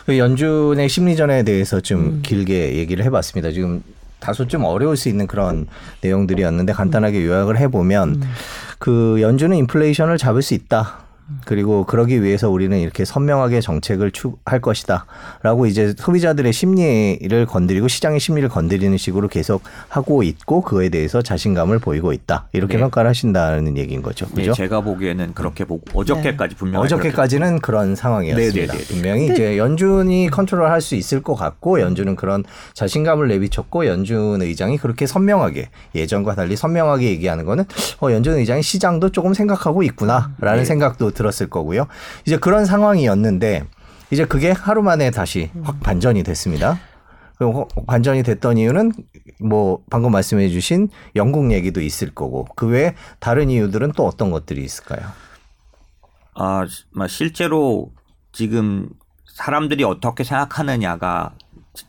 그 0.05 0.17
연준의 0.17 0.89
심리전에 0.89 1.43
대해서 1.43 1.81
좀 1.81 2.21
길게 2.23 2.77
얘기를 2.77 3.05
해봤습니다. 3.07 3.51
지금 3.51 3.83
다소 4.19 4.47
좀 4.47 4.65
어려울 4.65 4.97
수 4.97 5.09
있는 5.09 5.27
그런 5.27 5.67
내용들이었는데 6.03 6.73
간단하게 6.73 7.25
요약을 7.25 7.59
해보면 7.59 8.23
그 8.79 9.19
연준은 9.21 9.57
인플레이션을 9.57 10.19
잡을 10.19 10.43
수 10.43 10.55
있다. 10.55 11.06
그리고 11.45 11.85
그러기 11.85 12.23
위해서 12.23 12.49
우리는 12.49 12.79
이렇게 12.79 13.05
선명하게 13.05 13.61
정책을 13.61 14.13
추할 14.13 14.61
것이다. 14.61 15.07
라고 15.43 15.67
이제 15.67 15.95
소비자들의 15.97 16.53
심리를 16.53 17.47
건드리고 17.47 17.89
시장의 17.89 18.21
심리를 18.21 18.49
건드리는 18.49 18.97
식으로 18.97 19.29
계속 19.29 19.63
하고 19.89 20.23
있고 20.23 20.63
그거에 20.63 20.89
대해서 20.89 21.23
자신감을 21.23 21.79
보이고 21.81 22.13
있다. 22.13 22.49
이렇게 22.53 22.77
네. 22.77 22.81
평가를 22.83 23.11
하신다는 23.11 23.77
얘기인 23.77 24.03
거죠. 24.03 24.27
예, 24.33 24.41
그죠? 24.41 24.53
제가 24.55 24.81
보기에는 24.81 25.35
그렇게 25.35 25.65
보고 25.65 25.83
어저께까지 25.99 26.55
분명히 26.57 26.85
어저께까지는 26.85 27.59
그런 27.61 27.95
상황이었습니다. 27.95 28.73
네네네. 28.73 28.85
분명히 28.89 29.27
이제 29.27 29.59
연준이 29.59 30.29
컨트롤 30.31 30.67
할 30.71 30.87
수 30.87 30.95
있을 30.95 31.23
것 31.23 31.35
같고 31.35 31.81
연준은 31.81 32.15
그런 32.15 32.45
자신감을 32.75 33.27
내비쳤고 33.29 33.87
연준 33.87 34.41
의장이 34.41 34.79
그렇게 34.79 35.07
선명하게 35.07 35.71
예전과 35.95 36.35
달리 36.37 36.55
선명하게 36.55 37.07
얘기하는 37.09 37.45
거는 37.45 37.65
어, 38.01 38.13
연준 38.13 38.35
의장이 38.35 38.63
시장도 38.63 39.11
조금 39.11 39.35
생각하고 39.35 39.83
있구나라는 39.83 40.59
네. 40.59 40.65
생각도 40.65 41.11
들었을 41.17 41.51
거고요. 41.51 41.89
이제 42.25 42.37
그런 42.37 42.65
상황이었는데 42.67 43.65
이제 44.13 44.25
그게 44.25 44.53
하루 44.53 44.83
만에 44.83 45.11
다시 45.11 45.51
확 45.65 45.81
반전이 45.81 46.23
됐습니다. 46.23 46.79
그리고 47.39 47.67
반전이 47.87 48.23
됐던 48.23 48.57
이유는 48.59 48.93
뭐 49.41 49.81
방금 49.91 50.13
말씀해 50.13 50.49
주신 50.49 50.89
영국 51.17 51.51
얘기도 51.53 51.81
있을 51.81 52.15
거고 52.15 52.47
그 52.55 52.67
외에 52.69 52.95
다른 53.19 53.51
이유들은 53.51 53.93
또 53.97 54.07
어떤 54.07 54.31
것들이 54.31 54.63
있을까요? 54.65 55.09
아, 56.35 56.65
마- 56.93 57.09
실제로 57.09 57.91
지금 58.33 58.89
사람들이 59.27 59.85
어떻게 59.85 60.25
생각하느냐가 60.25 61.35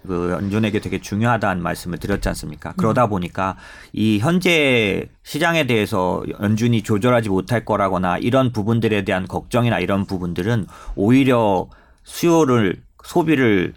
그 0.06 0.32
연준에게 0.32 0.80
되게 0.80 1.00
중요하다는 1.00 1.62
말씀을 1.64 1.98
드렸지 1.98 2.28
않습니까? 2.30 2.74
그러다 2.78 3.08
보니까 3.08 3.58
이 3.94 4.20
현재 4.20 5.10
시장에 5.24 5.68
대해서 5.68 6.24
연준이 6.42 6.84
조절하지 6.84 7.30
못할 7.30 7.66
거라거나 7.66 8.18
이런 8.18 8.52
부분들에 8.52 9.04
대한 9.04 9.28
걱정이나 9.28 9.80
이런 9.80 10.06
부분들은 10.06 10.68
오히려 10.96 11.68
수요를 12.04 12.82
소비를 13.04 13.74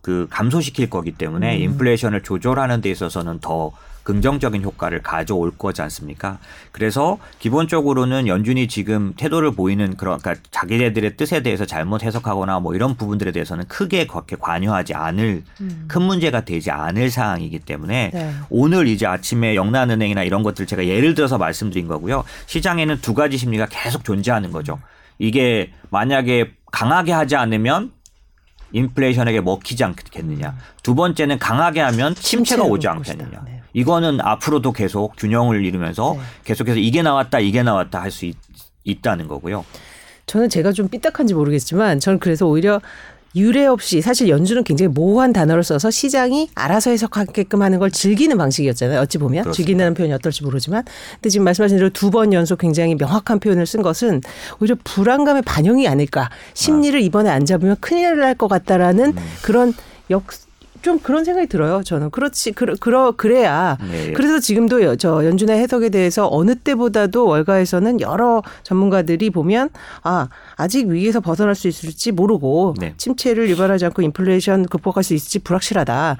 그 0.00 0.26
감소시킬 0.30 0.90
거기 0.90 1.12
때문에 1.12 1.56
인플레이션을 1.58 2.22
조절하는 2.22 2.80
데 2.80 2.90
있어서는 2.90 3.38
더 3.40 3.70
긍정적인 4.02 4.62
효과를 4.62 5.02
가져올 5.02 5.50
거지 5.56 5.82
않습니까? 5.82 6.38
그래서 6.72 7.18
기본적으로는 7.38 8.26
연준이 8.26 8.68
지금 8.68 9.12
태도를 9.16 9.52
보이는 9.52 9.96
그런 9.96 10.18
그러니까 10.18 10.42
자기네들의 10.50 11.16
뜻에 11.16 11.42
대해서 11.42 11.64
잘못 11.66 12.02
해석하거나 12.02 12.60
뭐 12.60 12.74
이런 12.74 12.96
부분들에 12.96 13.32
대해서는 13.32 13.64
크게 13.68 14.06
그렇게 14.06 14.36
관여하지 14.38 14.94
않을 14.94 15.44
큰 15.88 16.02
문제가 16.02 16.44
되지 16.44 16.70
않을 16.70 17.10
상황이기 17.10 17.60
때문에 17.60 18.10
네. 18.12 18.34
오늘 18.50 18.88
이제 18.88 19.06
아침에 19.06 19.54
영란은행이나 19.54 20.22
이런 20.22 20.42
것들 20.42 20.66
제가 20.66 20.86
예를 20.86 21.14
들어서 21.14 21.38
말씀드린 21.38 21.86
거고요. 21.86 22.24
시장에는 22.46 23.00
두 23.00 23.14
가지 23.14 23.38
심리가 23.38 23.66
계속 23.66 24.04
존재하는 24.04 24.50
거죠. 24.50 24.78
이게 25.18 25.72
만약에 25.90 26.52
강하게 26.70 27.12
하지 27.12 27.36
않으면 27.36 27.92
인플레이션에게 28.72 29.42
먹히지 29.42 29.84
않겠느냐. 29.84 30.56
두 30.82 30.94
번째는 30.94 31.38
강하게 31.38 31.80
하면 31.80 32.14
침체가 32.14 32.64
오지. 32.64 32.88
않겠느냐. 32.88 33.61
네. 33.74 33.80
이거는 33.80 34.20
앞으로도 34.20 34.72
계속 34.72 35.14
균형을 35.16 35.64
이루면서 35.64 36.14
네. 36.16 36.20
계속해서 36.44 36.78
이게 36.78 37.02
나왔다 37.02 37.40
이게 37.40 37.62
나왔다 37.62 38.00
할 38.00 38.10
수 38.10 38.30
있다는 38.84 39.28
거고요. 39.28 39.64
저는 40.26 40.48
제가 40.48 40.72
좀 40.72 40.88
삐딱한지 40.88 41.34
모르겠지만 41.34 42.00
저는 42.00 42.18
그래서 42.18 42.46
오히려 42.46 42.80
유례 43.34 43.64
없이 43.64 44.02
사실 44.02 44.28
연준은 44.28 44.62
굉장히 44.64 44.88
모호한 44.92 45.32
단어를 45.32 45.62
써서 45.64 45.90
시장이 45.90 46.50
알아서 46.54 46.90
해석하게끔 46.90 47.62
하는 47.62 47.78
걸 47.78 47.90
즐기는 47.90 48.36
방식이었잖아요. 48.36 49.00
어찌 49.00 49.16
보면 49.18 49.44
그렇습니다. 49.44 49.56
즐기는 49.56 49.94
표현이 49.94 50.12
어떨지 50.12 50.42
모르지만 50.44 50.84
근데 51.14 51.30
지금 51.30 51.44
말씀하신 51.44 51.78
대로 51.78 51.88
두 51.90 52.10
번 52.10 52.32
연속 52.34 52.58
굉장히 52.58 52.94
명확한 52.94 53.40
표현을 53.40 53.64
쓴 53.66 53.80
것은 53.82 54.20
오히려 54.60 54.76
불안감의 54.84 55.42
반영이 55.42 55.88
아닐까. 55.88 56.28
심리를 56.52 57.00
이번에 57.00 57.30
안 57.30 57.46
잡으면 57.46 57.76
큰일 57.80 58.18
날 58.18 58.34
것 58.34 58.48
같다라는 58.48 59.14
그런 59.42 59.72
역 60.10 60.24
좀 60.82 60.98
그런 60.98 61.24
생각이 61.24 61.46
들어요. 61.46 61.82
저는 61.84 62.10
그렇지 62.10 62.52
그러, 62.52 62.74
그러 62.78 63.12
그래야 63.12 63.78
네. 63.90 64.12
그래서 64.12 64.40
지금도 64.40 64.82
여- 64.82 64.96
저 64.96 65.24
연준의 65.24 65.58
해석에 65.58 65.88
대해서 65.88 66.28
어느 66.30 66.54
때보다도 66.56 67.24
월가에서는 67.26 68.00
여러 68.00 68.42
전문가들이 68.64 69.30
보면 69.30 69.70
아 70.02 70.28
아직 70.56 70.88
위기에서 70.88 71.20
벗어날 71.20 71.54
수 71.54 71.68
있을지 71.68 72.10
모르고 72.12 72.74
네. 72.78 72.94
침체를 72.96 73.48
유발하지 73.50 73.84
않고 73.86 74.02
인플레이션 74.02 74.66
극복할 74.66 75.04
수 75.04 75.14
있을지 75.14 75.38
불확실하다. 75.38 76.16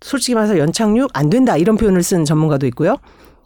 솔직히 0.00 0.34
말해서 0.34 0.58
연착륙 0.58 1.10
안 1.12 1.28
된다 1.28 1.56
이런 1.56 1.76
표현을 1.76 2.02
쓴 2.02 2.24
전문가도 2.24 2.66
있고요. 2.68 2.96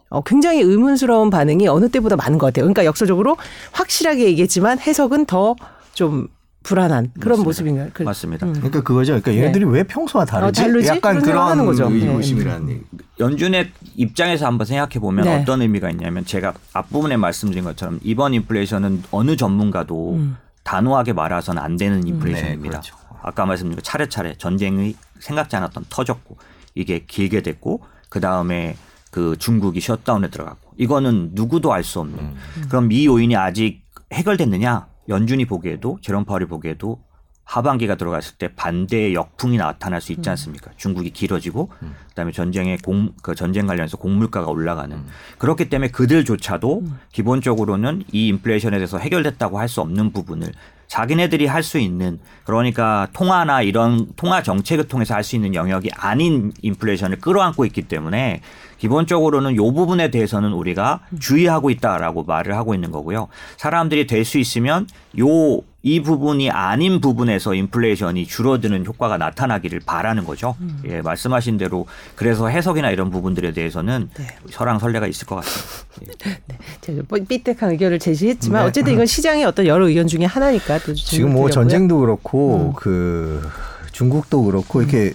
어, 0.09 0.21
굉장히 0.21 0.61
의문스러운 0.61 1.29
반응이 1.29 1.67
어느 1.67 1.89
때보다 1.89 2.15
많은 2.15 2.37
것 2.37 2.45
같아요. 2.47 2.63
그러니까 2.65 2.85
역사적으로 2.85 3.35
확실하게 3.71 4.25
얘기했지만 4.25 4.79
해석은 4.79 5.25
더좀 5.25 6.27
불안한 6.63 7.11
그런 7.19 7.39
맞습니다. 7.39 7.43
모습인가요? 7.43 7.89
그- 7.93 8.03
맞습니다. 8.03 8.47
그러니까 8.47 8.81
그거죠. 8.81 9.19
그러니까 9.21 9.35
얘네들이 9.35 9.65
왜 9.65 9.83
평소와 9.83 10.25
다르지? 10.25 10.61
어, 10.61 10.65
다르지? 10.65 10.87
약간 10.87 11.21
그런 11.21 11.65
거죠. 11.65 11.89
네. 11.89 11.95
의구심이라는 12.05 12.69
얘기. 12.69 12.81
연준의 13.19 13.71
입장에서 13.95 14.45
한번 14.47 14.65
생각해 14.65 14.99
보면 14.99 15.25
네. 15.25 15.41
어떤 15.41 15.61
의미가 15.61 15.89
있냐면 15.91 16.25
제가 16.25 16.53
앞부분에 16.73 17.17
말씀드린 17.17 17.63
것처럼 17.65 17.99
이번 18.03 18.33
인플레이션은 18.33 19.03
어느 19.11 19.35
전문가도 19.35 20.13
음. 20.15 20.37
단호하게 20.63 21.13
말아서는 21.13 21.61
안 21.61 21.75
되는 21.75 22.07
인플레이션입니다. 22.07 22.63
네, 22.63 22.69
그렇죠. 22.69 22.95
아까 23.21 23.45
말씀드린 23.45 23.75
것 23.75 23.83
차례차례 23.83 24.35
전쟁이 24.37 24.95
생각지 25.19 25.55
않았던 25.57 25.85
터졌고 25.89 26.37
이게 26.75 27.03
길게 27.05 27.41
됐고 27.41 27.81
그 28.09 28.19
다음에 28.19 28.75
그 29.11 29.35
중국이 29.37 29.79
셧다운에 29.81 30.29
들어갔고 30.29 30.71
이거는 30.77 31.31
누구도 31.33 31.71
알 31.73 31.83
수 31.83 31.99
없는 31.99 32.17
음. 32.19 32.35
그럼 32.69 32.91
이 32.91 33.05
요인이 33.05 33.35
아직 33.35 33.83
해결됐느냐 34.13 34.87
연준이 35.09 35.45
보기에도 35.45 35.97
제롬 36.01 36.25
파월이 36.25 36.45
보기에도 36.45 37.01
하반기가 37.45 37.95
들어갔을 37.95 38.37
때 38.37 38.55
반대의 38.55 39.13
역풍이 39.15 39.57
나타날 39.57 39.99
수 39.99 40.13
있지 40.13 40.29
않습니까? 40.29 40.71
중국이 40.77 41.09
길어지고 41.09 41.69
그다음에 42.09 42.31
전쟁의 42.31 42.77
공, 42.77 43.11
그 43.21 43.35
전쟁 43.35 43.67
관련해서 43.67 43.97
곡물가가 43.97 44.47
올라가는. 44.47 44.97
그렇기 45.39 45.69
때문에 45.69 45.91
그들조차도 45.91 46.83
기본적으로는 47.11 48.03
이 48.13 48.27
인플레이션에 48.29 48.77
대해서 48.77 48.97
해결됐다고 48.97 49.59
할 49.59 49.67
수 49.67 49.81
없는 49.81 50.13
부분을 50.13 50.53
자기네들이 50.87 51.47
할 51.47 51.63
수 51.63 51.79
있는 51.79 52.19
그러니까 52.45 53.07
통화나 53.13 53.61
이런 53.61 54.07
통화 54.15 54.41
정책을 54.41 54.87
통해서 54.87 55.13
할 55.13 55.23
수 55.23 55.35
있는 55.35 55.53
영역이 55.53 55.89
아닌 55.97 56.53
인플레이션을 56.61 57.19
끌어안고 57.19 57.65
있기 57.65 57.83
때문에 57.83 58.41
기본적으로는 58.83 59.55
요 59.55 59.71
부분에 59.71 60.11
대해서는 60.11 60.51
우리가 60.51 60.99
주의하고 61.19 61.69
있다라고 61.69 62.23
말을 62.23 62.57
하고 62.57 62.73
있는 62.75 62.91
거고요. 62.91 63.29
사람들이 63.55 64.07
될 64.07 64.25
수 64.25 64.37
있으면 64.37 64.87
요 65.19 65.61
이 65.85 66.01
부분이 66.01 66.49
아닌 66.49 67.01
부분에서 67.01 67.53
인플레이션이 67.55 68.25
줄어드는 68.25 68.85
효과가 68.85 69.17
나타나기를 69.17 69.81
바라는 69.85 70.23
거죠. 70.23 70.55
예, 70.87 71.01
말씀하신 71.01 71.57
대로 71.57 71.85
그래서 72.15 72.47
해석이나 72.47 72.89
이런 72.89 73.11
부분들에 73.11 73.51
대해서는 73.51 74.09
네. 74.17 74.27
설랑설레가 74.49 75.07
있을 75.07 75.27
것 75.27 75.35
같습니다. 75.35 76.29
예. 76.29 76.39
제가 76.79 77.01
좀 77.09 77.25
삐딱한 77.25 77.71
의견을 77.71 77.99
제시했지만 77.99 78.61
네. 78.61 78.67
어쨌든 78.69 78.93
이건 78.93 79.05
시장의 79.05 79.43
어떤 79.43 79.65
여러 79.65 79.85
의견 79.89 80.07
중에 80.07 80.23
하나니까 80.23 80.79
또 80.79 80.93
지금 80.93 81.33
뭐 81.33 81.49
질문드렸고요. 81.49 81.51
전쟁도 81.51 81.99
그렇고 81.99 82.67
음. 82.69 82.73
그 82.77 83.45
중국도 83.91 84.41
그렇고 84.43 84.81
이렇게 84.81 85.13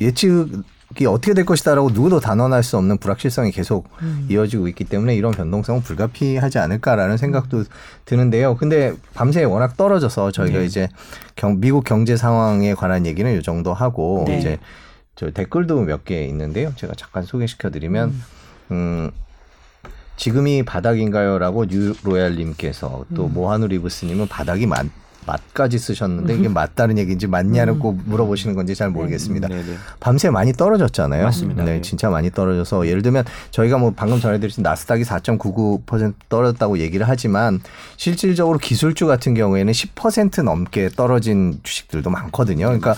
예측 0.00 0.48
이 0.98 1.06
어떻게 1.06 1.34
될 1.34 1.44
것이다라고 1.44 1.90
누구도 1.90 2.18
단언할 2.18 2.64
수 2.64 2.76
없는 2.76 2.98
불확실성이 2.98 3.52
계속 3.52 3.88
음. 4.02 4.26
이어지고 4.28 4.66
있기 4.68 4.84
때문에 4.84 5.14
이런 5.14 5.32
변동성은 5.32 5.82
불가피하지 5.82 6.58
않을까라는 6.58 7.16
생각도 7.16 7.64
드는데요. 8.04 8.56
근데 8.56 8.92
밤새 9.14 9.44
워낙 9.44 9.76
떨어져서 9.76 10.32
저희가 10.32 10.58
네. 10.58 10.64
이제 10.64 10.88
경, 11.36 11.60
미국 11.60 11.84
경제 11.84 12.16
상황에 12.16 12.74
관한 12.74 13.06
얘기는 13.06 13.38
이 13.38 13.42
정도 13.42 13.72
하고 13.72 14.24
네. 14.26 14.38
이제 14.38 14.58
저 15.14 15.30
댓글도 15.30 15.82
몇 15.82 16.04
개 16.04 16.24
있는데요. 16.24 16.72
제가 16.74 16.94
잠깐 16.96 17.22
소개시켜 17.22 17.70
드리면 17.70 18.12
음 18.72 19.10
지금이 20.16 20.64
바닥인가요라고 20.64 21.66
뉴로얄님께서 21.66 23.04
또 23.14 23.26
음. 23.26 23.32
모하누 23.34 23.68
리브스님은 23.68 24.26
바닥이 24.28 24.66
맞, 24.66 24.86
맞까지 25.26 25.78
쓰셨는데 25.78 26.34
이게 26.34 26.48
맞다는 26.48 26.98
얘기인지 26.98 27.26
맞냐고 27.26 27.78
꼭 27.78 27.98
물어보시는 28.04 28.54
건지 28.54 28.74
잘 28.74 28.90
모르겠습니다. 28.90 29.48
네, 29.48 29.56
네. 29.56 29.76
밤새 30.00 30.30
많이 30.30 30.52
떨어졌잖아요. 30.52 31.24
맞습니다. 31.24 31.64
네, 31.64 31.76
네. 31.76 31.80
진짜 31.82 32.10
많이 32.10 32.30
떨어져서 32.30 32.86
예를 32.86 33.02
들면 33.02 33.24
저희가 33.50 33.78
뭐 33.78 33.92
방금 33.94 34.20
전해드린 34.20 34.62
나스닥이 34.62 35.04
4.99% 35.04 36.14
떨어졌다고 36.28 36.78
얘기를 36.78 37.08
하지만 37.08 37.60
실질적으로 37.96 38.58
기술주 38.58 39.06
같은 39.06 39.34
경우에는 39.34 39.72
10% 39.72 40.42
넘게 40.42 40.88
떨어진 40.90 41.60
주식들도 41.62 42.10
많거든요. 42.10 42.66
그러니까 42.66 42.94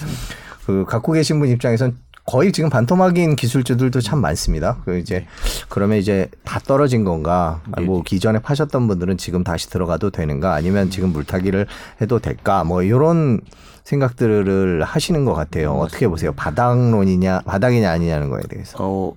그 0.66 0.84
갖고 0.86 1.12
계신 1.12 1.40
분 1.40 1.48
입장에선 1.48 1.96
거의 2.24 2.52
지금 2.52 2.70
반토막인 2.70 3.34
기술주들도 3.36 4.00
참 4.00 4.20
많습니다. 4.20 4.78
그 4.84 4.98
이제 4.98 5.26
그러면 5.68 5.98
이제 5.98 6.28
다 6.44 6.60
떨어진 6.60 7.04
건가? 7.04 7.60
아, 7.72 7.80
뭐 7.80 8.02
기존에 8.02 8.38
파셨던 8.38 8.86
분들은 8.86 9.18
지금 9.18 9.42
다시 9.42 9.68
들어가도 9.68 10.10
되는가? 10.10 10.54
아니면 10.54 10.90
지금 10.90 11.10
물타기를 11.10 11.66
해도 12.00 12.20
될까? 12.20 12.62
뭐 12.64 12.82
이런 12.82 13.40
생각들을 13.84 14.84
하시는 14.84 15.24
것 15.24 15.34
같아요. 15.34 15.72
어떻게 15.72 16.06
보세요? 16.06 16.32
바닥론이냐, 16.32 17.40
바닥이냐 17.40 17.90
아니냐는 17.90 18.30
거에 18.30 18.42
대해서. 18.48 18.78
어, 18.80 19.12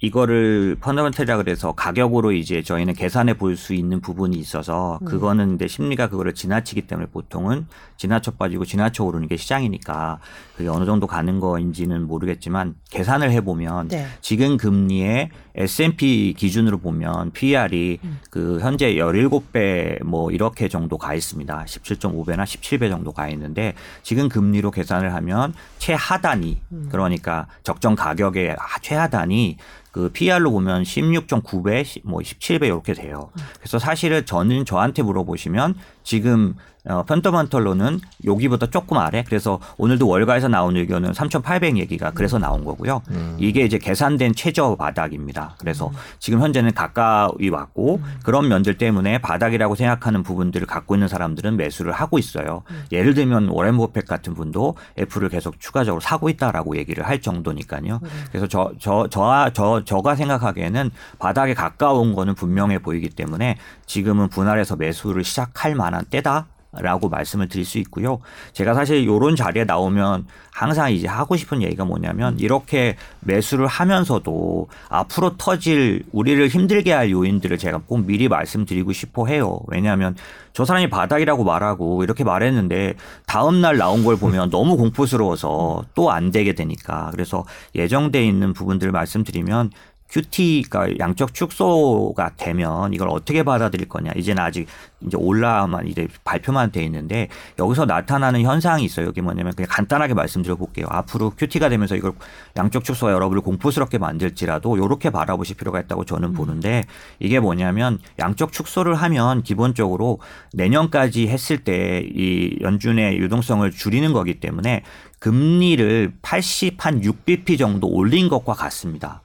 이거를 0.00 0.76
펀더멘털이라 0.80 1.38
그래서 1.38 1.72
가격으로 1.72 2.30
이제 2.32 2.62
저희는 2.62 2.94
계산해 2.94 3.34
볼 3.34 3.56
수 3.58 3.74
있는 3.74 4.00
부분이 4.00 4.36
있어서 4.36 5.00
그거는 5.04 5.48
근데 5.48 5.66
심리가 5.66 6.08
그거를 6.08 6.32
지나치기 6.34 6.82
때문에 6.82 7.08
보통은 7.10 7.66
지나쳐 7.96 8.30
빠지고 8.32 8.64
지나쳐 8.64 9.02
오르는 9.02 9.26
게 9.26 9.36
시장이니까 9.36 10.20
그게 10.56 10.68
어느 10.68 10.84
정도 10.84 11.08
가는 11.08 11.40
거인지는 11.40 12.06
모르겠지만 12.06 12.76
계산을 12.90 13.32
해 13.32 13.40
보면 13.40 13.88
네. 13.88 14.06
지금 14.20 14.56
금리의 14.56 15.30
S&P 15.56 16.34
기준으로 16.36 16.78
보면 16.78 17.32
PER이 17.32 17.98
그 18.30 18.60
현재 18.60 18.94
17배 18.94 20.04
뭐 20.04 20.30
이렇게 20.30 20.68
정도 20.68 20.98
가 20.98 21.14
있습니다. 21.14 21.64
17.5배나 21.66 22.44
17배 22.44 22.88
정도 22.88 23.10
가 23.12 23.28
있는데 23.30 23.74
지금 24.04 24.28
금리로 24.28 24.70
계산을 24.70 25.12
하면 25.14 25.52
최하단이 25.78 26.60
그러니까 26.90 27.48
적정 27.64 27.96
가격의 27.96 28.54
하- 28.56 28.78
최하단이 28.80 29.56
그 29.98 30.10
PR로 30.12 30.52
보면 30.52 30.84
16.9배, 30.84 32.02
뭐 32.04 32.20
17배 32.20 32.66
이렇게 32.66 32.94
돼요. 32.94 33.32
그래서 33.58 33.80
사실은 33.80 34.24
저는 34.24 34.64
저한테 34.64 35.02
물어보시면 35.02 35.74
지금 36.04 36.54
어, 36.88 37.02
펀더먼털로는 37.04 38.00
여기보다 38.24 38.66
조금 38.66 38.96
아래. 38.96 39.22
그래서 39.26 39.60
오늘도 39.76 40.08
월가에서 40.08 40.48
나온 40.48 40.76
의견은 40.76 41.12
3,800 41.12 41.76
얘기가 41.76 42.12
그래서 42.12 42.38
나온 42.38 42.64
거고요. 42.64 43.02
이게 43.38 43.62
이제 43.64 43.76
계산된 43.78 44.34
최저 44.34 44.74
바닥입니다. 44.74 45.54
그래서 45.58 45.90
지금 46.18 46.40
현재는 46.40 46.72
가까이 46.72 47.48
왔고 47.50 48.00
그런 48.24 48.48
면들 48.48 48.78
때문에 48.78 49.18
바닥이라고 49.18 49.74
생각하는 49.74 50.22
부분들을 50.22 50.66
갖고 50.66 50.94
있는 50.94 51.08
사람들은 51.08 51.56
매수를 51.58 51.92
하고 51.92 52.18
있어요. 52.18 52.62
예를 52.90 53.12
들면 53.14 53.48
워렌 53.48 53.76
버핏 53.76 54.06
같은 54.06 54.32
분도 54.34 54.74
애플을 54.98 55.28
계속 55.28 55.60
추가적으로 55.60 56.00
사고 56.00 56.28
있다라고 56.30 56.76
얘기를 56.78 57.06
할 57.06 57.20
정도니까요. 57.20 58.00
그래서 58.30 58.46
저, 58.46 58.72
저, 58.80 59.06
저, 59.10 59.50
저, 59.52 59.82
저 59.84 59.98
가 59.98 60.14
생각하기에는 60.14 60.90
바닥에 61.18 61.54
가까운 61.54 62.14
거는 62.14 62.34
분명해 62.36 62.78
보이기 62.78 63.10
때문에 63.10 63.56
지금은 63.86 64.28
분할해서 64.28 64.76
매수를 64.76 65.24
시작할 65.24 65.74
만한 65.74 66.04
때다. 66.08 66.46
라고 66.80 67.08
말씀을 67.08 67.48
드릴 67.48 67.64
수 67.64 67.78
있고요. 67.78 68.18
제가 68.52 68.74
사실 68.74 69.06
요런 69.06 69.36
자리에 69.36 69.64
나오면 69.64 70.26
항상 70.50 70.92
이제 70.92 71.06
하고 71.06 71.36
싶은 71.36 71.62
얘기가 71.62 71.84
뭐냐면 71.84 72.36
이렇게 72.38 72.96
매수를 73.20 73.66
하면서도 73.66 74.68
앞으로 74.88 75.36
터질 75.36 76.02
우리를 76.12 76.48
힘들게 76.48 76.92
할 76.92 77.10
요인들을 77.10 77.58
제가 77.58 77.82
꼭 77.86 78.04
미리 78.06 78.28
말씀드리고 78.28 78.92
싶어 78.92 79.26
해요. 79.26 79.60
왜냐하면 79.68 80.16
저 80.52 80.64
사람이 80.64 80.90
바닥이라고 80.90 81.44
말하고 81.44 82.02
이렇게 82.02 82.24
말했는데 82.24 82.94
다음 83.26 83.60
날 83.60 83.76
나온 83.76 84.04
걸 84.04 84.16
보면 84.16 84.50
너무 84.50 84.76
공포스러워서 84.76 85.84
또 85.94 86.08
안 86.10 86.30
되게 86.30 86.54
되니까 86.54 87.10
그래서 87.12 87.44
예정돼 87.74 88.24
있는 88.26 88.52
부분들을 88.54 88.92
말씀드리면 88.92 89.70
QT가 90.10 90.98
양적 90.98 91.34
축소가 91.34 92.32
되면 92.36 92.92
이걸 92.92 93.08
어떻게 93.08 93.42
받아들일 93.42 93.88
거냐. 93.88 94.12
이제는 94.16 94.42
아직 94.42 94.66
이제 95.00 95.16
올라만 95.16 95.86
이제 95.86 96.08
발표만 96.24 96.72
돼 96.72 96.82
있는데 96.84 97.28
여기서 97.58 97.84
나타나는 97.84 98.42
현상이 98.42 98.84
있어요. 98.84 99.06
여기 99.06 99.20
뭐냐면 99.20 99.52
그냥 99.54 99.68
간단하게 99.70 100.14
말씀드려 100.14 100.56
볼게요. 100.56 100.86
앞으로 100.88 101.30
QT가 101.30 101.68
되면서 101.68 101.94
이걸 101.94 102.12
양적 102.56 102.84
축소가 102.84 103.12
여러분을 103.12 103.42
공포스럽게 103.42 103.98
만들지라도 103.98 104.76
이렇게 104.76 105.10
바라보실 105.10 105.56
필요가 105.56 105.80
있다고 105.80 106.04
저는 106.04 106.32
보는데 106.32 106.84
이게 107.18 107.38
뭐냐면 107.38 107.98
양적 108.18 108.52
축소를 108.52 108.94
하면 108.94 109.42
기본적으로 109.42 110.20
내년까지 110.52 111.28
했을 111.28 111.58
때 111.58 111.78
이 111.78 112.56
연준의 112.60 113.18
유동성을 113.18 113.70
줄이는 113.70 114.12
거기 114.12 114.40
때문에 114.40 114.82
금리를 115.18 116.14
80 116.22 116.84
한 116.84 117.00
6bp 117.00 117.58
정도 117.58 117.88
올린 117.88 118.28
것과 118.28 118.54
같습니다. 118.54 119.22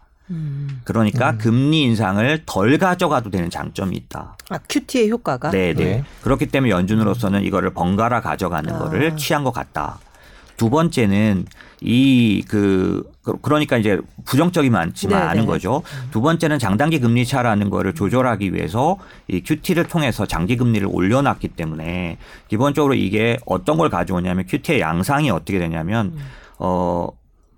그러니까 0.84 1.38
금리 1.38 1.84
인상을 1.84 2.44
덜 2.46 2.78
가져가도 2.78 3.30
되는 3.30 3.50
장점이 3.50 3.96
있다. 3.96 4.38
아, 4.50 4.60
큐티의 4.70 5.10
효과가 5.10 5.52
네, 5.52 5.74
네. 5.74 5.84
네. 5.84 6.04
그렇기 6.22 6.48
때문에 6.48 6.72
연준으로서는 6.72 7.44
이거를 7.44 7.74
번갈아 7.74 8.22
가져가는 8.22 8.74
아. 8.74 8.80
거를 8.80 9.16
취한 9.18 9.44
것 9.44 9.52
같다. 9.52 10.00
두 10.58 10.70
번째는 10.70 11.46
이 11.82 12.44
그 13.24 13.40
그러니까 13.42 13.78
이제 13.78 14.00
부정적이 14.26 14.70
많지만 14.70 15.20
네, 15.20 15.26
않은 15.28 15.42
네. 15.42 15.48
거죠. 15.48 15.82
두 16.12 16.22
번째는 16.22 16.60
장단기 16.60 17.00
금리 17.00 17.26
차라는 17.26 17.70
거를 17.70 17.94
조절하기 17.94 18.54
위해서 18.54 18.98
이 19.30 19.42
QT를 19.42 19.88
통해서 19.88 20.26
장기 20.26 20.58
금리를 20.58 20.86
올려놨기 20.92 21.50
때문에 21.50 22.18
기본적으로 22.50 22.96
이게 22.96 23.38
어떤 23.46 23.78
걸 23.78 23.90
가져오냐면 23.90 24.46
QT의 24.46 24.82
양상이 24.82 25.30
어떻게 25.30 25.58
되냐면 25.58 26.14
어 26.60 27.08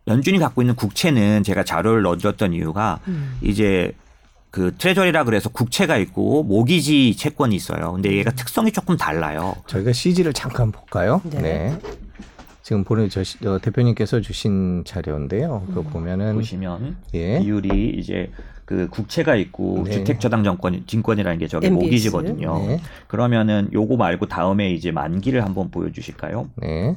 연준이 0.07 0.37
갖고 0.39 0.61
있는 0.61 0.75
국채는 0.75 1.43
제가 1.43 1.63
자료를 1.63 2.03
넣어줬던 2.03 2.53
이유가 2.53 2.99
음. 3.07 3.37
이제 3.41 3.91
그 4.51 4.73
트레저리라 4.77 5.23
그래서 5.25 5.49
국채가 5.49 5.97
있고 5.97 6.43
모기지 6.43 7.15
채권이 7.17 7.55
있어요. 7.55 7.91
근데 7.93 8.15
얘가 8.15 8.31
특성이 8.31 8.71
조금 8.71 8.95
달라요. 8.97 9.55
저희가 9.67 9.91
CG를 9.91 10.31
잠깐 10.33 10.71
볼까요? 10.71 11.21
네. 11.25 11.41
네. 11.41 11.79
지금 12.61 12.83
보내 12.83 13.09
저 13.09 13.23
시- 13.23 13.45
어, 13.47 13.59
대표님께서 13.59 14.21
주신 14.21 14.83
자료인데요. 14.85 15.63
그거 15.67 15.81
음. 15.81 15.85
보면은 15.89 16.35
보시면 16.35 16.97
예. 17.13 17.39
비율이 17.39 17.95
이제 17.97 18.31
그 18.63 18.87
국채가 18.89 19.35
있고 19.35 19.83
네. 19.85 19.91
주택 19.91 20.19
저당 20.19 20.43
정권 20.43 20.83
증권이라는 20.87 21.37
게 21.37 21.47
저기 21.47 21.67
MBS. 21.67 21.83
모기지거든요. 21.85 22.57
네. 22.67 22.79
그러면은 23.07 23.69
요거 23.73 23.97
말고 23.97 24.27
다음에 24.27 24.71
이제 24.71 24.91
만기를 24.91 25.43
한번 25.43 25.69
보여 25.69 25.91
주실까요? 25.91 26.49
네. 26.55 26.95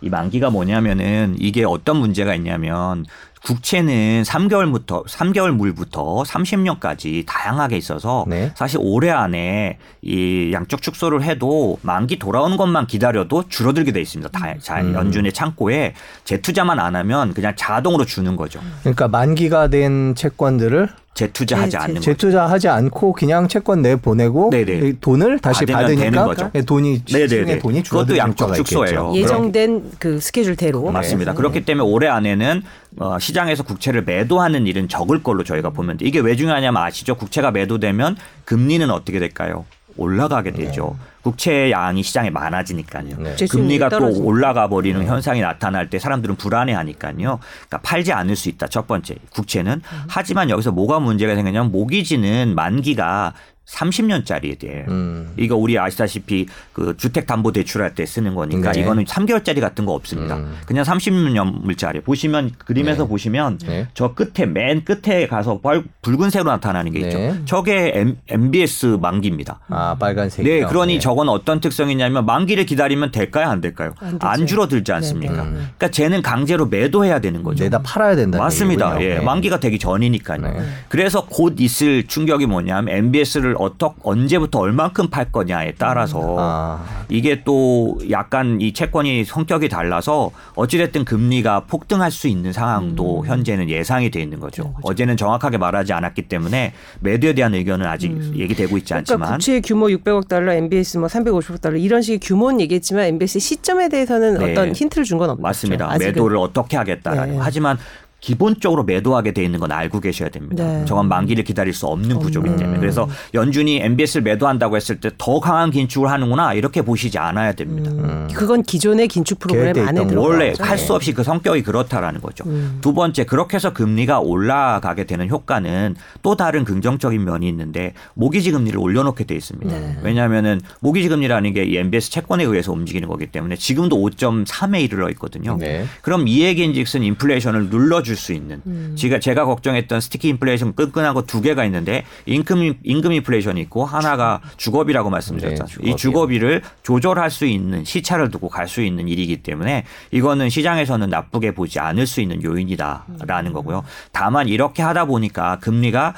이 0.00 0.08
만기가 0.08 0.50
뭐냐면은 0.50 1.36
이게 1.38 1.64
어떤 1.64 1.96
문제가 1.98 2.34
있냐면 2.34 3.04
국채는 3.44 4.22
3개월부터 4.24 5.06
3개월 5.06 5.50
물부터 5.52 6.24
30년까지 6.26 7.24
다양하게 7.26 7.76
있어서 7.76 8.24
네. 8.28 8.50
사실 8.56 8.78
올해 8.82 9.10
안에 9.10 9.78
이 10.02 10.50
양적 10.52 10.82
축소를 10.82 11.22
해도 11.22 11.78
만기 11.82 12.18
돌아오는 12.18 12.56
것만 12.56 12.86
기다려도 12.86 13.44
줄어들게 13.48 13.92
돼 13.92 14.00
있습니다. 14.00 14.30
다, 14.30 14.54
자, 14.60 14.80
음. 14.80 14.94
연준의 14.94 15.32
창고에 15.32 15.94
재투자만 16.24 16.78
안 16.80 16.96
하면 16.96 17.34
그냥 17.34 17.52
자동으로 17.56 18.04
주는 18.04 18.34
거죠. 18.36 18.60
그러니까 18.80 19.08
만기가 19.08 19.68
된 19.68 20.14
채권들을 20.14 20.88
재투자하지 21.14 21.70
재- 21.70 21.78
않는 21.78 21.94
거죠. 21.94 22.04
재투자하지 22.12 22.68
않고 22.68 23.14
그냥 23.14 23.48
채권 23.48 23.80
내 23.80 23.96
보내고 23.96 24.50
네네. 24.50 24.72
이 24.86 25.00
돈을 25.00 25.38
다시 25.38 25.64
받으니까 25.64 26.24
거죠. 26.26 26.50
돈이 26.66 27.04
네네네. 27.10 27.28
시중에 27.28 27.58
돈이 27.58 27.82
그것도 27.84 27.84
줄어들 27.84 28.18
양적 28.18 28.54
축소예요. 28.54 29.12
있겠죠. 29.14 29.16
예정된 29.16 29.92
그 29.98 30.20
스케줄대로 30.20 30.90
맞습니다. 30.90 31.32
네. 31.32 31.36
그렇기 31.38 31.64
때문에 31.64 31.88
올해 31.88 32.08
안에는 32.08 32.62
어, 32.98 33.18
시장에서 33.18 33.62
국채를 33.62 34.04
매도하는 34.04 34.66
일은 34.66 34.88
적을 34.88 35.22
걸로 35.22 35.44
저희가 35.44 35.70
보면 35.70 35.98
돼. 35.98 36.06
이게 36.06 36.20
왜 36.20 36.36
중요하냐면 36.36 36.82
아시죠? 36.82 37.16
국채가 37.16 37.50
매도되면 37.50 38.16
금리는 38.44 38.88
어떻게 38.90 39.18
될까요? 39.18 39.64
올라가게 39.96 40.52
되죠. 40.52 40.96
국채 41.22 41.70
양이 41.70 42.02
시장에 42.02 42.30
많아지니까요. 42.30 43.16
네. 43.18 43.36
제 43.36 43.46
금리가 43.46 43.88
또. 43.88 44.22
올라가 44.22 44.68
버리는 44.68 45.04
현상이 45.04 45.40
나타날 45.40 45.90
때 45.90 45.98
사람들은 45.98 46.36
불안해하니까요. 46.36 47.16
그러니까 47.16 47.78
팔지 47.82 48.12
않을 48.12 48.36
수 48.36 48.48
있다. 48.48 48.68
첫 48.68 48.86
번째 48.86 49.16
국채는. 49.30 49.82
하지만 50.08 50.50
여기서 50.50 50.70
뭐가 50.70 51.00
문제가 51.00 51.34
생기냐면 51.34 51.72
모기지는 51.72 52.54
만기가 52.54 53.32
30년짜리에 53.66 54.88
음. 54.88 55.32
이거 55.36 55.56
우리 55.56 55.78
아시다시피 55.78 56.46
그 56.72 56.96
주택 56.96 57.26
담보 57.26 57.52
대출할 57.52 57.94
때 57.94 58.06
쓰는 58.06 58.34
거니까 58.34 58.72
네. 58.72 58.80
이거는 58.80 59.04
3개월짜리 59.04 59.60
같은 59.60 59.84
거 59.84 59.92
없습니다. 59.92 60.36
음. 60.36 60.56
그냥 60.66 60.84
30년 60.84 61.62
물짜리. 61.62 62.00
보시면 62.00 62.52
그림에서 62.58 63.04
네. 63.04 63.08
보시면 63.08 63.58
네. 63.58 63.88
저 63.94 64.14
끝에 64.14 64.46
맨 64.46 64.84
끝에 64.84 65.26
가서 65.26 65.58
빨, 65.60 65.82
붉은색으로 66.02 66.50
나타나는 66.50 66.92
게 66.92 67.00
있죠. 67.00 67.18
네. 67.18 67.40
저게 67.44 67.92
M, 67.94 68.16
MBS 68.28 68.98
만기입니다. 69.00 69.60
아 69.68 69.96
빨간색이요. 69.98 70.54
네, 70.54 70.64
그러니 70.66 71.00
저건 71.00 71.28
어떤 71.28 71.60
특성이냐면 71.60 72.24
만기를 72.24 72.66
기다리면 72.66 73.10
될까요, 73.10 73.48
안 73.48 73.60
될까요? 73.60 73.94
안. 74.00 74.18
안 74.20 74.46
줄어들지 74.46 74.92
않습니까? 74.92 75.42
네, 75.44 75.50
네. 75.50 75.56
그러니까 75.56 75.90
쟤는 75.90 76.22
강제로 76.22 76.66
매도해야 76.66 77.20
되는 77.20 77.42
거죠. 77.42 77.64
내다 77.64 77.82
팔아야 77.82 78.14
된다. 78.16 78.38
맞습니다. 78.38 79.02
예, 79.02 79.18
만기가 79.20 79.58
되기 79.60 79.78
전이니까요. 79.78 80.40
네. 80.40 80.60
그래서 80.88 81.26
곧 81.26 81.56
있을 81.58 82.06
충격이 82.06 82.46
뭐냐면 82.46 82.94
MBS를 82.94 83.55
어떻 83.58 83.94
언제부터 84.02 84.60
얼만큼 84.60 85.08
팔 85.10 85.30
거냐에 85.32 85.72
따라서 85.78 86.36
아. 86.38 86.84
이게 87.08 87.42
또 87.44 87.98
약간 88.10 88.60
이 88.60 88.72
채권이 88.72 89.24
성격이 89.24 89.68
달라서 89.68 90.30
어찌됐든 90.54 91.04
금리가 91.04 91.60
폭등할 91.66 92.10
수 92.10 92.28
있는 92.28 92.52
상황도 92.52 93.26
현재는 93.26 93.68
예상이 93.68 94.10
돼 94.10 94.20
있는 94.22 94.38
거죠. 94.40 94.74
어제는 94.82 95.16
정확하게 95.16 95.58
말하지 95.58 95.92
않았기 95.92 96.22
때문에 96.28 96.72
매도에 97.00 97.32
대한 97.34 97.54
의견은 97.54 97.86
아직 97.86 98.12
얘기되고 98.36 98.76
있지 98.78 98.86
그러니까 98.94 99.12
않지만 99.14 99.32
국채 99.32 99.60
규모 99.60 99.86
600억 99.88 100.28
달러, 100.28 100.52
MBS 100.52 100.98
뭐 100.98 101.08
350억 101.08 101.60
달러 101.60 101.76
이런 101.76 102.02
식의 102.02 102.20
규모는 102.20 102.60
얘기했지만 102.60 103.04
MBS 103.06 103.38
시점에 103.38 103.88
대해서는 103.88 104.38
네. 104.38 104.52
어떤 104.52 104.72
힌트를 104.72 105.04
준 105.04 105.16
건 105.16 105.30
없죠. 105.30 105.40
맞습니다. 105.42 105.90
아직은. 105.90 106.12
매도를 106.12 106.36
어떻게 106.36 106.76
하겠다라는 106.76 107.30
네. 107.30 107.36
거. 107.38 107.42
하지만 107.42 107.78
기본적으로 108.20 108.82
매도하게 108.84 109.32
돼 109.32 109.44
있는 109.44 109.60
건 109.60 109.70
알고 109.72 110.00
계셔야 110.00 110.28
됩니다. 110.30 110.64
네. 110.64 110.84
저건 110.86 111.08
만기를 111.08 111.44
기다릴 111.44 111.72
수 111.74 111.86
없는 111.86 112.18
구조이기 112.18 112.50
음. 112.50 112.56
때문에 112.56 112.78
그래서 112.80 113.08
연준이 113.34 113.78
MBS를 113.80 114.22
매도한다고 114.22 114.76
했을 114.76 115.00
때 115.00 115.10
더 115.18 115.38
강한 115.40 115.70
긴축을 115.70 116.10
하는구나 116.10 116.54
이렇게 116.54 116.82
보시지 116.82 117.18
않아야 117.18 117.52
됩니다. 117.52 117.90
음. 117.90 118.28
그건 118.34 118.62
기존의 118.62 119.08
긴축 119.08 119.38
프로그램 119.38 119.86
안에 119.86 120.06
들어 120.06 120.20
원래 120.22 120.52
할 120.58 120.76
수 120.78 120.94
없이 120.94 121.12
그 121.12 121.22
성격이 121.22 121.62
그렇다라는 121.62 122.20
거죠. 122.20 122.44
음. 122.46 122.78
두 122.80 122.92
번째 122.94 123.24
그렇게 123.24 123.56
해서 123.56 123.72
금리가 123.72 124.20
올라가게 124.20 125.04
되는 125.04 125.28
효과는 125.28 125.96
또 126.22 126.36
다른 126.36 126.64
긍정적인 126.64 127.24
면이 127.24 127.48
있는데 127.48 127.92
모기지 128.14 128.50
금리를 128.52 128.78
올려놓게 128.78 129.24
돼 129.24 129.34
있습니다. 129.34 129.72
네. 129.78 129.96
왜냐하면은 130.02 130.60
모기지 130.80 131.08
금리라는 131.08 131.52
게 131.52 131.66
이 131.66 131.76
MBS 131.78 132.10
채권에 132.10 132.44
의해서 132.44 132.72
움직이는 132.72 133.08
거기 133.08 133.26
때문에 133.26 133.56
지금도 133.56 133.96
5.3에 133.96 134.80
이르러 134.82 135.08
있거든요. 135.10 135.56
네. 135.58 135.84
그럼 136.02 136.28
이 136.28 136.42
얘기인즉슨 136.42 137.02
인플레이션을 137.02 137.70
눌러 137.70 138.02
줄 138.06 138.16
수 138.16 138.32
있는 138.32 138.62
음. 138.66 138.94
제가 138.96 139.18
제가 139.20 139.44
걱정했던 139.44 140.00
스티키 140.00 140.28
인플레이션 140.28 140.74
끈끈한 140.74 141.12
거두 141.12 141.42
개가 141.42 141.64
있는데 141.66 142.04
임금 142.24 142.78
임금 142.82 143.12
인플레이션이 143.12 143.60
있고 143.62 143.84
하나가 143.84 144.40
주거비라고 144.56 145.10
말씀드렸죠. 145.10 145.64
네, 145.64 145.68
주거비요. 145.68 145.92
이 145.92 145.96
주거비를 145.96 146.62
조절할 146.82 147.30
수 147.30 147.44
있는 147.44 147.84
시차를 147.84 148.30
두고 148.30 148.48
갈 148.48 148.66
수 148.68 148.82
있는 148.82 149.06
일이기 149.08 149.42
때문에 149.42 149.84
이거는 150.10 150.48
시장에서는 150.48 151.08
나쁘게 151.10 151.52
보지 151.52 151.78
않을 151.78 152.06
수 152.06 152.20
있는 152.20 152.42
요인이다라는 152.42 153.52
거고요. 153.52 153.84
다만 154.12 154.48
이렇게 154.48 154.82
하다 154.82 155.04
보니까 155.04 155.58
금리가 155.60 156.14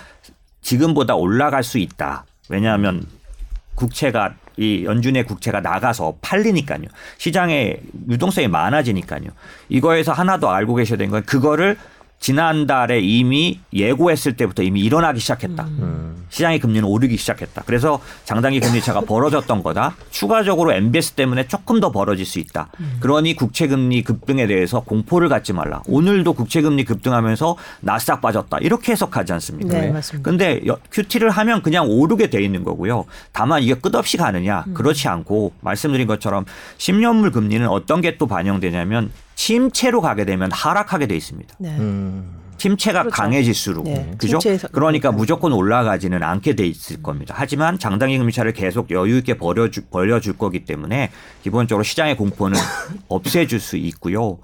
지금보다 0.63 1.15
올라갈 1.15 1.63
수 1.63 1.79
있다. 1.79 2.25
왜냐하면 2.49 3.05
국채가 3.75 4.35
이 4.59 4.85
연준의 4.85 5.25
국채가 5.25 5.61
나가서 5.61 6.17
팔리니까요. 6.21 6.83
시장에 7.17 7.77
유동성이 8.11 8.49
많아지니까요. 8.49 9.31
이거에서 9.69 10.13
하나 10.13 10.39
더 10.39 10.51
알고 10.51 10.75
계셔야 10.75 10.99
되는 10.99 11.11
건 11.11 11.23
그거를 11.25 11.77
지난달에 12.21 13.01
이미 13.01 13.61
예고했을 13.73 14.37
때부터 14.37 14.63
이미 14.63 14.81
일어나기 14.81 15.21
시작했다. 15.21 15.65
음. 15.65 16.09
시장의 16.31 16.59
금리는 16.59 16.87
오르기 16.87 17.17
시작했다. 17.17 17.63
그래서 17.65 18.01
장단기 18.25 18.61
금리 18.61 18.83
차가 18.83 19.01
벌어졌던 19.01 19.63
거다. 19.63 19.97
추가적으로 20.11 20.73
MBS 20.75 21.13
때문에 21.13 21.47
조금 21.49 21.81
더 21.81 21.91
벌어질 21.91 22.27
수 22.27 22.39
있다. 22.39 22.69
그러니 23.01 23.35
국채 23.35 23.67
금리 23.67 24.03
급등에 24.03 24.47
대해서 24.47 24.81
공포를 24.81 25.31
갖지 25.31 25.55
말라. 25.55 25.83
오늘도 25.87 26.35
국채 26.35 26.61
금리 26.61 26.85
급등하면서 26.85 27.57
나스닥 27.81 28.21
빠졌다. 28.21 28.59
이렇게 28.59 28.93
해석하지 28.93 29.33
않습니까? 29.35 29.81
네, 29.81 29.91
맞습니다. 29.91 30.29
근데 30.29 30.61
여- 30.67 30.79
큐티를 30.93 31.31
하면 31.31 31.63
그냥 31.63 31.87
오르게 31.89 32.29
돼 32.29 32.43
있는 32.43 32.63
거고요. 32.63 33.07
다만 33.33 33.63
이게 33.63 33.73
끝없이 33.75 34.19
가느냐? 34.19 34.65
그렇지 34.75 35.09
않고 35.09 35.53
말씀드린 35.63 36.07
것처럼 36.07 36.45
10년물 36.77 37.33
금리는 37.33 37.67
어떤 37.69 38.03
게 38.03 38.19
또 38.19 38.27
반영되냐면 38.27 39.11
침체로 39.39 40.01
가게 40.01 40.25
되면 40.25 40.51
하락하게 40.51 41.07
돼 41.07 41.17
있습니다. 41.17 41.55
네. 41.61 41.77
음. 41.79 42.39
침체가 42.57 43.03
그렇죠. 43.03 43.15
강해질수록 43.15 43.85
네, 43.85 44.11
그죠? 44.19 44.41
그러니까 44.73 45.13
무조건 45.13 45.53
올라가지는 45.53 46.25
않게 46.25 46.57
돼 46.57 46.67
있을 46.67 47.05
겁니다. 47.05 47.35
하지만 47.39 47.79
장단기 47.79 48.19
금리차를 48.19 48.53
계속 48.53 48.91
여유 48.91 49.19
있게 49.19 49.35
벌여줄, 49.35 49.85
벌려줄 49.93 50.37
거기 50.37 50.65
때문에 50.65 51.13
기본적으로 51.45 51.85
시장의 51.85 52.17
공포는 52.17 52.59
없애줄 53.07 53.61
수 53.61 53.77
있고요. 53.77 54.39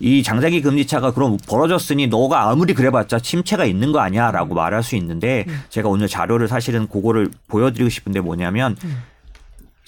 이 0.00 0.22
장단기 0.22 0.62
금리차가 0.62 1.12
그럼 1.12 1.36
벌어졌으니 1.46 2.06
너가 2.06 2.48
아무리 2.48 2.72
그래봤자 2.72 3.18
침체가 3.18 3.66
있는 3.66 3.92
거 3.92 3.98
아니야라고 3.98 4.54
말할 4.54 4.82
수 4.82 4.96
있는데 4.96 5.44
제가 5.68 5.90
오늘 5.90 6.08
자료를 6.08 6.48
사실은 6.48 6.88
그거를 6.88 7.30
보여드리고 7.48 7.90
싶은데 7.90 8.20
뭐냐면 8.20 8.76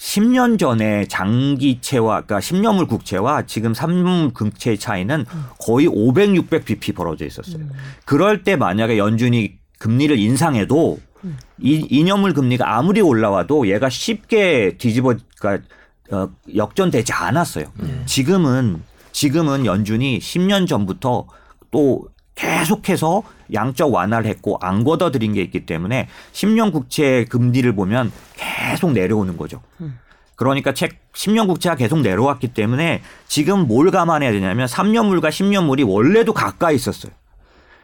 10년 0.01 0.57
전에 0.57 1.05
장기채와 1.07 2.21
그러니까 2.21 2.39
10년물 2.39 2.87
국채와 2.87 3.43
지금 3.45 3.73
3년물 3.73 4.33
국채의 4.33 4.79
차이는 4.79 5.25
거의 5.59 5.85
500, 5.87 6.35
600 6.35 6.65
bp 6.65 6.93
벌어져 6.93 7.25
있었어요. 7.25 7.63
그럴 8.03 8.41
때 8.43 8.55
만약에 8.55 8.97
연준이 8.97 9.59
금리를 9.77 10.17
인상해도 10.17 10.97
이 11.59 11.87
2년물 12.03 12.33
금리가 12.33 12.75
아무리 12.77 12.99
올라와도 12.99 13.69
얘가 13.69 13.89
쉽게 13.89 14.75
뒤집어 14.79 15.13
그러니까 15.39 15.67
어, 16.09 16.29
역전되지 16.55 17.13
않았어요. 17.13 17.65
지금은 18.05 18.81
지금은 19.11 19.67
연준이 19.67 20.17
10년 20.17 20.67
전부터 20.67 21.27
또 21.69 22.07
계속해서 22.35 23.23
양적 23.53 23.93
완화를 23.93 24.29
했고 24.29 24.57
안 24.61 24.83
걷어들인 24.83 25.33
게 25.33 25.41
있기 25.41 25.65
때문에 25.65 26.07
10년 26.31 26.71
국채 26.71 27.25
금리를 27.25 27.73
보면 27.75 28.11
계속 28.35 28.91
내려오는 28.93 29.37
거죠. 29.37 29.61
그러니까 30.35 30.73
책 30.73 31.11
10년 31.13 31.47
국채가 31.47 31.75
계속 31.75 31.99
내려왔기 31.99 32.49
때문에 32.49 33.01
지금 33.27 33.67
뭘 33.67 33.91
감안해야 33.91 34.31
되냐면 34.31 34.65
3년물과 34.65 35.29
10년물이 35.29 35.87
원래도 35.87 36.33
가까이 36.33 36.75
있었어요. 36.75 37.11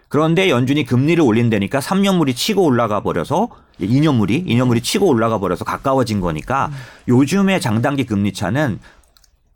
그런데 0.09 0.49
연준이 0.49 0.85
금리를 0.85 1.21
올린다니까 1.21 1.79
3년물이 1.79 2.35
치고 2.35 2.63
올라가 2.63 3.01
버려서 3.01 3.49
2년물이 3.81 4.47
2년물이 4.47 4.81
치고 4.81 5.05
올라가 5.05 5.37
버려서 5.37 5.65
가까워진 5.65 6.21
거니까 6.21 6.71
요즘의 7.07 7.61
장단기 7.61 8.05
금리 8.05 8.33
차는 8.33 8.79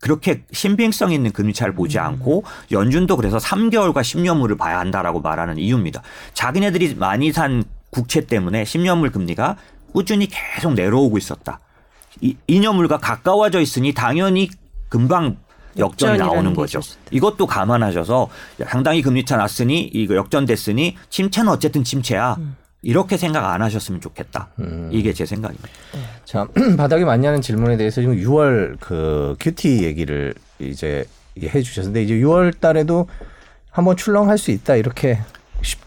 그렇게 0.02 0.44
신빙성 0.52 1.12
있는 1.12 1.32
금리 1.32 1.54
차를 1.54 1.74
보지 1.74 2.00
않고 2.00 2.44
연준도 2.72 3.16
그래서 3.18 3.38
3개월과 3.38 4.02
10년물을 4.02 4.58
봐야 4.58 4.80
한다라고 4.80 5.22
말하는 5.22 5.58
이유입니다. 5.58 6.02
자기네들이 6.34 6.96
많이 6.96 7.32
산 7.32 7.64
국채 7.92 8.26
때문에 8.26 8.64
10년물 8.64 9.14
금리가 9.14 9.58
꾸준히 9.94 10.28
계속 10.28 10.74
내려오고 10.74 11.18
있었다. 11.18 11.60
이 12.20 12.36
2년물과 12.50 13.00
가까워져 13.00 13.62
있으니 13.62 13.94
당연히 13.94 14.50
금방 14.90 15.38
역전이 15.78 16.18
나오는 16.18 16.52
게 16.52 16.56
거죠. 16.56 16.82
이것도 17.12 17.46
감안하셔서 17.46 18.28
상당히 18.68 19.02
금리차 19.02 19.38
났으니 19.38 19.82
이거 19.94 20.16
역전됐으니 20.16 20.98
침체는 21.10 21.52
어쨌든 21.52 21.84
침체야. 21.84 22.38
이렇게 22.82 23.16
생각 23.16 23.46
안 23.46 23.62
하셨으면 23.62 24.02
좋겠다. 24.02 24.50
이게 24.92 25.14
제 25.14 25.26
생각입니다. 25.26 25.70
자, 26.26 26.48
바닥이 26.78 27.04
맞냐는 27.04 27.42
질문에 27.42 27.78
대해서 27.78 28.02
지금 28.02 28.16
6월 28.16 28.78
그 28.80 29.36
큐티 29.40 29.84
얘기를 29.84 30.34
이제 30.60 31.06
해 31.40 31.62
주셨는데 31.62 32.04
이제 32.04 32.16
6월 32.16 32.60
달에도 32.60 33.08
한번 33.70 33.96
출렁할 33.96 34.38
수 34.38 34.52
있다 34.52 34.76
이렇게 34.76 35.20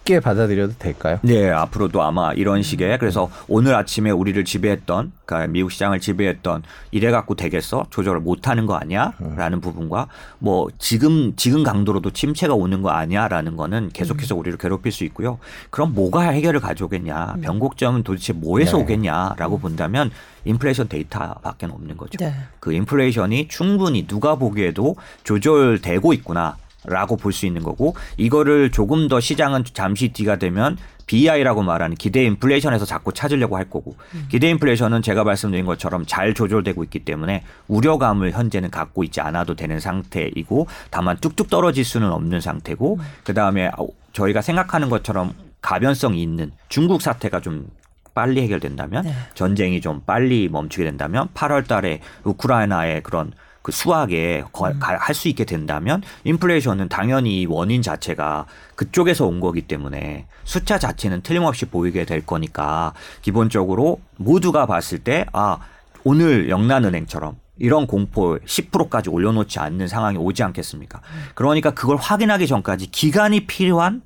쉽게 0.04 0.20
받아들여도 0.20 0.74
될까요? 0.78 1.18
네, 1.22 1.50
앞으로도 1.50 2.02
아마 2.02 2.32
이런 2.34 2.62
식의 2.62 2.98
그래서 2.98 3.30
오늘 3.48 3.74
아침에 3.74 4.10
우리를 4.10 4.44
지배했던 4.44 5.12
그러니까 5.24 5.50
미국 5.50 5.72
시장을 5.72 5.98
지배했던 5.98 6.62
이래 6.90 7.10
갖고 7.10 7.34
되겠어 7.34 7.86
조절을 7.90 8.20
못 8.20 8.46
하는 8.46 8.66
거 8.66 8.74
아니야라는 8.74 9.60
부분과 9.60 10.06
뭐 10.38 10.68
지금 10.78 11.34
지금 11.36 11.64
강도로도 11.64 12.10
침체가 12.10 12.54
오는 12.54 12.82
거 12.82 12.90
아니야라는 12.90 13.56
거는 13.56 13.90
계속해서 13.92 14.36
우리를 14.36 14.58
괴롭힐 14.58 14.92
수 14.92 15.04
있고요. 15.04 15.38
그럼 15.70 15.94
뭐가 15.94 16.28
해결을 16.28 16.60
가져오겠냐? 16.60 17.36
변곡점은 17.42 18.02
도대체 18.04 18.32
뭐에서 18.32 18.76
네. 18.76 18.82
오겠냐라고 18.82 19.58
본다면 19.58 20.10
인플레이션 20.44 20.88
데이터밖에 20.88 21.66
없는 21.66 21.96
거죠. 21.96 22.18
네. 22.18 22.34
그 22.60 22.72
인플레이션이 22.72 23.48
충분히 23.48 24.06
누가 24.06 24.36
보기에도 24.36 24.96
조절되고 25.24 26.12
있구나. 26.12 26.56
라고 26.86 27.16
볼 27.16 27.32
수 27.32 27.46
있는 27.46 27.62
거고 27.62 27.96
이거를 28.16 28.70
조금 28.70 29.08
더 29.08 29.18
시장은 29.20 29.64
잠시 29.72 30.12
뒤가 30.12 30.36
되면 30.36 30.76
BI라고 31.06 31.62
말하는 31.62 31.96
기대 31.96 32.24
인플레이션에서 32.24 32.84
자꾸 32.84 33.12
찾으려고 33.12 33.56
할 33.56 33.68
거고 33.68 33.96
기대 34.30 34.48
인플레이션은 34.50 35.02
제가 35.02 35.24
말씀드린 35.24 35.66
것처럼 35.66 36.04
잘 36.06 36.32
조절되고 36.32 36.84
있기 36.84 37.00
때문에 37.00 37.42
우려감을 37.68 38.32
현재는 38.32 38.70
갖고 38.70 39.04
있지 39.04 39.20
않아도 39.20 39.54
되는 39.54 39.80
상태이고 39.80 40.66
다만 40.90 41.16
뚝뚝 41.18 41.50
떨어질 41.50 41.84
수는 41.84 42.10
없는 42.10 42.40
상태고 42.40 42.98
그다음에 43.24 43.70
저희가 44.12 44.40
생각하는 44.40 44.88
것처럼 44.88 45.32
가변성이 45.60 46.22
있는 46.22 46.52
중국 46.68 47.02
사태가 47.02 47.40
좀 47.40 47.66
빨리 48.14 48.42
해결된다면 48.42 49.04
네. 49.04 49.12
전쟁이 49.34 49.80
좀 49.80 50.00
빨리 50.06 50.48
멈추게 50.48 50.84
된다면 50.84 51.28
8월 51.34 51.66
달에 51.66 52.00
우크라이나의 52.22 53.02
그런 53.02 53.32
그 53.64 53.72
수학에 53.72 54.44
할수 54.80 55.28
있게 55.28 55.46
된다면 55.46 56.02
인플레이션은 56.24 56.90
당연히 56.90 57.40
이 57.40 57.46
원인 57.46 57.80
자체가 57.80 58.44
그쪽에서 58.76 59.24
온 59.24 59.40
거기 59.40 59.62
때문에 59.62 60.26
숫자 60.44 60.78
자체는 60.78 61.22
틀림없이 61.22 61.64
보이게 61.64 62.04
될 62.04 62.26
거니까 62.26 62.92
기본적으로 63.22 64.00
모두가 64.18 64.66
봤을 64.66 64.98
때 64.98 65.24
아 65.32 65.58
오늘 66.04 66.50
영란은행처럼 66.50 67.36
이런 67.58 67.86
공포 67.86 68.36
10%까지 68.38 69.08
올려놓지 69.08 69.58
않는 69.58 69.88
상황이 69.88 70.18
오지 70.18 70.42
않겠습니까? 70.42 71.00
그러니까 71.34 71.70
그걸 71.70 71.96
확인하기 71.96 72.46
전까지 72.46 72.90
기간이 72.90 73.46
필요한 73.46 74.02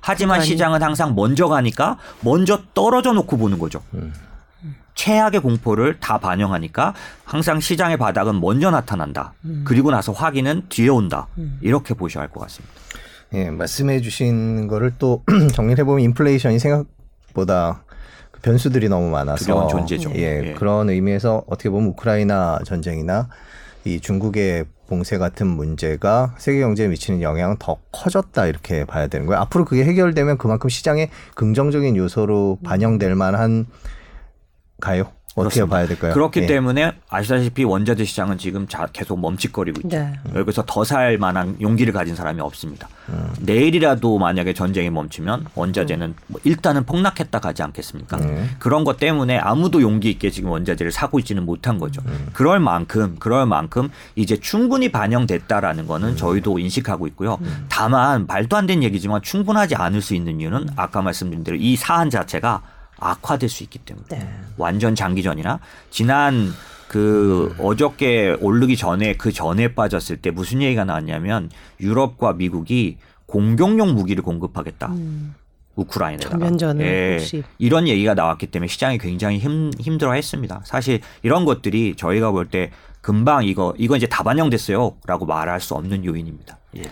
하지만 0.00 0.36
기간이. 0.38 0.46
시장은 0.48 0.82
항상 0.82 1.14
먼저 1.14 1.48
가니까 1.48 1.98
먼저 2.22 2.62
떨어져 2.72 3.12
놓고 3.12 3.36
보는 3.36 3.58
거죠. 3.58 3.82
최악의 4.94 5.40
공포를 5.40 5.98
다 6.00 6.18
반영하니까 6.18 6.94
항상 7.24 7.60
시장의 7.60 7.96
바닥은 7.96 8.40
먼저 8.40 8.70
나타난다. 8.70 9.32
그리고 9.64 9.90
나서 9.90 10.12
확인은 10.12 10.62
뒤에 10.68 10.88
온다. 10.88 11.26
이렇게 11.60 11.94
보셔야 11.94 12.22
할 12.22 12.30
것 12.30 12.40
같습니다. 12.40 12.74
예, 13.34 13.50
말씀해 13.50 14.00
주신 14.00 14.68
거를 14.68 14.92
또 14.98 15.22
정리해 15.52 15.82
보면 15.84 16.00
인플레이션이 16.04 16.58
생각보다 16.60 17.82
그 18.30 18.40
변수들이 18.40 18.88
너무 18.88 19.10
많아서 19.10 19.66
존재죠. 19.66 20.12
예, 20.14 20.50
예. 20.50 20.52
그런 20.54 20.88
의미에서 20.90 21.42
어떻게 21.48 21.68
보면 21.70 21.88
우크라이나 21.90 22.60
전쟁이나 22.64 23.28
이 23.84 23.98
중국의 24.00 24.66
봉쇄 24.86 25.18
같은 25.18 25.46
문제가 25.46 26.34
세계 26.38 26.60
경제에 26.60 26.88
미치는 26.88 27.22
영향은 27.22 27.56
더 27.58 27.78
커졌다 27.90 28.46
이렇게 28.46 28.84
봐야 28.84 29.06
되는 29.08 29.26
거예요. 29.26 29.40
앞으로 29.42 29.64
그게 29.64 29.84
해결되면 29.84 30.38
그만큼 30.38 30.68
시장에 30.68 31.10
긍정적인 31.34 31.96
요소로 31.96 32.58
반영될 32.64 33.14
만한 33.14 33.66
가요? 34.84 35.10
어떻게 35.36 35.54
그렇습니다. 35.56 35.76
봐야 35.76 35.86
될까요? 35.88 36.14
그렇기 36.14 36.42
예. 36.42 36.46
때문에 36.46 36.92
아시다시피 37.08 37.64
원자재 37.64 38.04
시장은 38.04 38.38
지금 38.38 38.68
자, 38.68 38.86
계속 38.92 39.18
멈칫거리고 39.18 39.80
있죠. 39.80 39.96
네. 39.98 40.12
여기서 40.32 40.62
더 40.64 40.84
살 40.84 41.18
만한 41.18 41.56
용기를 41.60 41.92
가진 41.92 42.14
사람이 42.14 42.40
없습니다. 42.40 42.88
음. 43.08 43.34
내일이라도 43.40 44.18
만약에 44.18 44.52
전쟁이 44.54 44.90
멈추면 44.90 45.46
원자재는 45.56 46.14
뭐 46.28 46.40
일단은 46.44 46.84
폭락했다 46.84 47.40
가지 47.40 47.64
않겠습니까? 47.64 48.16
음. 48.18 48.50
그런 48.60 48.84
것 48.84 48.98
때문에 48.98 49.36
아무도 49.38 49.82
용기 49.82 50.08
있게 50.10 50.30
지금 50.30 50.50
원자재를 50.50 50.92
사고 50.92 51.18
있지는 51.18 51.44
못한 51.44 51.78
거죠. 51.78 52.00
음. 52.06 52.28
그럴 52.32 52.60
만큼 52.60 53.16
그럴 53.18 53.44
만큼 53.44 53.88
이제 54.14 54.38
충분히 54.38 54.92
반영됐다라는 54.92 55.88
거는 55.88 56.10
음. 56.10 56.16
저희도 56.16 56.60
인식하고 56.60 57.08
있고요. 57.08 57.38
다만 57.68 58.28
말도 58.28 58.56
안 58.56 58.66
되는 58.66 58.84
얘기지만 58.84 59.20
충분하지 59.20 59.74
않을 59.74 60.00
수 60.00 60.14
있는 60.14 60.40
이유는 60.40 60.68
아까 60.76 61.02
말씀드린 61.02 61.42
대로 61.42 61.56
이 61.56 61.74
사안 61.74 62.08
자체가 62.08 62.62
악화될 63.04 63.48
수 63.48 63.62
있기 63.64 63.78
때문에 63.80 64.06
네. 64.08 64.28
완전 64.56 64.94
장기전이나 64.94 65.60
지난 65.90 66.52
그 66.88 67.54
어저께 67.58 68.36
오르기 68.40 68.76
전에 68.76 69.14
그 69.14 69.32
전에 69.32 69.74
빠졌을 69.74 70.16
때 70.16 70.30
무슨 70.30 70.62
얘기가 70.62 70.84
나왔냐면 70.84 71.50
유럽과 71.80 72.32
미국이 72.34 72.96
공격용 73.26 73.94
무기를 73.94 74.22
공급하겠다. 74.22 74.92
우크라이나에다가 75.76 76.30
전면전을 76.30 76.86
예, 76.86 77.16
혹시. 77.18 77.42
이런 77.58 77.88
얘기가 77.88 78.14
나왔기 78.14 78.46
때문에 78.46 78.68
시장이 78.68 78.98
굉장히 78.98 79.38
힘, 79.38 79.72
힘들어했습니다. 79.78 80.62
사실 80.64 81.00
이런 81.22 81.44
것들이 81.44 81.96
저희가 81.96 82.30
볼 82.30 82.46
때 82.48 82.70
금방 83.04 83.44
이거 83.44 83.74
이거 83.76 83.98
이제 83.98 84.06
다 84.06 84.22
반영됐어요라고 84.22 85.26
말할 85.26 85.60
수 85.60 85.74
없는 85.74 86.06
요인입니다. 86.06 86.56
예. 86.78 86.84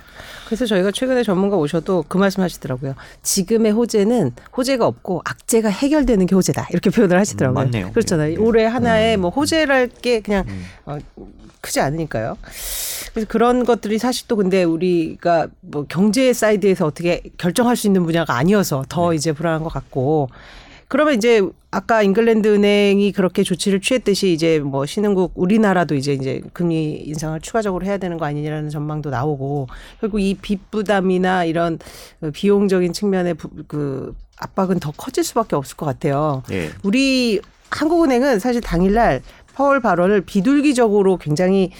그래서 0.44 0.66
저희가 0.66 0.90
최근에 0.90 1.22
전문가 1.22 1.56
오셔도 1.56 2.04
그 2.06 2.18
말씀하시더라고요. 2.18 2.94
지금의 3.22 3.72
호재는 3.72 4.32
호재가 4.54 4.86
없고 4.86 5.22
악재가 5.24 5.70
해결되는 5.70 6.26
게 6.26 6.34
호재다 6.34 6.66
이렇게 6.70 6.90
표현을 6.90 7.18
하시더라고요. 7.18 7.58
음, 7.58 7.64
맞네요. 7.64 7.92
그렇잖아요. 7.92 8.34
예. 8.34 8.36
올해 8.36 8.66
하나의 8.66 9.16
뭐 9.16 9.30
호재랄 9.30 9.88
게 9.88 10.20
그냥 10.20 10.44
음. 10.48 10.64
어, 10.84 10.98
크지 11.62 11.80
않으니까요. 11.80 12.36
그래서 13.14 13.26
그런 13.26 13.64
것들이 13.64 13.98
사실 13.98 14.28
또 14.28 14.36
근데 14.36 14.64
우리가 14.64 15.46
뭐 15.60 15.86
경제 15.88 16.34
side에서 16.34 16.84
어떻게 16.84 17.22
결정할 17.38 17.74
수 17.74 17.86
있는 17.86 18.04
분야가 18.04 18.36
아니어서 18.36 18.84
더 18.86 19.10
네. 19.10 19.16
이제 19.16 19.32
불안한 19.32 19.62
것 19.62 19.72
같고. 19.72 20.28
그러면 20.93 21.14
이제 21.14 21.40
아까 21.70 22.03
잉글랜드 22.03 22.49
은행이 22.55 23.12
그렇게 23.12 23.43
조치를 23.43 23.80
취했듯이 23.80 24.30
이제 24.34 24.59
뭐 24.61 24.84
신흥국 24.84 25.32
우리나라도 25.36 25.95
이제 25.95 26.12
이제 26.12 26.43
금리 26.53 26.97
인상을 27.07 27.40
추가적으로 27.40 27.86
해야 27.86 27.97
되는 27.97 28.18
거 28.18 28.26
아니냐라는 28.26 28.68
전망도 28.68 29.09
나오고 29.09 29.68
결국 30.01 30.20
이 30.20 30.34
빚 30.43 30.70
부담이나 30.70 31.47
이런 31.47 31.78
그 32.20 32.30
비용적인 32.30 32.93
측면의 32.93 33.32
부- 33.34 33.49
그 33.66 34.14
압박은 34.36 34.80
더 34.80 34.90
커질 34.95 35.24
수밖에 35.24 35.57
없을 35.57 35.78
것 35.78 35.86
같아요. 35.86 36.43
예. 36.51 36.68
우리 36.82 37.40
한국은행은 37.70 38.38
사실 38.38 38.61
당일날 38.61 39.22
파월 39.55 39.80
발언을 39.80 40.20
비둘기적으로 40.20 41.16
굉장히 41.16 41.70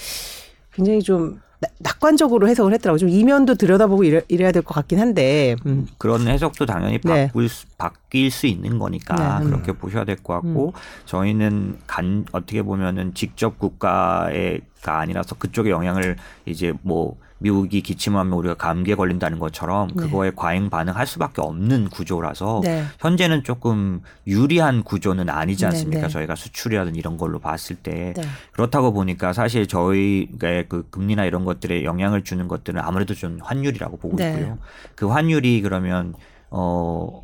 굉장히 0.73 1.03
좀 1.03 1.35
나- 1.35 1.43
낙관적으로 1.79 2.49
해석을 2.49 2.73
했더라고요. 2.75 2.99
좀 2.99 3.09
이면도 3.09 3.55
들여다보고 3.55 4.05
이래, 4.05 4.23
이래 4.29 4.45
야 4.47 4.53
될 4.53 4.63
것 4.63 4.75
같긴 4.75 4.99
한데. 5.01 5.57
음. 5.67 5.87
그런 5.99 6.27
해석도 6.27 6.67
당연히 6.67 6.99
네. 7.03 7.27
바꿀 7.29 7.49
수, 7.49 7.67
바뀔 7.79 8.31
수 8.31 8.47
있는 8.47 8.79
거니까 8.79 9.39
네. 9.41 9.45
음. 9.45 9.51
그렇게 9.51 9.73
보셔야 9.73 10.05
될 10.05 10.17
것 10.17 10.35
같고 10.35 10.73
저희는 11.07 11.79
간 11.87 12.25
어떻게 12.33 12.63
보면은 12.63 13.15
직접 13.15 13.59
국가가 13.59 14.29
아니라서 14.85 15.37
그쪽에 15.37 15.71
영향을 15.71 16.17
이제 16.47 16.73
뭐 16.83 17.17
미국이 17.43 17.83
기침하면 17.83 18.33
우리가 18.33 18.55
감기에 18.55 18.95
걸린다는 18.95 19.39
것처럼 19.39 19.89
네. 19.89 19.95
그거에 19.95 20.33
과잉 20.35 20.71
반응할 20.71 21.07
수밖에 21.07 21.43
없는 21.43 21.89
구조라서 21.91 22.61
네. 22.65 22.85
현재는 23.01 23.45
조금 23.45 24.01
유리한 24.27 24.83
구조는 24.83 25.29
아니지 25.29 25.63
네, 25.63 25.67
않습니까? 25.67 26.07
네. 26.07 26.09
저희가 26.09 26.35
수출이라든 26.35 26.97
이런 26.97 27.17
걸로 27.17 27.39
봤을 27.39 27.77
때 27.77 28.15
네. 28.17 28.23
그렇다고 28.53 28.93
보니까 28.93 29.33
사실 29.33 29.67
저희가 29.67 30.65
그 30.69 30.87
금리나 30.91 31.25
이런 31.25 31.45
것들에 31.45 31.85
영향을 31.85 32.25
주는 32.25 32.49
것들은 32.49 32.81
아무래도 32.81 33.15
좀 33.15 33.39
환율이라고 33.43 33.99
보고 33.99 34.17
네. 34.17 34.31
있고요. 34.31 34.59
그 34.95 35.09
환율이 35.09 35.61
그러면 35.63 36.15
어 36.51 37.23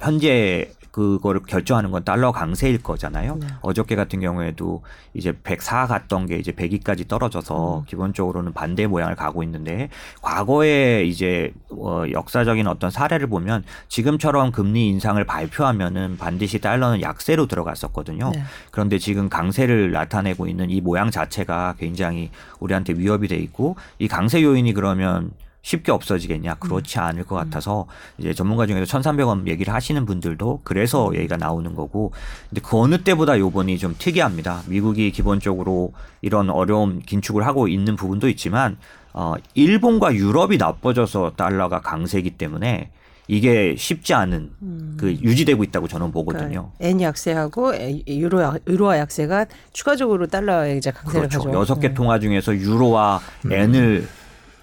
현재 0.00 0.72
그거를 0.92 1.40
결정하는 1.42 1.90
건 1.90 2.04
달러 2.04 2.32
강세일 2.32 2.82
거잖아요. 2.82 3.36
네. 3.40 3.46
어저께 3.62 3.96
같은 3.96 4.20
경우에도 4.20 4.82
이제 5.14 5.32
104 5.32 5.86
갔던 5.86 6.26
게 6.26 6.36
이제 6.36 6.52
102까지 6.52 7.08
떨어져서 7.08 7.78
음. 7.78 7.84
기본적으로는 7.86 8.52
반대 8.52 8.86
모양을 8.86 9.16
가고 9.16 9.42
있는데 9.42 9.88
과거에 10.20 11.04
이제 11.04 11.52
어 11.70 12.04
역사적인 12.10 12.66
어떤 12.66 12.90
사례를 12.90 13.26
보면 13.26 13.64
지금처럼 13.88 14.52
금리 14.52 14.88
인상을 14.88 15.24
발표하면은 15.24 16.18
반드시 16.18 16.60
달러는 16.60 17.00
약세로 17.00 17.46
들어갔었거든요. 17.46 18.30
네. 18.34 18.42
그런데 18.70 18.98
지금 18.98 19.30
강세를 19.30 19.92
나타내고 19.92 20.46
있는 20.46 20.68
이 20.68 20.82
모양 20.82 21.10
자체가 21.10 21.76
굉장히 21.78 22.30
우리한테 22.60 22.92
위협이 22.92 23.28
돼 23.28 23.36
있고 23.36 23.76
이 23.98 24.08
강세 24.08 24.42
요인이 24.42 24.74
그러면 24.74 25.30
쉽게 25.62 25.92
없어지겠냐? 25.92 26.56
그렇지 26.56 26.98
음. 26.98 27.04
않을 27.04 27.24
것 27.24 27.36
같아서 27.36 27.86
이제 28.18 28.34
전문가 28.34 28.66
중에서 28.66 28.98
1,300원 28.98 29.46
얘기를 29.46 29.72
하시는 29.72 30.04
분들도 30.04 30.60
그래서 30.64 31.08
음. 31.08 31.14
얘기가 31.14 31.36
나오는 31.36 31.74
거고 31.74 32.12
근데 32.50 32.60
그 32.60 32.78
어느 32.78 33.02
때보다 33.02 33.38
요번이 33.38 33.78
좀 33.78 33.94
특이합니다. 33.98 34.62
미국이 34.66 35.10
기본적으로 35.12 35.92
이런 36.20 36.50
어려움 36.50 37.00
긴축을 37.00 37.46
하고 37.46 37.68
있는 37.68 37.94
부분도 37.96 38.28
있지만 38.28 38.76
어 39.14 39.34
일본과 39.54 40.14
유럽이 40.14 40.56
나빠져서 40.56 41.32
달러가 41.36 41.80
강세이기 41.80 42.30
때문에 42.32 42.90
이게 43.28 43.76
쉽지 43.78 44.14
않은 44.14 44.96
그 44.98 45.12
유지되고 45.12 45.62
있다고 45.62 45.86
저는 45.86 46.10
보거든요. 46.10 46.70
음. 46.72 46.76
그러니까 46.78 46.80
N 46.80 47.00
약세하고 47.02 47.72
유로 48.08 48.42
약- 48.42 48.58
유로화 48.66 48.98
약세가 48.98 49.46
추가적으로 49.72 50.26
달러의 50.26 50.78
이제 50.78 50.90
강세를 50.90 51.28
그렇죠. 51.28 51.44
가져. 51.46 51.58
여섯 51.60 51.78
개 51.78 51.88
네. 51.88 51.94
통화 51.94 52.18
중에서 52.18 52.52
유로와 52.56 53.20
N을 53.48 54.08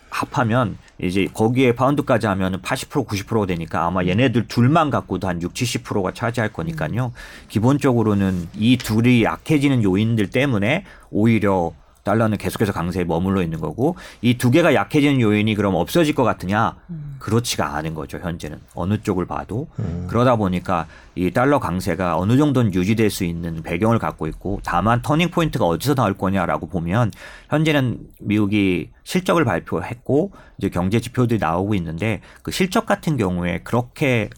합하면 0.10 0.78
이제 1.02 1.28
거기에 1.34 1.74
파운드까지 1.74 2.28
하면은 2.28 2.60
80% 2.62 3.08
90%가 3.08 3.46
되니까 3.46 3.86
아마 3.86 4.04
얘네들 4.06 4.48
둘만 4.48 4.90
갖고도 4.90 5.28
한 5.28 5.42
6, 5.42 5.54
70%가 5.54 6.12
차지할 6.14 6.52
거니까요. 6.52 7.14
기본적으로는 7.48 8.48
이 8.56 8.78
둘이 8.78 9.24
약해지는 9.24 9.84
요인들 9.84 10.30
때문에 10.30 10.84
오히려 11.10 11.72
달러는 12.04 12.38
계속해서 12.38 12.72
강세에 12.72 13.04
머물러 13.04 13.44
있는 13.44 13.60
거고 13.60 13.96
이 14.22 14.34
두 14.38 14.52
개가 14.52 14.74
약해지는 14.74 15.20
요인이 15.20 15.54
그럼 15.56 15.76
없어질 15.76 16.16
것 16.16 16.24
같으냐? 16.24 16.76
그렇지가 17.20 17.76
않은 17.76 17.94
거죠 17.94 18.18
현재는. 18.18 18.58
어느 18.74 18.98
쪽을 19.04 19.26
봐도. 19.26 19.68
그러다 20.08 20.38
보니까 20.38 20.88
이 21.16 21.30
달러 21.32 21.60
강세가 21.60 22.18
어느 22.18 22.38
정도는 22.38 22.74
유지될 22.74 23.10
수 23.10 23.26
있는 23.26 23.62
배경을 23.62 24.00
갖고 24.00 24.28
있고 24.28 24.60
다만 24.64 25.02
turning 25.02 25.30
point가 25.30 25.66
어디서 25.66 25.94
나올 25.96 26.14
거냐라고 26.18 26.68
보면 26.68 27.12
현재는 27.50 28.00
미국이 28.22 28.90
실적을 29.10 29.44
발표했고 29.44 30.32
이제 30.60 30.70
경제 30.70 31.00
지표들이 31.00 31.40
나오고 31.40 31.74
있는데 31.74 32.22
그 32.44 32.52
실적 32.52 32.86
같은 32.86 33.18
경우에 33.18 33.62
그렇게 33.64 34.30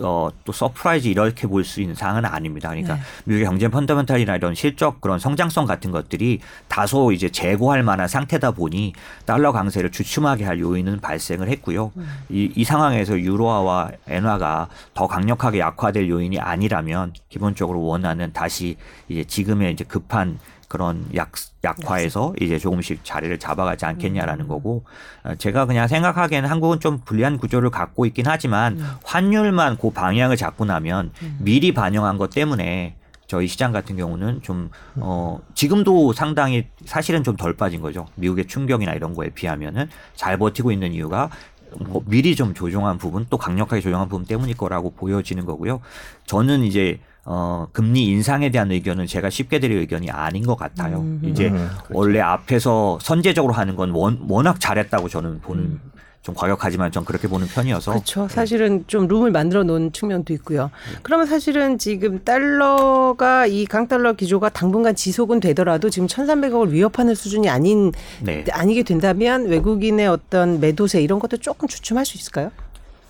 어 0.00 0.30
또 0.44 0.52
surprise 0.52 1.08
이렇게 1.08 1.48
볼 1.48 1.64
수 1.64 1.80
있는 1.80 1.94
상황은 1.96 2.24
아닙니다. 2.24 2.68
그러니까 2.68 2.94
네. 2.94 3.00
미국의 3.24 3.44
경제 3.46 3.68
fundamental이나 3.68 4.36
이런 4.36 4.54
실적 4.54 5.00
그런 5.00 5.18
성장성 5.18 5.66
같은 5.66 5.90
것들이 5.90 6.38
다소 6.68 7.10
이제 7.10 7.28
재고할 7.28 7.82
만한 7.82 8.06
상태다 8.06 8.52
보니 8.52 8.92
달러 9.24 9.50
강세를 9.50 9.90
주춤하게 9.90 10.44
할 10.44 10.60
요인은 10.60 11.00
발생을 11.00 11.48
했고요. 11.48 11.90
이, 12.28 12.52
이 12.54 12.64
상황에서 12.64 13.18
유로화와 13.18 13.90
엔화가 14.06 14.68
더 14.94 15.06
강력하게 15.08 15.58
약화될 15.58 16.08
요인이 16.08 16.38
아니라면 16.38 17.12
기본적으로 17.28 17.82
원하는 17.82 18.32
다시 18.32 18.76
이제 19.08 19.24
지금의 19.24 19.72
이제 19.72 19.84
급한 19.84 20.38
그런 20.70 21.04
약, 21.16 21.32
약화에서 21.64 22.32
이제 22.40 22.56
조금씩 22.56 23.00
자리를 23.04 23.36
잡아가지 23.40 23.86
않겠냐라는 23.86 24.46
거고 24.46 24.84
어, 25.24 25.34
제가 25.34 25.66
그냥 25.66 25.88
생각하기에는 25.88 26.48
한국은 26.48 26.78
좀 26.78 27.00
불리한 27.04 27.38
구조를 27.38 27.70
갖고 27.70 28.06
있긴 28.06 28.26
하지만 28.28 28.78
환율만 29.04 29.78
그 29.78 29.90
방향을 29.90 30.36
잡고 30.36 30.64
나면 30.64 31.10
미리 31.40 31.74
반영한 31.74 32.18
것 32.18 32.30
때문에 32.30 32.94
저희 33.26 33.48
시장 33.48 33.72
같은 33.72 33.96
경우는 33.96 34.42
좀, 34.42 34.70
어, 34.96 35.40
지금도 35.54 36.12
상당히 36.12 36.66
사실은 36.84 37.24
좀 37.24 37.36
덜 37.36 37.56
빠진 37.56 37.80
거죠. 37.80 38.06
미국의 38.14 38.46
충격이나 38.46 38.92
이런 38.92 39.14
거에 39.14 39.30
비하면은 39.30 39.88
잘 40.14 40.38
버티고 40.38 40.70
있는 40.70 40.92
이유가 40.92 41.30
뭐 41.78 42.02
미리 42.06 42.36
좀 42.36 42.54
조정한 42.54 42.96
부분 42.98 43.26
또 43.28 43.38
강력하게 43.38 43.80
조정한 43.82 44.08
부분 44.08 44.24
때문일 44.24 44.56
거라고 44.56 44.92
보여지는 44.92 45.46
거고요. 45.46 45.80
저는 46.26 46.62
이제 46.62 47.00
어, 47.24 47.68
금리 47.72 48.06
인상에 48.06 48.50
대한 48.50 48.70
의견은 48.70 49.06
제가 49.06 49.30
쉽게 49.30 49.58
드릴 49.58 49.78
의견이 49.78 50.10
아닌 50.10 50.46
것 50.46 50.56
같아요. 50.56 51.00
음. 51.00 51.20
이제 51.24 51.48
음, 51.48 51.68
그렇죠. 51.84 51.86
원래 51.90 52.20
앞에서 52.20 52.98
선제적으로 53.02 53.52
하는 53.52 53.76
건 53.76 53.90
원, 53.90 54.24
워낙 54.28 54.58
잘했다고 54.58 55.08
저는 55.08 55.40
보는 55.40 55.80
좀 56.22 56.34
과격하지만 56.34 56.92
전 56.92 57.04
그렇게 57.04 57.28
보는 57.28 57.46
편이어서 57.46 57.92
그렇죠. 57.92 58.28
사실은 58.28 58.84
좀 58.86 59.06
룸을 59.06 59.30
만들어 59.30 59.64
놓은 59.64 59.92
측면도 59.92 60.34
있고요. 60.34 60.70
그러면 61.02 61.26
사실은 61.26 61.78
지금 61.78 62.22
달러가 62.22 63.46
이 63.46 63.64
강달러 63.64 64.12
기조가 64.12 64.50
당분간 64.50 64.94
지속은 64.94 65.40
되더라도 65.40 65.88
지금 65.88 66.06
1,300억을 66.08 66.70
위협하는 66.70 67.14
수준이 67.14 67.48
아닌 67.48 67.92
네. 68.20 68.44
아니게 68.50 68.82
된다면 68.82 69.46
외국인의 69.46 70.08
어떤 70.08 70.60
매도세 70.60 71.00
이런 71.00 71.18
것도 71.20 71.38
조금 71.38 71.68
주춤할 71.68 72.04
수 72.04 72.18
있을까요? 72.18 72.50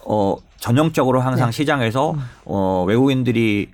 어, 0.04 0.36
전형적으로 0.58 1.20
항상 1.20 1.50
네. 1.50 1.52
시장에서 1.52 2.14
어, 2.44 2.84
외국인들이 2.86 3.70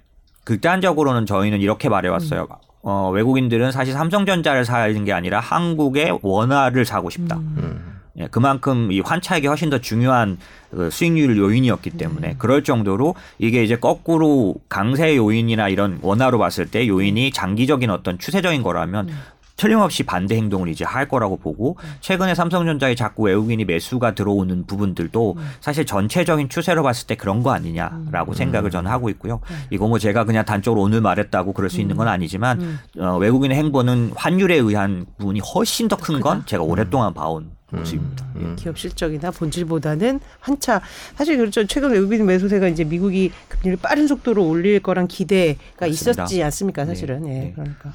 극단적으로는 0.47 1.27
저희는 1.27 1.61
이렇게 1.61 1.89
말해왔어요. 1.89 2.47
어, 2.83 3.11
외국인들은 3.13 3.73
사실 3.73 3.93
삼성전자를 3.93 4.65
사는 4.65 5.05
게 5.05 5.13
아니라 5.13 5.41
한국의 5.41 6.21
원화를 6.23 6.85
사고 6.85 7.11
싶다. 7.11 7.37
음. 7.37 7.97
예, 8.19 8.29
그만큼 8.31 8.91
이 8.93 9.01
환차익이 9.01 9.47
훨씬 9.47 9.69
더 9.71 9.79
중요한 9.79 10.39
그 10.71 10.89
수익률 10.89 11.37
요인이었기 11.37 11.91
때문에 11.91 12.37
그럴 12.39 12.63
정도로 12.63 13.15
이게 13.39 13.63
이제 13.63 13.77
거꾸로 13.77 14.55
강세 14.69 15.17
요인이나 15.17 15.69
이런 15.69 15.99
원화로 16.01 16.39
봤을 16.39 16.67
때 16.67 16.87
요인이 16.89 17.33
장기적인 17.33 17.91
어떤 17.91 18.19
추세적인 18.19 18.63
거라면 18.63 19.11
틀림없이 19.57 20.03
반대 20.03 20.37
행동을 20.37 20.69
이제 20.69 20.85
할 20.85 21.09
거라고 21.09 21.37
보고 21.39 21.77
최근에 22.01 22.35
삼성전자에 22.35 22.95
자꾸 22.95 23.23
외국인이 23.25 23.65
매수가 23.65 24.15
들어오는 24.15 24.67
부분들도 24.67 25.37
사실 25.61 25.87
전체적인 25.87 26.49
추세로 26.49 26.83
봤을 26.83 27.07
때 27.07 27.15
그런 27.15 27.43
거 27.43 27.53
아니냐라고 27.53 28.35
생각을 28.35 28.71
저는 28.71 28.91
하고 28.91 29.09
있고요. 29.11 29.41
이거 29.71 29.89
뭐 29.89 29.99
제가 29.99 30.25
그냥 30.25 30.45
단적으로 30.45 30.83
오늘 30.83 31.01
말했다고 31.01 31.53
그럴 31.55 31.71
수 31.71 31.81
있는 31.81 31.97
건 31.97 32.09
아니지만 32.09 32.79
어, 32.99 33.17
외국인의 33.17 33.57
행보는 33.57 34.13
환율에 34.15 34.57
의한 34.57 35.07
부분이 35.19 35.41
훨씬 35.41 35.89
더 35.89 35.97
큰 35.97 36.21
건 36.21 36.45
제가 36.47 36.63
오랫동안 36.63 37.15
봐온 37.15 37.51
모습입니다. 37.71 38.25
예, 38.41 38.55
기업 38.57 38.79
실적이나 38.79 39.31
본질보다는 39.33 40.21
한차 40.41 40.81
사실 41.17 41.37
그렇죠. 41.37 41.67
최근 41.67 41.91
외국인 41.91 42.25
매수세가 42.27 42.69
이제 42.69 42.85
미국이 42.85 43.33
금리를 43.49 43.79
빠른 43.83 44.07
속도로 44.07 44.47
올릴 44.47 44.81
거란 44.81 45.09
기대가 45.09 45.87
맞습니다. 45.87 45.87
있었지 46.25 46.43
않습니까? 46.45 46.85
사실은 46.87 47.27
예. 47.27 47.31
네. 47.33 47.53
그러니까 47.55 47.93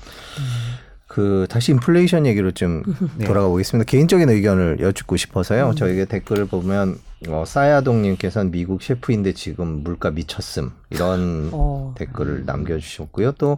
그 1.11 1.45
다시 1.49 1.73
인플레이션 1.73 2.25
얘기로 2.25 2.51
좀 2.51 2.83
네. 3.17 3.25
돌아가 3.25 3.49
보겠습니다. 3.49 3.85
개인적인 3.85 4.29
의견을 4.29 4.77
여쭙고 4.79 5.17
싶어서요. 5.17 5.73
저에게 5.75 6.05
댓글을 6.05 6.45
보면 6.45 6.97
어, 7.27 7.43
싸야동님께서는 7.45 8.49
미국 8.49 8.81
셰프인데 8.81 9.33
지금 9.33 9.83
물가 9.83 10.09
미쳤음 10.09 10.71
이런 10.89 11.49
어. 11.53 11.93
댓글을 11.97 12.45
남겨주셨고요. 12.45 13.33
또 13.33 13.57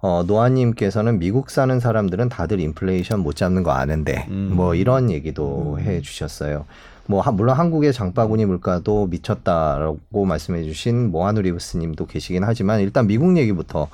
어, 0.00 0.24
노아님께서는 0.26 1.18
미국 1.18 1.50
사는 1.50 1.78
사람들은 1.78 2.30
다들 2.30 2.60
인플레이션 2.60 3.20
못 3.20 3.36
잡는 3.36 3.62
거 3.62 3.72
아는데 3.72 4.24
음. 4.30 4.52
뭐 4.54 4.74
이런 4.74 5.10
얘기도 5.10 5.78
해주셨어요. 5.78 6.64
뭐 7.08 7.20
하- 7.20 7.30
물론 7.30 7.56
한국의 7.58 7.92
장바구니 7.92 8.46
물가도 8.46 9.08
미쳤다라고 9.08 10.24
말씀해주신 10.24 11.10
모하누 11.10 11.42
리브스님도 11.42 12.06
계시긴 12.06 12.42
하지만 12.44 12.80
일단 12.80 13.06
미국 13.06 13.36
얘기부터 13.36 13.88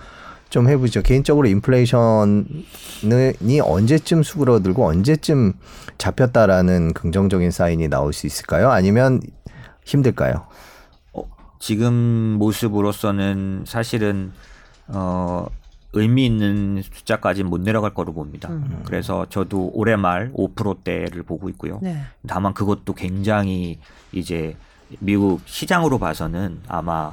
좀 0.53 0.68
해보죠. 0.68 1.00
개인적으로 1.00 1.48
인플레이션이 1.48 2.44
언제쯤 3.64 4.22
수그러들고 4.22 4.86
언제쯤 4.86 5.55
잡혔다라는 5.96 6.92
긍정적인 6.92 7.50
사인이 7.50 7.88
나올 7.88 8.12
수 8.12 8.26
있을까요? 8.26 8.70
아니면 8.70 9.22
힘들까요? 9.86 10.46
어, 11.14 11.22
지금 11.59 11.94
모습으로서는 12.38 13.64
사실은 13.66 14.32
어 14.88 15.46
의미 15.94 16.26
있는 16.26 16.82
숫자까지는 16.82 17.48
못 17.48 17.62
내려갈 17.62 17.94
거로 17.94 18.12
봅니다. 18.12 18.50
그래서 18.84 19.26
저도 19.30 19.70
올해 19.72 19.96
말 19.96 20.32
5%대를 20.32 21.22
보고 21.22 21.48
있고요. 21.48 21.78
네. 21.80 21.96
다만 22.26 22.53
그것도 22.53 22.92
굉장히 22.92 23.78
이제 24.12 24.55
미국 24.98 25.40
시장으로 25.46 25.98
봐서는 25.98 26.61
아마 26.68 27.12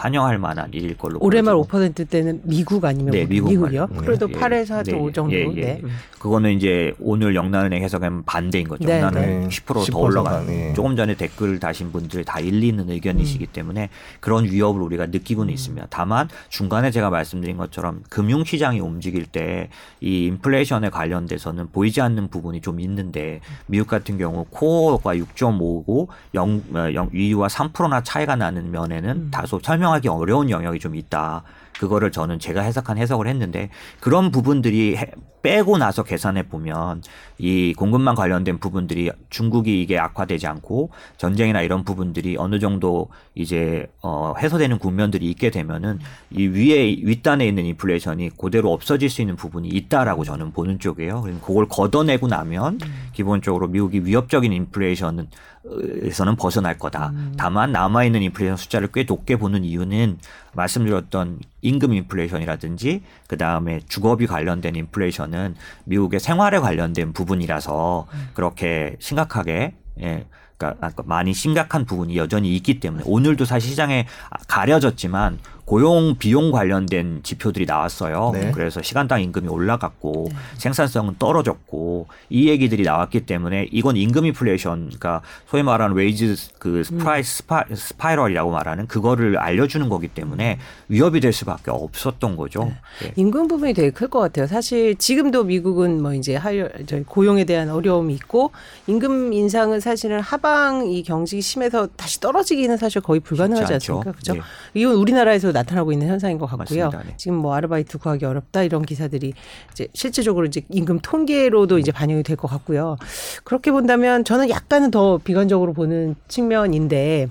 환영할 0.00 0.38
만한 0.38 0.68
일일 0.72 0.96
걸로 0.96 1.18
올해 1.20 1.42
말 1.42 1.54
보여지고 1.54 1.78
5%대는 1.78 2.40
미국 2.44 2.84
아니면 2.84 3.12
네, 3.12 3.26
미국 3.26 3.50
미국이요? 3.50 3.86
말. 3.90 4.04
그래도 4.04 4.28
예, 4.30 4.32
8에서 4.32 4.84
네, 4.84 4.94
5 4.94 5.12
정도. 5.12 5.34
예, 5.34 5.46
예. 5.56 5.60
네. 5.60 5.82
그거는 6.18 6.52
이제 6.52 6.94
오늘 6.98 7.34
영란은행 7.34 7.82
해석하면 7.82 8.24
반대인 8.24 8.66
거죠. 8.68 8.86
네, 8.86 9.00
영란은 9.00 9.40
네. 9.42 9.48
10%더 9.48 9.80
10% 9.80 9.96
올라가. 9.98 10.40
네. 10.44 10.72
조금 10.74 10.96
전에 10.96 11.14
댓글 11.14 11.58
다신 11.58 11.92
분들 11.92 12.24
다 12.24 12.40
일리는 12.40 12.88
의견이시기 12.88 13.44
음. 13.44 13.52
때문에 13.52 13.90
그런 14.20 14.44
위협을 14.44 14.80
우리가 14.82 15.06
느끼고는 15.06 15.52
있습니다. 15.52 15.86
다만 15.90 16.28
중간에 16.48 16.90
제가 16.90 17.10
말씀드린 17.10 17.56
것처럼 17.56 18.02
금융 18.08 18.44
시장이 18.44 18.80
움직일 18.80 19.26
때 19.26 19.68
이 20.00 20.26
인플레이션에 20.26 20.88
관련돼서는 20.90 21.68
보이지 21.72 22.00
않는 22.00 22.28
부분이 22.28 22.60
좀 22.60 22.80
있는데 22.80 23.40
미국 23.66 23.88
같은 23.88 24.16
경우 24.18 24.46
코어가 24.50 25.14
6.5고 25.14 26.08
영, 26.34 26.62
어, 26.74 26.92
영, 26.94 27.08
위와 27.12 27.48
3%나 27.48 28.02
차이가 28.02 28.36
나는 28.36 28.70
면에는 28.70 29.10
음. 29.10 29.28
다소 29.30 29.60
설명 29.62 29.89
설명하기 29.90 30.08
어려운 30.08 30.50
영역이 30.50 30.78
좀 30.78 30.94
있다. 30.94 31.42
그거를 31.78 32.12
저는 32.12 32.38
제가 32.38 32.60
해석한 32.60 32.98
해석을 32.98 33.26
했는데 33.26 33.70
그런 34.00 34.30
부분들이 34.30 34.96
빼고 35.42 35.78
나서 35.78 36.02
계산해 36.02 36.48
보면 36.48 37.02
이 37.38 37.72
공급망 37.74 38.14
관련된 38.14 38.58
부분들이 38.58 39.10
중국이 39.30 39.80
이게 39.80 39.98
악화되지 39.98 40.46
않고 40.46 40.90
전쟁이나 41.16 41.62
이런 41.62 41.84
부분들이 41.84 42.36
어느 42.36 42.58
정도 42.58 43.08
이제 43.34 43.86
어 44.02 44.34
해소되는 44.38 44.78
국면들이 44.78 45.30
있게 45.30 45.50
되면은 45.50 46.00
이 46.30 46.46
위에 46.46 46.96
윗단에 47.02 47.46
있는 47.46 47.64
인플레이션이 47.64 48.30
그대로 48.36 48.72
없어질 48.74 49.08
수 49.08 49.22
있는 49.22 49.36
부분이 49.36 49.68
있다라고 49.68 50.24
저는 50.24 50.52
보는 50.52 50.78
쪽이에요. 50.78 51.22
그걸 51.42 51.66
걷어내고 51.66 52.28
나면 52.28 52.78
기본적으로 53.14 53.68
미국이 53.68 54.00
위협적인 54.04 54.52
인플레이션은 54.52 55.28
에서는 55.62 56.36
벗어날 56.36 56.78
거다. 56.78 57.10
음. 57.10 57.34
다만 57.36 57.70
남아 57.70 58.04
있는 58.04 58.22
인플레이션 58.22 58.56
숫자를 58.56 58.88
꽤 58.92 59.04
높게 59.04 59.36
보는 59.36 59.64
이유는 59.64 60.18
말씀드렸던 60.54 61.38
임금 61.60 61.92
인플레이션이라든지 61.92 63.02
그 63.26 63.36
다음에 63.36 63.80
주거비 63.86 64.26
관련된 64.26 64.74
인플레이션은 64.74 65.56
미국의 65.84 66.18
생활에 66.18 66.58
관련된 66.58 67.12
부분이라서 67.12 68.06
음. 68.10 68.28
그렇게 68.32 68.96
심각하게 69.00 69.74
예. 70.00 70.26
그러니까 70.56 71.02
많이 71.06 71.32
심각한 71.32 71.86
부분이 71.86 72.16
여전히 72.18 72.54
있기 72.56 72.80
때문에 72.80 73.02
오늘도 73.06 73.46
사실 73.46 73.70
시장에 73.70 74.06
가려졌지만 74.46 75.38
고용 75.70 76.16
비용 76.18 76.50
관련된 76.50 77.20
지표들이 77.22 77.64
나왔어요. 77.64 78.32
네. 78.34 78.50
그래서 78.52 78.82
시간당 78.82 79.22
임금이 79.22 79.46
올라갔고 79.46 80.26
네. 80.28 80.36
생산성은 80.58 81.14
떨어졌고 81.20 82.08
이 82.28 82.48
얘기들이 82.48 82.82
나왔기 82.82 83.20
때문에 83.20 83.68
이건 83.70 83.96
임금 83.96 84.26
인플레이션 84.26 84.86
그러니까 84.86 85.22
소위 85.48 85.62
말하는 85.62 85.94
wage 85.94 86.34
그 86.58 86.82
price 86.82 87.36
spi, 87.36 87.64
spiral이라고 87.72 88.50
말하는 88.50 88.88
그거를 88.88 89.38
알려주는 89.38 89.88
거기 89.88 90.08
때문에 90.08 90.58
위협이 90.88 91.20
될 91.20 91.32
수밖에 91.32 91.70
없었던 91.70 92.34
거죠. 92.34 92.64
네. 92.64 92.74
네. 93.02 93.12
임금 93.14 93.46
부분이 93.46 93.72
되게 93.72 93.90
클 93.90 94.08
것 94.08 94.18
같아요. 94.18 94.48
사실 94.48 94.96
지금도 94.96 95.44
미국은 95.44 96.02
뭐 96.02 96.14
이제 96.14 96.34
하여 96.34 96.68
고용에 97.06 97.44
대한 97.44 97.70
어려움이 97.70 98.12
있고 98.14 98.50
임금 98.88 99.32
인상은 99.32 99.78
사실은 99.78 100.20
하방 100.20 100.86
이 100.90 101.04
경직이 101.04 101.40
심해서 101.40 101.86
다시 101.94 102.18
떨어지기는 102.18 102.76
사실 102.76 103.00
거의 103.00 103.20
불가능하지 103.20 103.74
않습니까? 103.74 104.10
그렇죠? 104.10 104.34
네. 104.34 104.40
이건 104.74 104.96
우리나라에서 104.96 105.59
나타나고 105.60 105.92
있는 105.92 106.08
현상인 106.08 106.38
것 106.38 106.46
같고요. 106.46 106.90
네. 106.90 107.14
지금 107.16 107.36
뭐 107.36 107.54
아르바이트 107.54 107.98
구하기 107.98 108.24
어렵다 108.24 108.62
이런 108.62 108.82
기사들이 108.82 109.32
이제 109.72 109.88
실질적으로 109.94 110.46
이제 110.46 110.62
임금 110.68 111.00
통계로도 111.00 111.78
이제 111.78 111.92
반영이 111.92 112.22
될 112.22 112.36
것 112.36 112.48
같고요. 112.48 112.96
그렇게 113.44 113.70
본다면 113.70 114.24
저는 114.24 114.48
약간은 114.50 114.90
더 114.90 115.18
비관적으로 115.18 115.72
보는 115.74 116.14
측면인데 116.28 117.28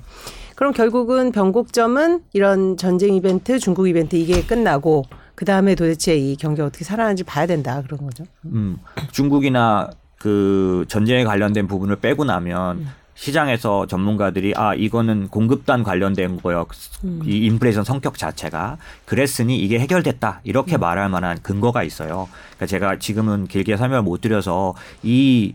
그럼 0.56 0.74
결국은 0.74 1.32
변곡점은 1.32 2.22
이런 2.34 2.78
전쟁 2.78 3.16
이벤트, 3.16 3.60
중국 3.60 3.88
이벤트 3.88 4.16
이게 4.18 4.44
끝나고 4.44 5.06
그 5.36 5.46
다음에 5.46 5.74
도대체 5.74 6.18
이 6.18 6.36
경기가 6.36 6.68
어떻게 6.68 6.84
살아나는지 6.84 7.24
봐야 7.24 7.46
된다 7.48 7.82
그런 7.82 8.02
거죠. 8.02 8.26
음, 8.46 8.78
중국이나 9.12 9.90
그 10.18 10.84
전쟁에 10.90 11.24
관련된 11.24 11.68
부분을 11.68 11.96
빼고 11.96 12.26
나면 12.26 12.78
음. 12.80 12.88
시장에서 13.20 13.86
전문가들이 13.86 14.54
아 14.56 14.74
이거는 14.74 15.28
공급단 15.28 15.84
관련된 15.84 16.42
거요. 16.42 16.66
음. 17.04 17.22
이 17.26 17.46
인플레이션 17.48 17.84
성격 17.84 18.18
자체가 18.18 18.78
그랬으니 19.04 19.58
이게 19.58 19.78
해결됐다 19.78 20.40
이렇게 20.46 20.78
음. 20.78 20.80
말할 20.80 21.10
만한 21.10 21.38
근거가 21.42 21.84
있어요. 21.84 22.30
그러니까 22.56 22.66
제가 22.66 22.98
지금은 22.98 23.48
길게 23.48 23.76
설명을 23.76 24.04
못 24.04 24.22
드려서 24.22 24.74
이 25.04 25.54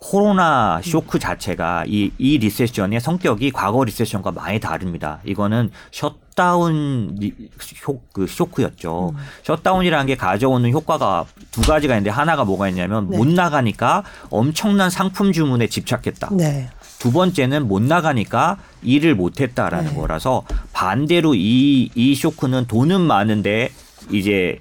코로나 0.00 0.80
쇼크 0.82 1.18
자체가 1.18 1.84
이, 1.86 2.12
이 2.18 2.38
recession의 2.38 3.00
성격이 3.00 3.50
과거 3.50 3.84
recession과 3.84 4.30
많이 4.30 4.58
다릅니다. 4.60 5.18
이거는 5.24 5.70
셧다운 5.90 7.18
쇼, 7.60 8.00
그 8.12 8.26
쇼크였죠. 8.26 9.10
음. 9.10 9.16
shutdown이라는 9.42 10.06
게 10.06 10.16
가져오는 10.16 10.70
효과가 10.70 11.26
두 11.50 11.60
가지가 11.62 11.94
있는데 11.94 12.10
하나가 12.10 12.44
뭐가 12.44 12.68
있냐면 12.68 13.10
네. 13.10 13.18
못 13.18 13.26
나가니까 13.26 14.04
엄청난 14.30 14.88
상품 14.88 15.32
주문에 15.32 15.66
집착했다. 15.66 16.28
네. 16.32 16.70
두 16.98 17.12
번째는 17.12 17.68
못 17.68 17.82
나가니까 17.82 18.58
일을 18.82 19.14
못 19.14 19.40
했다라는 19.40 19.90
네. 19.90 19.94
거라서 19.94 20.44
반대로 20.72 21.34
이, 21.34 21.90
이 21.94 22.14
쇼크는 22.14 22.66
돈은 22.66 23.00
많은데 23.00 23.70
이제 24.10 24.58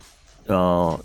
어 0.48 0.98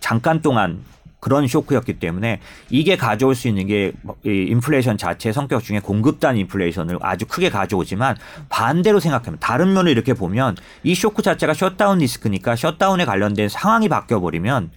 잠깐 0.00 0.42
동안 0.42 0.82
그런 1.24 1.48
쇼크였기 1.48 1.94
때문에 2.00 2.40
이게 2.68 2.98
가져올 2.98 3.34
수 3.34 3.48
있는 3.48 3.66
게 3.66 3.92
인플레이션 4.24 4.98
자체 4.98 5.32
성격 5.32 5.64
중에 5.64 5.80
공급단 5.80 6.36
인플레이션을 6.36 6.98
아주 7.00 7.24
크게 7.24 7.48
가져오지만 7.48 8.16
반대로 8.50 9.00
생각하면 9.00 9.38
다른 9.40 9.72
면을 9.72 9.90
이렇게 9.90 10.12
보면 10.12 10.54
이 10.82 10.94
쇼크 10.94 11.22
자체가 11.22 11.54
shutdown 11.54 12.00
risk니까 12.00 12.56
shutdown에 12.56 13.06
관련된 13.06 13.48
상황이 13.48 13.88
바뀌어 13.88 14.20
버리면 14.20 14.70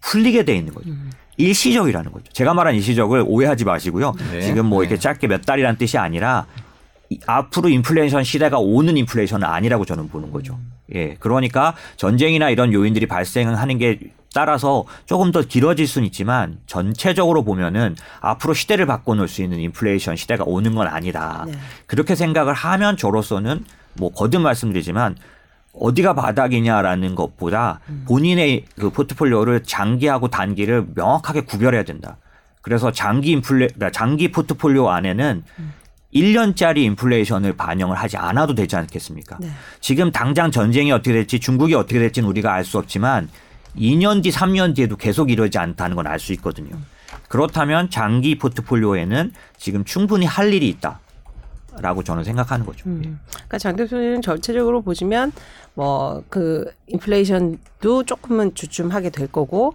풀리게 0.00 0.44
돼 0.44 0.54
있는 0.54 0.72
거죠. 0.72 0.90
음. 1.38 1.44
일시적이라는 1.44 2.12
거죠. 2.12 2.24
제가 2.32 2.54
말한 2.54 2.74
일시적을 2.74 3.24
오해하지 3.26 3.64
마시고요. 3.64 4.14
네. 4.32 4.40
지금 4.42 4.66
뭐 4.66 4.82
이렇게 4.82 4.96
네. 4.96 5.00
짧게 5.00 5.26
몇 5.28 5.44
달이라는 5.44 5.78
뜻이 5.78 5.98
아니라 5.98 6.46
앞으로 7.26 7.68
인플레이션 7.68 8.24
시대가 8.24 8.58
오는 8.58 8.96
인플레이션은 8.96 9.46
아니라고 9.46 9.84
저는 9.84 10.08
보는 10.08 10.30
거죠. 10.30 10.58
예. 10.94 11.14
그러니까 11.14 11.74
전쟁이나 11.96 12.50
이런 12.50 12.72
요인들이 12.72 13.06
발생하는 13.06 13.78
게 13.78 13.98
따라서 14.34 14.84
조금 15.06 15.32
더 15.32 15.40
길어질 15.40 15.86
수는 15.86 16.06
있지만 16.06 16.58
전체적으로 16.66 17.44
보면은 17.44 17.96
앞으로 18.20 18.52
시대를 18.52 18.84
바꿔놓을 18.84 19.26
수 19.26 19.42
있는 19.42 19.58
인플레이션 19.58 20.16
시대가 20.16 20.44
오는 20.46 20.74
건 20.74 20.86
아니다. 20.86 21.44
네. 21.46 21.54
그렇게 21.86 22.14
생각을 22.14 22.52
하면 22.52 22.96
저로서는 22.96 23.64
뭐 23.94 24.12
거듭 24.12 24.42
말씀드리지만 24.42 25.16
어디가 25.80 26.14
바닥이냐라는 26.14 27.14
것보다 27.14 27.80
음. 27.88 28.04
본인의 28.06 28.64
그 28.78 28.90
포트폴리오를 28.90 29.62
장기하고 29.64 30.28
단기를 30.28 30.86
명확하게 30.94 31.42
구별해야 31.42 31.82
된다. 31.84 32.16
그래서 32.62 32.92
장기 32.92 33.30
인플레 33.32 33.68
그러니까 33.74 33.90
장기 33.90 34.30
포트폴리오 34.30 34.88
안에는 34.90 35.42
음. 35.58 35.72
1년짜리 36.14 36.78
인플레이션을 36.78 37.52
반영을 37.54 37.96
하지 37.96 38.16
않아도 38.16 38.54
되지 38.54 38.76
않겠습니까? 38.76 39.36
네. 39.40 39.50
지금 39.80 40.10
당장 40.10 40.50
전쟁이 40.50 40.90
어떻게 40.90 41.12
될지 41.12 41.38
중국이 41.38 41.74
어떻게 41.74 41.98
될지는 41.98 42.28
우리가 42.28 42.52
알 42.52 42.64
수 42.64 42.78
없지만 42.78 43.28
2년 43.76 44.22
뒤, 44.22 44.30
3년 44.30 44.74
뒤에도 44.74 44.96
계속 44.96 45.30
이러지 45.30 45.58
않다는 45.58 45.96
건 45.96 46.06
알 46.06 46.18
수 46.18 46.32
있거든요. 46.34 46.70
그렇다면 47.28 47.90
장기 47.90 48.38
포트폴리오에는 48.38 49.32
지금 49.58 49.84
충분히 49.84 50.24
할 50.24 50.52
일이 50.52 50.68
있다. 50.68 50.98
라고 51.80 52.02
저는 52.02 52.24
생각하는 52.24 52.64
거죠. 52.66 52.88
음. 52.88 53.02
예. 53.04 53.10
그러니까 53.32 53.58
장 53.58 53.76
대표님 53.76 54.20
전체적으로 54.22 54.82
보시면 54.82 55.32
뭐 55.74 56.22
그 56.28 56.70
인플레이션도 56.86 58.04
조금은 58.04 58.54
주춤하게 58.54 59.10
될 59.10 59.28
거고 59.28 59.74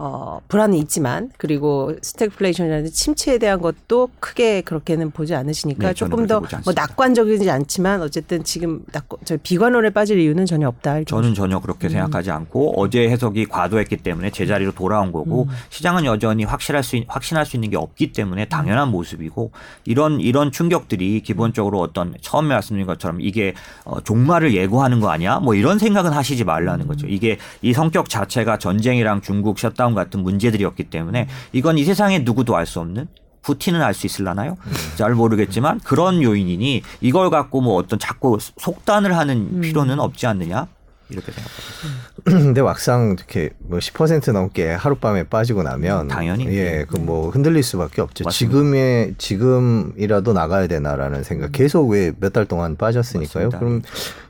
어, 0.00 0.40
불안은 0.46 0.76
있지만 0.78 1.30
그리고 1.38 1.92
스태그플레이션이라는 2.02 2.86
침체에 2.92 3.38
대한 3.38 3.60
것도 3.60 4.10
크게 4.20 4.60
그렇게는 4.60 5.10
보지 5.10 5.34
않으시니까 5.34 5.88
네, 5.88 5.94
조금 5.94 6.26
더 6.28 6.38
뭐 6.64 6.72
낙관적이지 6.74 7.50
않지만 7.50 8.00
어쨌든 8.02 8.44
지금 8.44 8.82
낙, 8.92 9.06
저 9.24 9.36
비관론에 9.42 9.90
빠질 9.90 10.20
이유는 10.20 10.46
전혀 10.46 10.68
없다. 10.68 11.02
저는 11.04 11.34
전혀 11.34 11.58
그렇게 11.58 11.88
음. 11.88 11.90
생각하지 11.90 12.30
않고 12.30 12.80
어제 12.80 13.08
해석이 13.08 13.46
과도했기 13.46 13.96
때문에 13.98 14.30
제자리로 14.30 14.72
돌아온 14.72 15.10
거고 15.10 15.44
음. 15.44 15.48
시장은 15.70 16.04
여전히 16.04 16.44
확실할 16.44 16.84
수 16.84 17.00
확신할 17.08 17.44
수 17.44 17.56
있는 17.56 17.70
게 17.70 17.76
없기 17.76 18.12
때문에 18.12 18.44
당연한 18.44 18.90
모습이고 18.90 19.50
이런 19.84 20.20
이런 20.20 20.52
충격들이 20.52 21.22
기본적으로 21.22 21.80
어떤 21.80 22.14
처음에 22.20 22.48
말씀드린 22.48 22.86
것처럼 22.86 23.20
이게 23.20 23.54
어, 23.84 24.00
종말을 24.00 24.54
예고하는 24.54 25.00
거 25.00 25.10
아니야? 25.10 25.40
뭐 25.40 25.54
이런 25.54 25.78
생각은 25.78 26.12
하시지 26.12 26.44
말라는 26.44 26.86
거죠. 26.86 27.06
이게 27.08 27.38
이 27.62 27.72
성격 27.72 28.08
자체가 28.08 28.58
전쟁이랑 28.58 29.22
중국 29.22 29.58
shutdown 29.58 29.87
lockdown 29.88 29.94
같은 29.94 30.22
문제들이었기 30.22 30.84
때문에 30.84 31.28
이건 31.52 31.78
이 31.78 31.84
세상에 31.84 32.18
누구도 32.20 32.56
알 32.56 32.66
수 32.68 32.80
없는 32.80 33.06
푸틴은 33.40 33.80
알수 33.80 34.04
있을라나요? 34.06 34.56
잘 34.96 35.14
모르겠지만 35.14 35.80
그런 35.80 36.22
요인이니 36.22 36.82
이걸 37.00 37.30
갖고 37.30 37.62
뭐 37.62 37.76
어떤 37.76 37.98
자꾸 37.98 38.36
속단을 38.40 39.16
하는 39.16 39.48
음. 39.52 39.60
필요는 39.62 40.00
없지 40.00 40.26
않느냐? 40.26 40.66
이렇게 41.10 41.32
생각합니다. 41.32 42.22
근데 42.24 42.62
막상 42.62 43.14
이렇게 43.16 43.50
뭐 43.58 43.78
10% 43.78 44.32
넘게 44.32 44.70
하룻밤에 44.72 45.24
빠지고 45.24 45.62
나면 45.62 46.08
당연히 46.08 46.46
예, 46.48 46.84
그 46.88 46.98
뭐 46.98 47.30
흔들릴 47.30 47.62
수밖에 47.62 48.02
없죠. 48.02 48.24
맞습니다. 48.24 48.30
지금에 48.52 49.12
지금이라도 49.16 50.32
나가야 50.34 50.66
되나라는 50.66 51.22
생각. 51.22 51.52
계속 51.52 51.88
왜 51.88 52.12
몇 52.20 52.32
달 52.32 52.44
동안 52.44 52.76
빠졌으니까요. 52.76 53.46
맞습니다. 53.46 53.58
그럼 53.58 53.82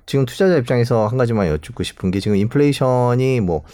지금 0.06 0.24
투자자 0.26 0.56
입장에서 0.56 1.06
한 1.08 1.18
가지만 1.18 1.48
여쭙고 1.48 1.82
싶은 1.82 2.10
게 2.10 2.20
지금 2.20 2.36
인플레이션이 2.36 3.40
뭐 3.40 3.64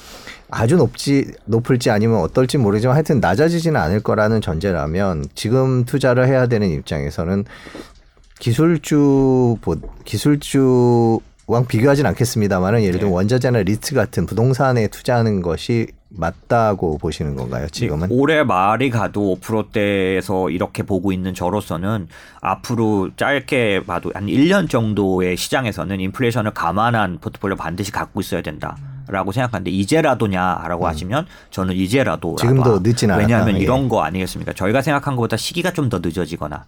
아주 0.51 0.77
높지 0.77 1.27
높을지 1.45 1.91
아니면 1.91 2.19
어떨지 2.21 2.57
모르지만 2.59 2.95
하여튼 2.95 3.21
낮아지지는 3.21 3.79
않을 3.81 4.01
거라는 4.01 4.41
전제라면 4.41 5.27
지금 5.35 5.85
투자를 5.85 6.27
해야 6.27 6.47
되는 6.47 6.71
입장에서는 6.71 7.45
기술주 8.39 9.57
기술주 10.05 11.21
왕 11.47 11.67
비교하진 11.67 12.07
않겠습니다만은 12.07 12.81
예를 12.83 12.93
들면 13.01 13.11
네. 13.11 13.15
원자재나 13.17 13.63
리츠 13.63 13.95
같은 13.95 14.25
부동산에 14.27 14.89
투자하는 14.89 15.43
것이 15.43 15.89
맞다고 16.09 16.97
보시는 16.99 17.35
건가요? 17.37 17.69
지금은? 17.69 18.09
올해 18.11 18.45
말이 18.45 18.89
가도 18.89 19.37
5%대에서 19.43 20.49
이렇게 20.49 20.83
보고 20.85 21.13
있는 21.13 21.35
저로서는 21.35 22.09
앞으로 22.41 23.11
짧게 23.17 23.83
봐도 23.87 24.11
한 24.15 24.27
1년 24.27 24.71
정도의 24.71 25.37
시장에서는 25.37 26.01
인플레이션을 26.01 26.53
감안한 26.53 27.19
포트폴리오 27.21 27.57
반드시 27.57 27.91
갖고 27.93 28.21
있어야 28.21 28.41
된다 28.43 28.77
라고 29.09 29.33
생각하는데 29.33 29.71
이제라도냐라고 29.71 30.87
하시면 30.87 31.27
저는 31.51 31.75
이제라도 31.75 32.33
음. 32.33 32.37
지금도 32.37 32.79
늦진 32.83 33.11
않았다. 33.11 33.23
왜냐하면 33.27 33.57
예. 33.57 33.61
이런 33.61 33.89
거 33.91 34.03
아니겠습니까? 34.03 34.53
저희가 34.55 34.81
생각한 34.81 35.17
것보다 35.17 35.37
시기가 35.37 35.73
좀 35.73 35.91
더 35.91 35.99
늦어지거나 36.03 36.65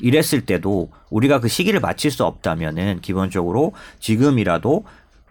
이랬을 0.00 0.46
때도 0.46 0.90
우리가 1.10 1.40
그 1.40 1.48
시기를 1.48 1.80
맞출 1.80 2.10
수 2.10 2.24
없다면은 2.24 3.00
기본적으로 3.00 3.72
지금이라도 4.00 4.84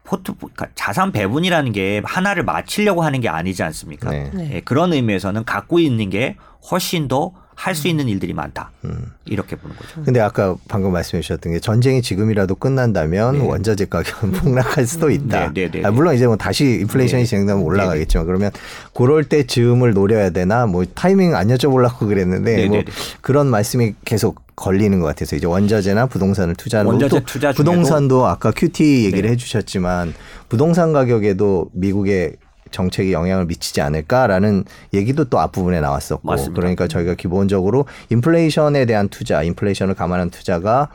포트 0.03 0.33
그러니까 0.35 0.67
자산 0.75 1.11
배분이라는 1.11 1.71
게 1.71 2.01
하나를 2.03 2.43
맞추려고 2.43 3.03
하는 3.03 3.21
게 3.21 3.29
아니지 3.29 3.63
않습니까? 3.63 4.09
네. 4.11 4.31
네. 4.33 4.51
예, 4.55 4.61
그런 4.61 4.93
의미에서는 4.93 5.45
갖고 5.45 5.79
있는 5.79 6.09
게 6.09 6.35
훨씬 6.69 7.07
더 7.07 7.33
할 7.61 7.75
수 7.75 7.87
있는 7.87 8.07
일들이 8.07 8.33
많다. 8.33 8.71
음. 8.85 9.11
이렇게 9.25 9.55
보는 9.55 9.75
거죠. 9.75 10.03
근데 10.03 10.19
아까 10.19 10.55
방금 10.67 10.91
말씀해 10.93 11.21
주셨던 11.21 11.53
게 11.53 11.59
전쟁이 11.59 12.01
지금이라도 12.01 12.55
끝난다면 12.55 13.37
네. 13.37 13.45
원자재 13.47 13.85
가격은 13.85 14.31
폭락할 14.33 14.87
수도 14.87 15.11
있다. 15.11 15.53
네, 15.53 15.69
네, 15.69 15.79
네, 15.79 15.85
아, 15.85 15.91
물론 15.91 16.15
이제 16.15 16.25
뭐 16.25 16.37
다시 16.37 16.79
인플레이션이 16.81 17.23
네. 17.23 17.29
진행되면 17.29 17.61
올라가겠지만 17.61 18.25
그러면 18.25 18.51
그럴 18.95 19.23
때 19.25 19.45
즈음을 19.45 19.93
노려야 19.93 20.31
되나 20.31 20.65
뭐 20.65 20.83
타이밍 20.91 21.35
안 21.35 21.49
여쭤보려고 21.49 22.07
그랬는데 22.07 22.55
네, 22.55 22.65
뭐 22.65 22.77
네, 22.77 22.83
네. 22.83 22.91
그런 23.21 23.45
말씀이 23.47 23.93
계속 24.05 24.41
걸리는 24.55 24.99
것 24.99 25.05
같아서 25.05 25.35
이제 25.35 25.45
원자재나 25.45 26.07
부동산을 26.07 26.55
투자하는 26.55 26.91
원자재 26.91 27.23
투자 27.25 27.51
부동산도 27.51 28.25
아까 28.25 28.49
QT 28.51 29.05
얘기를 29.05 29.23
네. 29.23 29.29
해주셨지만 29.33 30.15
부동산 30.49 30.93
가격에도 30.93 31.69
미국의 31.73 32.37
정책이 32.71 33.13
영향을 33.13 33.45
미치지 33.45 33.81
않을까라는 33.81 34.63
얘기도 34.93 35.25
또 35.25 35.39
앞부분에 35.39 35.79
나왔었고 35.81 36.27
맞습니다. 36.27 36.59
그러니까 36.59 36.87
저희가 36.87 37.15
기본적으로 37.15 37.85
인플레이션에 38.09 38.85
대한 38.85 39.09
투자, 39.09 39.43
인플레이션을 39.43 39.93
감안한 39.93 40.29
투자가 40.29 40.89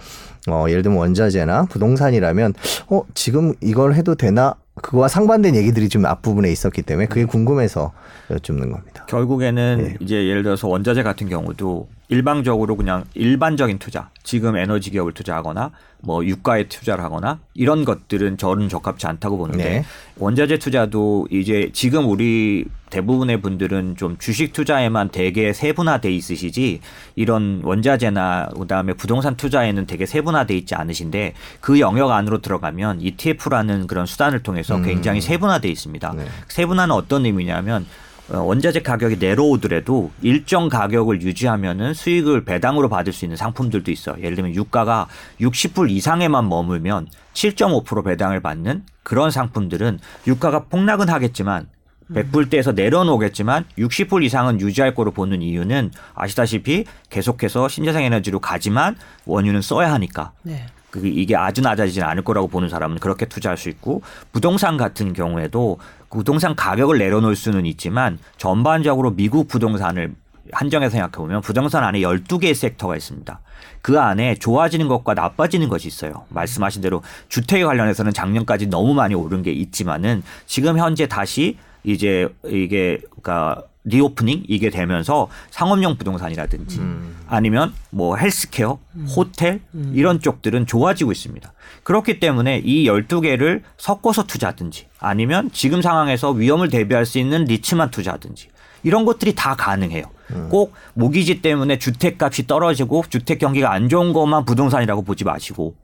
어 0.48 0.66
예를 0.68 0.82
들면 0.82 0.98
원자재나 0.98 1.64
부동산이라면 1.66 2.54
어 2.88 3.02
지금 3.14 3.54
이걸 3.60 3.94
해도 3.94 4.14
되나 4.14 4.54
그거와 4.82 5.08
상반된 5.08 5.56
얘기들이 5.56 5.88
좀 5.88 6.04
앞부분에 6.06 6.50
있었기 6.52 6.82
때문에 6.82 7.06
그게 7.06 7.24
궁금해서 7.24 7.92
여쭙는 8.30 8.70
겁니다. 8.70 9.06
결국에는 9.08 9.78
네. 9.82 9.96
이제 10.00 10.26
예를 10.26 10.42
들어서 10.42 10.68
원자재 10.68 11.02
같은 11.02 11.28
경우도 11.28 11.88
일방적으로 12.08 12.76
그냥 12.76 13.04
일반적인 13.14 13.78
투자, 13.78 14.10
지금 14.22 14.56
에너지 14.56 14.90
기업을 14.90 15.12
투자하거나 15.12 15.72
뭐 16.02 16.24
유가에 16.24 16.68
투자를 16.68 17.02
하거나 17.02 17.40
이런 17.54 17.84
것들은 17.84 18.36
저는 18.36 18.68
적합치 18.68 19.06
않다고 19.06 19.38
보는데 19.38 19.64
네. 19.64 19.84
원자재 20.18 20.58
투자도 20.58 21.26
이제 21.30 21.70
지금 21.72 22.08
우리 22.08 22.64
대부분의 22.90 23.40
분들은 23.40 23.96
좀 23.96 24.16
주식 24.18 24.52
투자에만 24.52 25.08
되게 25.10 25.52
세분화돼 25.52 26.12
있으시지 26.12 26.80
이런 27.16 27.60
원자재나 27.64 28.50
그다음에 28.56 28.92
부동산 28.92 29.36
투자에는 29.36 29.86
되게 29.86 30.06
세분화돼 30.06 30.56
있지 30.56 30.76
않으신데 30.76 31.34
그 31.60 31.80
영역 31.80 32.12
안으로 32.12 32.40
들어가면 32.40 33.00
ETF라는 33.00 33.88
그런 33.88 34.06
수단을 34.06 34.44
통해서 34.44 34.76
음. 34.76 34.84
굉장히 34.84 35.20
세분화돼 35.20 35.68
있습니다. 35.68 36.14
네. 36.16 36.24
세분화는 36.48 36.94
어떤 36.94 37.26
의미냐면 37.26 37.82
어, 37.82 38.05
원자재 38.28 38.82
가격이 38.82 39.18
내려오더라도 39.18 40.10
일정 40.20 40.68
가격을 40.68 41.22
유지하면은 41.22 41.94
수익을 41.94 42.44
배당으로 42.44 42.88
받을 42.88 43.12
수 43.12 43.24
있는 43.24 43.36
상품들도 43.36 43.90
있어요. 43.90 44.16
예를 44.18 44.34
들면 44.34 44.54
유가가 44.54 45.06
60불 45.40 45.90
이상에만 45.90 46.48
머물면 46.48 47.08
7.5% 47.34 48.04
배당을 48.04 48.40
받는 48.40 48.84
그런 49.02 49.30
상품들은 49.30 50.00
유가가 50.26 50.64
폭락은 50.64 51.08
하겠지만 51.08 51.68
100불대에서 52.12 52.74
내려놓겠지만 52.74 53.64
60불 53.78 54.22
이상은 54.24 54.60
유지할 54.60 54.94
거로 54.94 55.10
보는 55.10 55.42
이유는 55.42 55.90
아시다시피 56.14 56.84
계속해서 57.10 57.68
신재생 57.68 58.04
에너지로 58.04 58.38
가지만 58.38 58.96
원유는 59.24 59.60
써야 59.60 59.92
하니까 59.92 60.32
네. 60.42 60.66
그 60.90 61.06
이게 61.06 61.36
아주 61.36 61.60
낮아지진 61.60 62.02
않을 62.02 62.22
거라고 62.22 62.48
보는 62.48 62.68
사람은 62.68 62.98
그렇게 62.98 63.26
투자할 63.26 63.58
수 63.58 63.68
있고 63.68 64.02
부동산 64.32 64.76
같은 64.76 65.12
경우에도 65.12 65.78
부동산 66.16 66.56
가격을 66.56 66.96
내려놓을 66.96 67.36
수는 67.36 67.66
있지만 67.66 68.18
전반적으로 68.38 69.10
미국 69.10 69.48
부동산을 69.48 70.14
한정해서 70.50 70.92
생각해 70.92 71.12
보면 71.12 71.42
부동산 71.42 71.84
안에 71.84 72.00
12개의 72.00 72.54
sector가 72.54 72.96
있습니다. 72.96 73.38
그 73.82 74.00
안에 74.00 74.36
좋아지는 74.36 74.88
것과 74.88 75.12
나빠지는 75.12 75.68
것이 75.68 75.88
있어요. 75.88 76.24
말씀하신 76.30 76.80
대로 76.80 77.02
주택에 77.28 77.64
관련해서는 77.64 78.12
작년까지 78.12 78.68
너무 78.68 78.94
많이 78.94 79.14
오른 79.14 79.42
게 79.42 79.52
있지만은 79.52 80.22
지금 80.46 80.78
현재 80.78 81.06
다시 81.06 81.58
이제 81.84 82.28
이게 82.46 83.00
그러니까 83.20 83.62
reopening 83.86 84.44
이게 84.48 84.68
되면서 84.70 85.28
상업용 85.50 85.96
부동산이라든지 85.96 86.80
아니면 87.28 87.72
뭐 87.90 88.16
헬스케어, 88.16 88.78
호텔 89.16 89.60
이런 89.94 90.20
쪽들은 90.20 90.66
좋아지고 90.66 91.12
있습니다. 91.12 91.52
그렇기 91.84 92.20
때문에 92.20 92.58
이 92.64 92.86
12개를 92.86 93.62
섞어서 93.78 94.26
투자하든지 94.26 94.86
아니면 94.98 95.50
지금 95.52 95.80
상황에서 95.82 96.30
위험을 96.32 96.68
대비할 96.68 97.06
수 97.06 97.18
있는 97.18 97.44
리츠만 97.44 97.90
투자하든지 97.90 98.48
이런 98.82 99.04
것들이 99.04 99.34
다 99.34 99.54
가능해요. 99.56 100.04
꼭 100.50 100.74
모기지 100.94 101.40
때문에 101.40 101.78
주택값이 101.78 102.46
떨어지고 102.48 103.04
주택 103.08 103.38
경기가 103.38 103.72
안 103.72 103.88
좋은 103.88 104.12
것만 104.12 104.44
부동산이라고 104.44 105.02
보지 105.02 105.22
마시고 105.24 105.76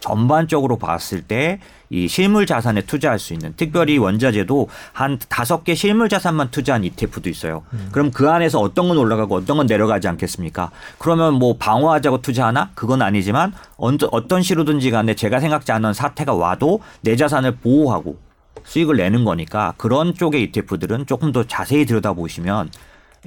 전반적으로 0.00 0.76
봤을 0.78 1.22
때 1.22 1.60
이 1.92 2.06
실물 2.06 2.46
자산에 2.46 2.82
투자할 2.82 3.18
수 3.18 3.32
있는 3.32 3.52
특별히 3.56 3.98
원자재도 3.98 4.68
한 4.92 5.18
다섯 5.28 5.64
개 5.64 5.74
실물 5.74 6.08
자산만 6.08 6.52
투자한 6.52 6.84
ETF도 6.84 7.28
있어요. 7.28 7.64
그럼 7.90 8.12
그 8.12 8.30
안에서 8.30 8.60
어떤 8.60 8.86
건 8.86 8.96
올라가고 8.96 9.34
어떤 9.34 9.56
건 9.56 9.66
내려가지 9.66 10.06
않겠습니까? 10.06 10.70
그러면 10.98 11.34
뭐 11.34 11.56
방어하자고 11.56 12.22
투자하나? 12.22 12.70
그건 12.76 13.02
아니지만 13.02 13.52
언- 13.76 13.98
어떤 14.12 14.40
시로든지 14.40 14.92
간에 14.92 15.14
제가 15.14 15.40
생각지 15.40 15.72
않은 15.72 15.92
사태가 15.92 16.32
와도 16.32 16.78
내 17.00 17.16
자산을 17.16 17.56
보호하고 17.56 18.16
수익을 18.62 18.96
내는 18.96 19.24
거니까 19.24 19.74
그런 19.76 20.14
쪽의 20.14 20.44
ETF들은 20.44 21.06
조금 21.06 21.32
더 21.32 21.42
자세히 21.42 21.86
들여다보시면 21.86 22.70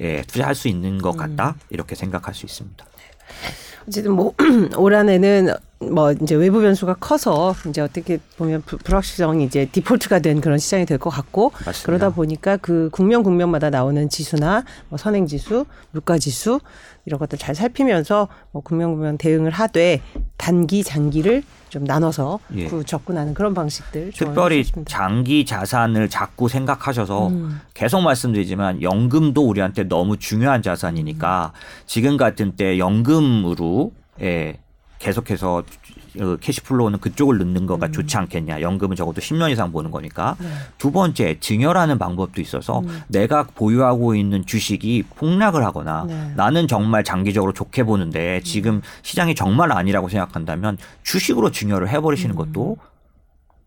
예, 0.00 0.22
투자할 0.22 0.54
수 0.54 0.68
있는 0.68 0.96
것 1.02 1.14
같다 1.18 1.54
이렇게 1.68 1.94
생각할 1.94 2.32
수 2.32 2.46
있습니다. 2.46 2.82
어쨌든 3.86 4.12
뭐 4.12 4.32
올 4.78 4.94
한해는 4.94 5.52
뭐 5.92 6.12
이제 6.12 6.34
외부 6.34 6.60
변수가 6.60 6.94
커서 6.94 7.54
이제 7.68 7.80
어떻게 7.80 8.18
보면 8.36 8.62
불- 8.66 8.78
불확실성이 8.78 9.44
이제 9.44 9.66
디폴트가 9.66 10.20
된 10.20 10.40
그런 10.40 10.58
시장이 10.58 10.86
될 10.86 10.98
것 10.98 11.10
같고 11.10 11.50
맞습니다. 11.66 11.82
그러다 11.86 12.10
보니까 12.10 12.56
그 12.56 12.88
국면 12.92 13.22
국면마다 13.22 13.70
나오는 13.70 14.08
지수나 14.08 14.64
뭐 14.88 14.96
선행 14.98 15.26
지수, 15.26 15.66
물가 15.90 16.18
지수 16.18 16.60
이런 17.06 17.18
것들 17.18 17.38
잘 17.38 17.54
살피면서 17.54 18.28
뭐 18.52 18.62
국면 18.62 18.92
국면 18.94 19.18
대응을 19.18 19.50
하되 19.50 20.00
단기 20.36 20.82
장기를 20.84 21.42
좀 21.68 21.82
나눠서 21.84 22.38
예. 22.54 22.68
그 22.68 22.84
접근하는 22.84 23.34
그런 23.34 23.52
방식들 23.52 24.12
특별히 24.14 24.62
주셨습니다. 24.62 24.90
장기 24.90 25.44
자산을 25.44 26.08
자꾸 26.08 26.48
생각하셔서 26.48 27.28
음. 27.28 27.60
계속 27.74 28.00
말씀드리지만 28.02 28.80
연금도 28.80 29.42
우리한테 29.46 29.82
너무 29.84 30.16
중요한 30.16 30.62
자산이니까 30.62 31.52
지금 31.86 32.16
같은 32.16 32.54
때 32.56 32.78
연금으로 32.78 33.90
예, 34.22 34.58
계속해서 35.04 35.62
어, 36.20 36.36
캐시플로우는 36.36 37.00
그쪽을 37.00 37.38
넣는 37.38 37.66
거가 37.66 37.90
좋지 37.90 38.16
않겠냐. 38.16 38.60
연금은 38.62 38.96
적어도 38.96 39.20
10년 39.20 39.50
이상 39.50 39.72
보는 39.72 39.90
거니까. 39.90 40.36
네. 40.38 40.48
두 40.78 40.92
번째 40.92 41.38
증여라는 41.40 41.98
방법도 41.98 42.40
있어서 42.40 42.80
음. 42.80 43.02
내가 43.08 43.42
보유하고 43.42 44.14
있는 44.14 44.46
주식이 44.46 45.04
폭락을 45.16 45.64
하거나 45.64 46.04
네. 46.08 46.32
나는 46.36 46.68
정말 46.68 47.04
장기적으로 47.04 47.52
좋게 47.52 47.82
보는데 47.82 48.40
지금 48.42 48.80
시장이 49.02 49.34
정말 49.34 49.72
아니라고 49.72 50.08
생각한다면 50.08 50.78
주식으로 51.02 51.50
증여를 51.50 51.88
해버리시는 51.90 52.34
것도 52.36 52.76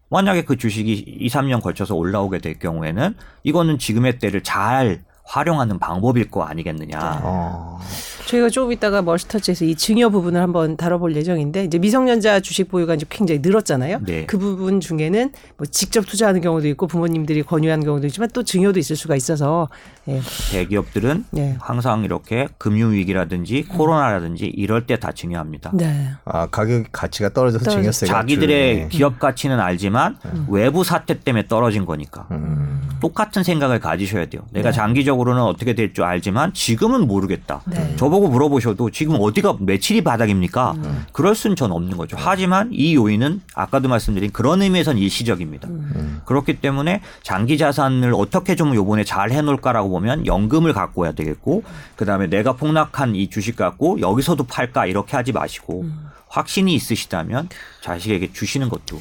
만약에 0.09 0.43
그 0.43 0.55
주식이 0.55 0.93
2, 1.19 1.27
3년 1.27 1.61
걸쳐서 1.61 1.93
올라오게 1.93 2.39
될 2.39 2.57
경우에는 2.57 3.13
이거는 3.43 3.77
지금의 3.77 4.19
때를 4.19 4.41
잘 4.41 5.03
활용하는 5.32 5.78
방법일 5.80 6.32
거 6.32 6.43
아니겠느냐. 6.43 7.19
어. 7.23 7.80
저희가 8.28 8.49
조금 8.49 8.71
있다가 8.73 9.01
머스터치에서 9.01 9.65
이 9.65 9.75
증여 9.75 10.09
부분을 10.09 10.41
한번 10.41 10.75
다뤄볼 10.75 11.15
예정인데 11.15 11.63
이제 11.65 11.78
미성년자 11.80 12.41
주식 12.41 12.69
보유가 12.69 12.95
이제 12.95 13.05
굉장히 13.09 13.39
늘었잖아요. 13.41 13.99
네. 14.05 14.25
그 14.25 14.38
부분 14.38 14.80
중에는 14.82 15.32
뭐 15.57 15.65
직접 15.67 16.05
투자하는 16.05 16.41
경우도 16.41 16.67
있고 16.69 16.88
부모님들이 16.88 17.43
권유하는 17.43 17.86
경우도 17.86 18.07
있지만 18.07 18.30
또 18.34 18.43
증여도 18.43 18.80
있을 18.80 18.95
수가 18.97 19.15
있어서 19.15 19.69
예. 20.09 20.21
대기업들은 20.51 21.25
예. 21.38 21.55
항상 21.59 22.03
이렇게 22.03 22.47
금융 22.57 22.91
위기라든지 22.93 23.63
코로나라든지 23.63 24.45
이럴 24.45 24.86
때 24.86 24.97
다 24.97 25.11
증여합니다. 25.11 25.71
네. 25.75 26.09
아 26.25 26.47
가격 26.47 26.86
가치가 26.91 27.30
떨어져서 27.30 27.65
떨어져- 27.65 27.82
증여세가 27.82 28.11
자기들의 28.13 28.73
줄네. 28.75 28.88
기업 28.89 29.19
가치는 29.19 29.59
알지만 29.59 30.17
외부 30.49 30.84
사태 30.84 31.19
때문에 31.19 31.45
떨어진 31.47 31.86
거니까 31.86 32.25
음. 32.32 32.82
똑같은 32.99 33.43
생각을 33.43 33.80
가지셔야 33.80 34.25
돼요. 34.25 34.41
내가 34.51 34.71
장기적으로 34.71 35.16
장기적으로는 35.18 35.41
어떻게 35.41 35.74
될 35.74 35.88
줄 35.93 36.03
알지만 36.03 36.53
지금은 36.53 37.07
모르겠다. 37.07 37.61
네. 37.65 37.95
저보고 37.95 38.28
물어보셔도 38.28 38.91
지금 38.91 39.15
어디가 39.20 39.55
며칠이 39.59 40.03
바닥입니까? 40.03 40.74
음. 40.78 41.05
그럴 41.11 41.34
수는 41.34 41.55
전 41.55 41.72
없는 41.72 41.97
거죠. 41.97 42.18
하지만 42.20 42.70
이 42.72 42.93
요인은 42.93 43.41
아까도 43.55 43.88
말씀드린 43.89 44.32
그런 44.32 44.61
의미에선 44.61 44.97
일시적입니다. 44.97 45.68
음. 45.70 46.22
그렇기 46.26 46.59
때문에 46.59 47.01
장기 47.24 47.57
자산을 47.57 48.13
어떻게 48.13 48.55
좀 48.55 48.76
요번에 48.76 49.03
잘 49.03 49.32
해놓을까라고 49.32 49.89
보면 49.89 50.26
연금을 50.28 50.74
갖고 50.74 51.01
와야 51.01 51.13
되겠고 51.13 51.63
그다음에 51.95 52.28
내가 52.28 52.53
폭락한 52.53 53.15
이 53.15 53.30
주식 53.30 53.55
갖고 53.55 53.99
여기서도 53.99 54.43
팔까 54.43 54.86
이렇게 54.86 55.15
하지 55.15 55.32
마시고 55.32 55.82
음. 55.82 56.09
확신이 56.28 56.74
있으시다면 56.76 57.47
자식에게 57.82 58.34
주시는 58.34 58.70
것도 58.70 58.99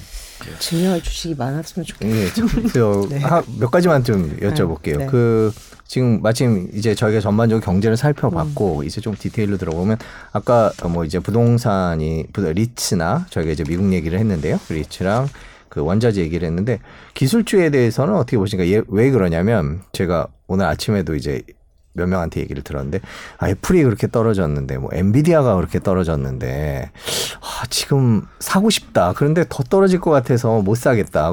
증여할 0.59 1.03
주식이 1.03 1.35
많았으면 1.37 1.85
좋겠어요. 1.87 2.17
예, 2.17 2.29
저, 2.73 3.07
네. 3.09 3.19
하- 3.21 3.43
몇 3.59 3.71
가지만 3.71 4.05
좀 4.05 4.37
여쭤볼게요. 4.39 4.99
네. 4.99 5.07
그 5.07 5.53
지금 5.87 6.21
마침 6.23 6.69
이제 6.75 6.95
저희가 6.95 7.21
전반적으로 7.21 7.65
경제를 7.65 7.97
살펴봤고 7.97 8.81
음. 8.81 8.85
이제 8.85 9.01
좀 9.01 9.15
디테일로 9.17 9.57
들어보면 9.57 9.99
아까 10.33 10.73
뭐 10.89 11.05
이제 11.05 11.19
부동산이 11.19 12.27
부- 12.33 12.43
리츠나 12.43 13.27
저희가 13.31 13.53
이제 13.53 13.65
미국 13.65 13.93
얘기를 13.93 14.19
했는데요. 14.19 14.59
리츠랑 14.69 15.29
그 15.69 15.81
원자재 15.83 16.21
얘기를 16.23 16.47
했는데 16.47 16.79
기술주에 17.15 17.71
대해서는 17.71 18.15
어떻게 18.15 18.37
보십니까? 18.39 18.71
얘왜 18.71 19.11
그러냐면 19.11 19.83
제가 19.93 20.27
오늘 20.47 20.65
아침에도 20.67 21.15
이제 21.15 21.43
몇 21.97 22.07
명한테 22.07 22.41
얘기를 22.41 22.63
들었는데 22.63 23.01
아 23.39 23.49
애플이 23.49 23.83
그렇게 23.83 24.07
떨어졌는데 24.09 24.79
뭐 24.79 24.91
엔비디아가 24.93 25.57
그렇게 25.57 25.81
떨어졌는데 25.81 26.91
아 27.41 27.67
지금 27.71 28.27
사고 28.39 28.71
싶다. 28.71 29.13
그런데 29.17 29.45
더 29.49 29.63
떨어질 29.63 30.01
것 30.01 30.11
같아서 30.11 30.61
못 30.61 30.77
사겠다. 30.77 31.31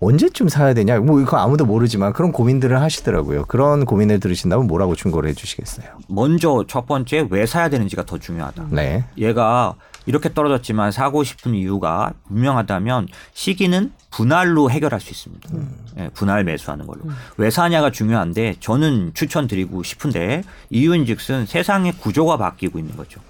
언제쯤 0.00 0.48
사야 0.48 0.74
되냐? 0.74 0.98
뭐 1.00 1.20
이거 1.20 1.36
아무도 1.36 1.64
모르지만 1.64 2.12
그런 2.12 2.32
고민들을 2.32 2.80
하시더라고요. 2.80 3.44
그런 3.46 3.84
고민을 3.84 4.20
들으신다면 4.20 4.66
뭐라고 4.66 4.94
충고를 4.94 5.30
해주시겠어요? 5.30 5.86
먼저 6.08 6.64
첫 6.68 6.86
번째 6.86 7.26
왜 7.30 7.46
사야 7.46 7.68
되는지가 7.68 8.04
더 8.06 8.18
중요하다. 8.18 8.68
네. 8.70 9.04
얘가 9.18 9.74
이렇게 10.08 10.32
떨어졌지만 10.32 10.90
사고 10.90 11.22
싶은 11.22 11.54
이유가 11.54 12.12
분명하다면 12.28 13.08
시기는 13.34 13.92
분할로 14.10 14.70
해결할 14.70 15.00
수 15.00 15.10
있습니다. 15.10 15.50
예, 15.98 16.08
분할 16.14 16.44
매수하는 16.44 16.86
걸로. 16.86 17.02
왜 17.36 17.50
사냐가 17.50 17.90
중요한데 17.90 18.56
저는 18.58 19.12
추천드리고 19.12 19.82
싶은데 19.82 20.42
이유인즉슨 20.70 21.44
세상의 21.44 21.92
구조가 21.92 22.38
바뀌고 22.38 22.78
있는 22.78 22.96
거죠. 22.96 23.20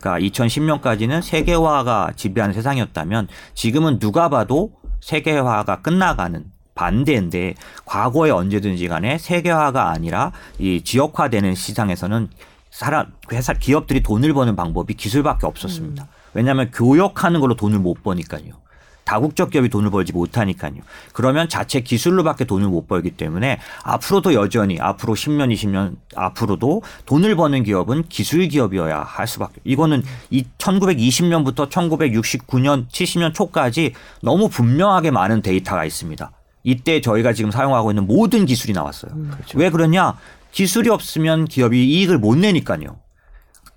그러니까 0.00 0.26
2010년까지는 0.26 1.20
세계화가 1.20 2.12
지배하는 2.16 2.54
세상이었다면 2.54 3.28
지금은 3.54 3.98
누가 3.98 4.30
봐도 4.30 4.72
세계화가 5.02 5.82
끝나가는 5.82 6.44
반대인데 6.74 7.54
과거에 7.84 8.30
언제든지 8.30 8.88
간에 8.88 9.18
세계화가 9.18 9.90
아니라 9.90 10.32
이 10.58 10.82
지역화되는 10.82 11.54
시장에서는 11.54 12.30
사람 12.70 13.12
회사 13.30 13.52
기업들이 13.52 14.02
돈을 14.02 14.32
버는 14.32 14.56
방법이 14.56 14.94
기술밖에 14.94 15.46
없었습니다. 15.46 16.08
왜냐하면 16.34 16.70
교역하는 16.72 17.40
걸로 17.40 17.54
돈을 17.54 17.78
못 17.78 18.02
버니까요. 18.02 18.62
다국적 19.04 19.50
기업이 19.50 19.68
돈을 19.68 19.90
벌지 19.90 20.12
못하니까요. 20.12 20.74
그러면 21.12 21.48
자체 21.48 21.80
기술로밖에 21.80 22.44
돈을 22.44 22.68
못 22.68 22.86
벌기 22.86 23.10
때문에 23.10 23.58
앞으로도 23.82 24.34
여전히 24.34 24.78
앞으로 24.80 25.14
10년, 25.14 25.52
20년 25.52 25.96
앞으로도 26.14 26.82
돈을 27.06 27.34
버는 27.36 27.64
기업은 27.64 28.04
기술 28.08 28.46
기업이어야 28.48 29.00
할 29.00 29.26
수밖에. 29.26 29.60
이거는 29.64 30.02
이 30.30 30.44
1920년부터 30.58 31.68
1969년, 31.68 32.88
70년 32.88 33.34
초까지 33.34 33.94
너무 34.22 34.48
분명하게 34.48 35.10
많은 35.10 35.42
데이터가 35.42 35.84
있습니다. 35.84 36.30
이때 36.64 37.00
저희가 37.00 37.32
지금 37.32 37.50
사용하고 37.50 37.90
있는 37.90 38.06
모든 38.06 38.46
기술이 38.46 38.72
나왔어요. 38.72 39.12
왜 39.56 39.68
그러냐? 39.70 40.16
기술이 40.52 40.90
없으면 40.90 41.46
기업이 41.46 41.84
이익을 41.84 42.18
못 42.18 42.36
내니까요. 42.36 42.96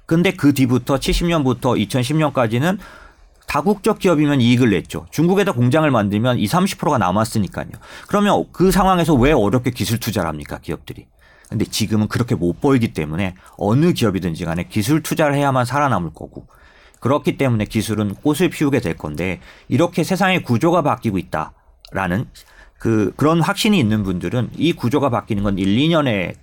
근데 0.05 0.31
그 0.31 0.53
뒤부터 0.53 0.95
70년부터 0.97 1.79
2010년까지는 1.87 2.77
다국적 3.47 3.99
기업이면 3.99 4.41
이익을 4.41 4.71
냈죠. 4.71 5.05
중국에다 5.11 5.53
공장을 5.53 5.89
만들면 5.89 6.39
20, 6.39 6.79
30%가 6.79 6.97
남았으니까요. 6.97 7.67
그러면 8.07 8.45
그 8.51 8.71
상황에서 8.71 9.13
왜 9.13 9.31
어렵게 9.31 9.71
기술 9.71 9.99
투자를 9.99 10.27
합니까, 10.27 10.59
기업들이? 10.61 11.05
근데 11.49 11.65
지금은 11.65 12.07
그렇게 12.07 12.35
못 12.35 12.59
벌기 12.59 12.93
때문에 12.93 13.35
어느 13.57 13.93
기업이든지 13.93 14.45
간에 14.45 14.63
기술 14.67 15.03
투자를 15.03 15.35
해야만 15.35 15.65
살아남을 15.65 16.11
거고 16.13 16.47
그렇기 16.99 17.37
때문에 17.37 17.65
기술은 17.65 18.15
꽃을 18.15 18.49
피우게 18.49 18.79
될 18.79 18.97
건데 18.97 19.39
이렇게 19.67 20.03
세상의 20.03 20.41
구조가 20.41 20.81
바뀌고 20.81 21.19
있다라는 21.19 22.25
그 22.79 23.13
그런 23.15 23.41
확신이 23.41 23.79
있는 23.79 24.03
분들은 24.03 24.49
이 24.57 24.73
구조가 24.73 25.09
바뀌는 25.09 25.43
건 25.43 25.57
1, 25.59 25.67
2년에 25.67 26.33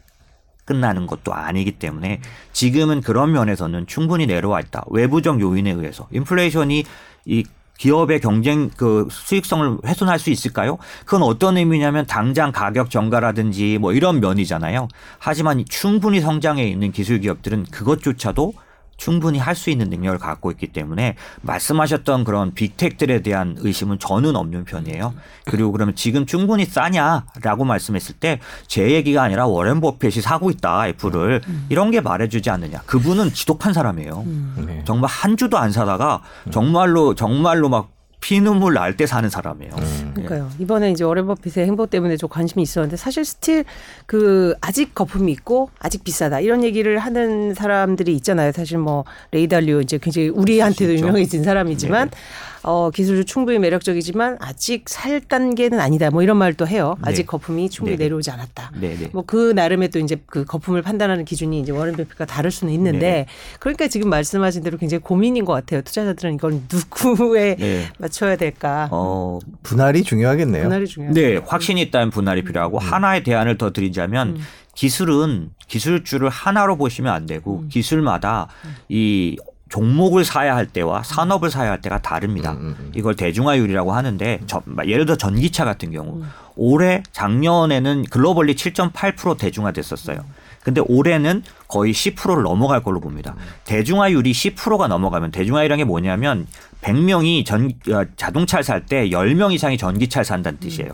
끝나는 0.65 1.07
것도 1.07 1.35
아니기 1.35 1.73
때문에 1.73 2.21
지금은 2.53 3.01
그런 3.01 3.33
면에서는 3.33 3.87
충분히 3.87 4.27
내려와 4.27 4.61
있다. 4.61 4.85
외부적 4.91 5.41
요인에 5.41 5.71
의해서 5.71 6.07
인플레이션이 6.13 6.85
이 7.25 7.45
기업의 7.79 8.21
경쟁 8.21 8.71
그 8.77 9.09
수익성을 9.11 9.79
훼손할 9.85 10.19
수 10.21 10.31
있을까요? 10.31 10.79
그건 11.05 11.23
어떤 11.23 11.57
의미냐면 11.57 12.07
당장 12.07 12.53
가격 12.53 12.91
정가라든지 12.91 13.79
뭐 13.79 13.93
이런 13.93 14.21
면이잖아요. 14.21 14.87
하지만 15.19 15.65
충분히 15.69 16.21
성장해 16.21 16.65
있는 16.65 16.93
기술 16.93 17.19
기업들은 17.19 17.65
그것조차도 17.73 18.53
충분히 18.97 19.39
할 19.39 19.55
수 19.57 19.71
있는 19.71 19.91
능력을 19.91 20.19
갖고 20.19 20.51
있기 20.51 20.69
때문에 20.69 21.17
말씀하셨던 21.43 22.25
그런 22.25 22.55
big 22.55 22.71
tech들에 22.71 23.21
대한 23.23 23.57
의심은 23.59 23.99
저는 23.99 24.35
없는 24.37 24.65
편이에요. 24.65 25.15
그리고 25.45 25.73
그러면 25.73 25.95
지금 25.95 26.25
충분히 26.27 26.65
싸냐라고 26.65 27.65
말씀했을 27.65 28.15
때 28.17 28.41
제 28.67 28.91
얘기가 28.93 29.23
아니라 29.23 29.47
워렌 29.47 29.81
버핏이 29.81 30.23
사고 30.23 30.51
있다 30.51 30.89
애플을 30.89 31.43
이런 31.69 31.91
게 31.91 32.01
말해주지 32.01 32.49
않느냐. 32.51 32.81
그분은 32.87 33.33
지독한 33.35 33.73
사람이에요. 33.73 34.25
네. 34.67 34.83
정말 34.85 35.11
한 35.11 35.37
주도 35.37 35.59
안 35.59 35.71
사다가 35.73 36.23
정말로 36.51 37.15
정말로 37.15 37.69
막 37.69 37.91
피눈물 38.23 38.73
날 38.75 38.97
때 38.97 39.05
사는 39.07 39.29
사람이에요. 39.29 39.73
그러니까요. 40.15 40.49
이번에 40.59 40.91
이제 40.93 41.03
워렌 41.05 41.27
버핏의 41.27 41.67
행보 41.67 41.87
때문에 41.87 42.17
좀 42.17 42.29
관심이 42.31 42.63
있었는데 42.63 42.97
사실 42.97 43.25
still 43.25 43.65
그 44.07 44.55
아직 44.61 44.95
거품이 44.95 45.31
있고 45.33 45.71
아직 45.81 46.05
비싸다 46.05 46.41
이런 46.41 46.63
얘기를 46.63 46.99
하는 46.99 47.53
사람들이 47.55 48.15
있잖아요. 48.17 48.53
사실 48.53 48.79
뭐 48.79 49.05
레이달리오 49.33 49.81
이제 49.81 49.99
굉장히 49.99 50.29
우리한테도. 50.29 50.95
유명해진 50.95 51.43
사람이지만 51.43 52.11
네네. 52.11 52.23
어 52.65 52.91
기술도 52.91 53.25
충분히 53.25 53.59
매력적이지만 53.59 54.39
아직 54.41 54.89
살 54.89 55.21
단계는 55.21 55.81
아니다. 55.81 56.11
뭐 56.11 56.23
이런 56.23 56.37
말도 56.37 56.67
해요. 56.67 56.97
아직 57.03 57.23
네. 57.23 57.27
거품이 57.27 57.71
충분히 57.71 57.97
네네. 57.97 58.05
내려오지 58.05 58.31
않았다. 58.31 58.73
네네. 58.81 59.11
뭐그 59.13 59.53
나름의 59.55 59.91
또 59.91 59.99
이제 59.99 60.17
그 60.27 60.45
거품을 60.45 60.83
판단하는 60.83 61.25
기준이 61.25 61.61
이제 61.61 61.73
워렌 61.73 61.97
버핏과 61.97 62.25
다를 62.27 62.51
수는 62.51 62.73
있는데 62.75 62.99
네네. 62.99 63.27
그러니까 63.59 63.89
지금 63.89 64.11
말씀하신 64.11 64.63
대로 64.63 64.79
굉장히 64.79 65.03
고민인 65.03 65.45
것 65.45 65.53
같아요. 65.53 65.83
투자자들은 65.83 66.35
이걸 66.35 66.61
누구에 66.71 67.57
네. 67.57 67.89
맞춰야 67.99 68.37
될까? 68.37 68.89
어, 68.91 69.39
분할이 69.63 70.03
중요하겠네요 70.03 70.63
분할이 70.65 70.87
중요해요. 70.87 71.15
네, 71.15 71.37
확신이 71.45 71.83
있다면 71.83 72.11
분할이 72.11 72.43
필요하고 72.43 72.79
하나의 72.79 73.25
대안을 73.25 73.59
더 73.59 73.73
드리자면 73.73 74.39
기술은 74.75 75.51
기술주를 75.69 76.29
하나로 76.29 76.77
보시면 76.77 77.13
안 77.13 77.27
되고 77.27 77.65
기술마다 77.69 78.49
이 78.89 79.37
종목을 79.83 80.27
사야 80.27 80.55
할 80.55 80.67
때와 80.67 81.03
산업을 81.03 81.51
사야 81.51 81.71
할 81.71 81.81
때가 81.81 82.03
다릅니다. 82.03 82.55
이걸 82.95 83.17
대중화율이라고 83.17 83.93
하는데 83.93 84.41
저- 84.47 84.63
예를 84.87 85.07
들어 85.07 85.17
전기차 85.17 85.65
같은 85.65 85.91
경우 85.93 86.23
올해 86.57 87.03
작년에는 87.13 88.05
글로벌리 88.11 88.55
7.8% 88.55 89.39
대중화됐었어요. 89.39 90.19
근데 90.63 90.83
올해는 90.87 91.43
거의 91.69 91.95
10%를 91.95 92.43
넘어갈 92.43 92.83
걸로 92.83 93.01
봅니다. 93.01 93.35
대중화율이 93.65 94.31
10%가 94.33 94.89
넘어가면 94.89 95.31
대중화율이란 95.31 95.79
게 95.79 95.85
뭐냐면 95.85 96.47
100명이 96.83 97.47
전 97.47 97.73
어, 97.91 98.05
자동차를 98.17 98.63
살 98.65 98.85
때 98.85 99.09
10명 99.09 99.55
이상이 99.55 99.79
전기차를 99.79 100.25
산다는 100.27 100.61
뜻이에요. 100.61 100.91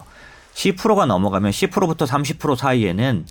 10%가 0.55 1.05
넘어가면 1.07 1.51
10%부터 1.51 2.05
30% 2.05 2.55
사이에는 2.57 3.27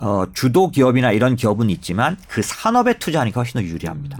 어, 0.00 0.24
주도 0.34 0.70
기업이나 0.70 1.12
이런 1.12 1.36
기업은 1.36 1.70
있지만 1.70 2.16
그 2.28 2.42
산업에 2.42 2.98
투자하니까 2.98 3.40
훨씬 3.40 3.60
더 3.60 3.62
유리합니다. 3.66 4.18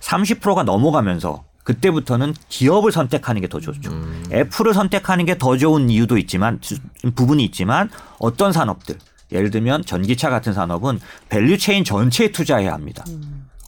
30%가 0.00 0.62
넘어가면서 0.62 1.44
그때부터는 1.64 2.34
기업을 2.48 2.92
선택하는 2.92 3.40
게 3.40 3.48
더 3.48 3.58
좋죠. 3.60 3.90
애플을 4.32 4.72
선택하는 4.74 5.24
게 5.24 5.36
더 5.38 5.56
좋은 5.56 5.90
이유도 5.90 6.16
있지만 6.18 6.60
주- 6.60 6.76
부분이 7.14 7.44
있지만 7.46 7.90
어떤 8.20 8.52
산업들 8.52 8.96
예를 9.32 9.50
들면 9.50 9.84
전기차 9.84 10.30
같은 10.30 10.52
산업은 10.52 11.00
value 11.28 11.55
chain 11.55 11.82
전체에 11.82 12.30
투자해야 12.30 12.72
합니다. 12.72 13.04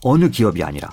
어느 0.03 0.29
기업이 0.29 0.63
아니라. 0.63 0.89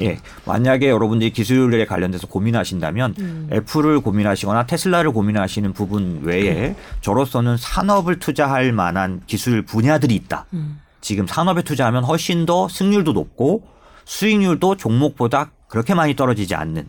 예. 0.00 0.18
만약에 0.44 0.90
여러분들이 0.90 1.32
기술에 1.32 1.86
관련돼서 1.86 2.26
고민하신다면 2.26 3.48
애플을 3.52 4.00
고민하시거나 4.00 4.66
테슬라를 4.66 5.12
고민하시는 5.12 5.72
부분 5.72 6.20
외에 6.22 6.74
저로서는 7.00 7.56
산업을 7.56 8.18
투자할 8.18 8.72
만한 8.72 9.22
기술 9.26 9.62
분야들이 9.62 10.14
있다. 10.14 10.46
지금 11.00 11.26
산업에 11.26 11.62
투자하면 11.62 12.04
훨씬 12.04 12.44
더 12.44 12.68
승률도 12.68 13.12
높고 13.12 13.62
수익률도 14.04 14.76
종목보다 14.76 15.50
그렇게 15.68 15.94
많이 15.94 16.14
떨어지지 16.16 16.54
않는 16.54 16.86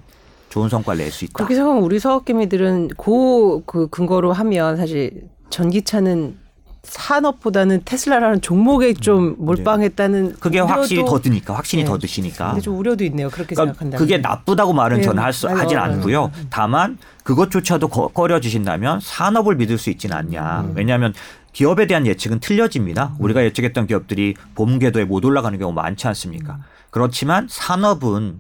좋은 0.50 0.68
성과를 0.68 1.02
낼 1.04 1.12
수 1.12 1.24
있다. 1.24 1.34
그렇게 1.36 1.56
생각하면 1.56 1.84
우리 1.84 2.00
사업개미들은 2.00 2.90
그, 2.98 3.62
그 3.66 3.88
근거로 3.88 4.34
하면 4.34 4.76
사실 4.76 5.30
전기차는 5.50 6.38
산업보다는 6.84 7.82
테슬라라는 7.86 8.42
종목에 8.42 8.94
좀 8.94 9.36
몰빵했다는 9.38 10.38
그게 10.40 10.60
확실히 10.60 11.06
더 11.06 11.20
드니까 11.20 11.54
확실히 11.56 11.84
네. 11.84 11.90
더 11.90 11.98
드시니까. 11.98 12.48
근데 12.50 12.62
좀 12.62 12.78
우려도 12.78 13.04
있네요. 13.06 13.30
그렇게 13.30 13.54
그러니까 13.56 13.74
생각한다면. 13.74 14.00
그게 14.00 14.18
나쁘다고 14.18 14.74
말은 14.74 14.98
네, 14.98 15.04
저는 15.04 15.22
할 15.22 15.32
수, 15.32 15.46
맞아요. 15.46 15.60
하진 15.60 15.78
맞아요. 15.78 15.94
않고요. 15.94 16.32
다만 16.50 16.98
그것조차도 17.24 17.88
거- 17.88 18.08
꺼려지신다면 18.08 19.00
산업을 19.02 19.56
믿을 19.58 19.78
수 19.78 19.90
있지는 19.92 20.16
않냐. 20.18 20.62
음. 20.62 20.74
왜냐하면 20.76 21.14
기업에 21.54 21.86
대한 21.86 22.08
예측은 22.08 22.40
틀려집니다. 22.40 23.14
우리가 23.20 23.44
예측했던 23.44 23.86
기업들이 23.86 24.34
봄 24.56 24.80
궤도에 24.80 25.06
못 25.06 25.24
올라가는 25.24 25.58
경우 25.60 25.72
많지 25.74 26.08
않습니까? 26.08 26.54
음. 26.54 26.60
그렇지만 26.90 27.48
산업은 27.50 28.40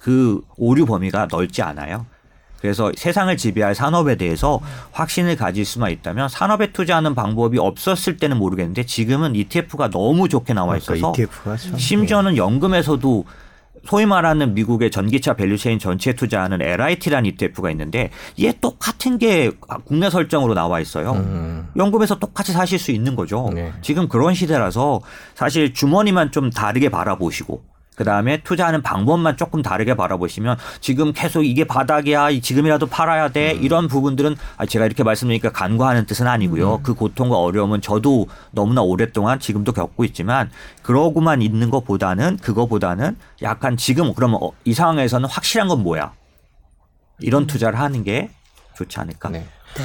그 0.00 0.40
오류 0.56 0.86
범위가 0.86 1.28
넓지 1.30 1.62
않아요. 1.62 2.06
그래서 2.62 2.92
세상을 2.94 3.36
지배할 3.36 3.74
산업에 3.74 4.14
대해서 4.14 4.60
확신을 4.92 5.34
가질 5.34 5.64
수만 5.64 5.90
있다면 5.90 6.28
산업에 6.28 6.70
투자하는 6.70 7.16
방법이 7.16 7.58
없었을 7.58 8.18
때는 8.18 8.38
모르겠는데 8.38 8.86
지금은 8.86 9.34
ETF가 9.34 9.90
너무 9.90 10.28
좋게 10.28 10.54
나와 10.54 10.76
있어서 10.76 11.10
그러니까 11.10 11.22
ETF가 11.22 11.56
참 11.56 11.76
심지어는 11.76 12.36
연금에서도 12.36 13.24
소위 13.84 14.06
말하는 14.06 14.54
미국의 14.54 14.92
전기차 14.92 15.34
value 15.34 15.57
chain 15.57 15.80
전체에 15.80 16.12
투자하는 16.12 16.62
LIT라는 16.62 17.30
ETF가 17.30 17.68
있는데 17.72 18.10
이게 18.36 18.52
똑같은 18.60 19.18
게 19.18 19.50
국내 19.84 20.08
설정으로 20.08 20.54
나와 20.54 20.78
있어요. 20.78 21.14
음. 21.14 21.66
연금에서 21.74 22.20
똑같이 22.20 22.52
사실 22.52 22.78
수 22.78 22.92
있는 22.92 23.16
거죠. 23.16 23.50
네. 23.52 23.72
지금 23.82 24.06
그런 24.06 24.34
시대라서 24.34 25.00
사실 25.34 25.74
주머니만 25.74 26.30
좀 26.30 26.50
다르게 26.50 26.90
바라보시고 26.90 27.71
그 28.02 28.04
다음에 28.04 28.42
투자하는 28.42 28.82
방법만 28.82 29.36
조금 29.36 29.62
다르게 29.62 29.94
바라보시면 29.94 30.56
지금 30.80 31.12
계속 31.12 31.44
이게 31.44 31.62
바닥이야 31.62 32.30
이 32.30 32.40
지금이라도 32.40 32.86
팔아야 32.86 33.28
돼 33.28 33.52
음. 33.52 33.62
이런 33.62 33.86
부분들은 33.86 34.34
아, 34.56 34.66
제가 34.66 34.86
이렇게 34.86 35.04
말씀드리니까 35.04 35.52
간과하는 35.52 36.06
뜻은 36.06 36.26
아니고요. 36.26 36.74
음. 36.74 36.82
그 36.82 36.94
고통과 36.94 37.38
어려움은 37.38 37.80
저도 37.80 38.26
너무나 38.50 38.82
오랫동안 38.82 39.38
지금도 39.38 39.70
겪고 39.70 40.04
있지만 40.06 40.50
그러고만 40.82 41.42
있는 41.42 41.70
것보다는 41.70 42.38
그거보다는 42.38 43.16
약간 43.42 43.76
지금 43.76 44.12
그러면 44.14 44.40
어, 44.42 44.50
이 44.64 44.74
상황에서는 44.74 45.28
확실한 45.28 45.68
건 45.68 45.84
뭐야 45.84 46.12
이런 47.20 47.46
투자를 47.46 47.78
하는 47.78 48.02
게 48.02 48.30
좋지 48.76 48.98
않을까. 48.98 49.28
네. 49.28 49.46
네. 49.76 49.84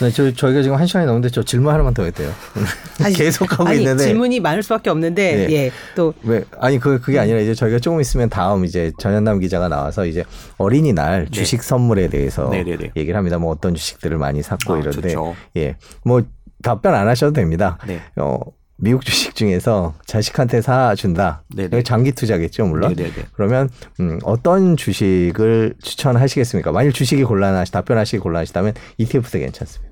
네, 0.00 0.10
저, 0.10 0.30
저희가 0.32 0.62
지금 0.62 0.76
한 0.76 0.86
시간이 0.86 1.06
넘는데 1.06 1.30
저 1.30 1.42
질문 1.42 1.72
하나만 1.72 1.94
더 1.94 2.02
해도 2.04 2.18
돼요. 2.22 2.32
계속 3.16 3.50
하고 3.52 3.68
아니, 3.68 3.78
있는데. 3.78 4.04
질문이 4.04 4.40
많을 4.40 4.62
수밖에 4.62 4.90
없는데 4.90 5.46
네. 5.48 5.52
예. 5.54 5.70
또 5.94 6.12
왜 6.22 6.44
아니 6.60 6.78
그 6.78 7.00
그게 7.00 7.18
아니라 7.18 7.38
이제 7.40 7.54
저희가 7.54 7.78
조금 7.78 8.00
있으면 8.00 8.28
다음 8.28 8.64
이제 8.64 8.92
전현남 8.98 9.38
기자가 9.40 9.68
나와서 9.68 10.04
이제 10.06 10.24
어린이날 10.58 11.28
주식 11.30 11.62
선물에 11.62 12.08
대해서 12.08 12.48
네. 12.50 12.62
네네네. 12.62 12.92
얘기를 12.96 13.16
합니다. 13.16 13.38
뭐 13.38 13.50
어떤 13.52 13.74
주식들을 13.74 14.18
많이 14.18 14.42
샀고 14.42 14.74
아, 14.74 14.78
이런데 14.78 15.00
좋죠. 15.08 15.34
예. 15.56 15.76
뭐 16.04 16.22
답변 16.62 16.94
안 16.94 17.08
하셔도 17.08 17.32
됩니다. 17.32 17.78
네. 17.86 18.00
어 18.16 18.38
미국 18.78 19.06
주식 19.06 19.34
중에서 19.34 19.94
자식한테 20.04 20.60
사준다. 20.60 21.44
네네. 21.54 21.82
장기 21.82 22.12
투자겠죠, 22.12 22.66
물론. 22.66 22.92
네네네. 22.94 23.14
그러면 23.32 23.70
음, 24.00 24.18
어떤 24.22 24.76
주식을 24.76 25.74
추천하시겠습니까? 25.82 26.72
만일 26.72 26.92
주식이 26.92 27.24
곤란하시 27.24 27.72
답변하시기 27.72 28.18
곤란하시다면 28.18 28.74
ETF도 28.98 29.38
괜찮습니다. 29.38 29.85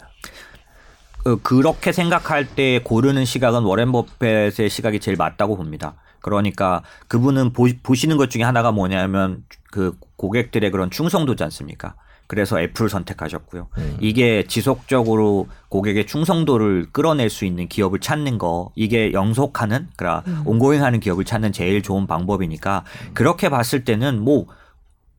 어, 1.25 1.37
그렇게 1.43 1.93
생각할 1.93 2.47
때 2.47 2.81
고르는 2.83 3.25
시각은 3.25 3.62
워렌 3.62 3.93
버핏의 3.93 4.68
시각이 4.68 5.01
제일 5.01 5.16
맞다고 5.16 5.57
봅니다. 5.57 5.95
그러니까 6.20 6.83
그분은 7.09 7.53
보, 7.53 7.68
보시는 7.83 8.16
것 8.16 8.31
중에 8.31 8.43
하나가 8.43 8.72
뭐냐면 8.72 9.45
그 9.70 9.97
고객들의 10.16 10.70
그런 10.70 10.91
충성도지 10.91 11.43
않습니까? 11.45 11.95
그래서 12.27 12.59
애플을 12.59 12.89
선택하셨고요. 12.89 13.68
이게 14.01 14.45
지속적으로 14.49 15.49
고객의 15.68 16.07
충성도를 16.07 16.87
끌어낼 16.91 17.29
수 17.29 17.45
있는 17.45 17.68
기업을 17.68 18.01
찾는 18.01 18.39
거, 18.39 18.72
이게 18.75 19.12
영속하는, 19.12 19.89
그러니까 19.97 20.25
온고잉하는 20.47 21.01
기업을 21.01 21.25
찾는 21.25 21.53
제일 21.53 21.83
좋은 21.83 22.07
방법이니까 22.07 22.85
그렇게 23.12 23.51
봤을 23.51 23.85
때는 23.85 24.20
뭐 24.20 24.47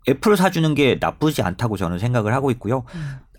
애플을 0.07 0.37
사주는 0.37 0.73
게 0.75 0.97
나쁘지 0.99 1.41
않다고 1.41 1.77
저는 1.77 1.99
생각을 1.99 2.33
하고 2.33 2.51
있고요. 2.51 2.83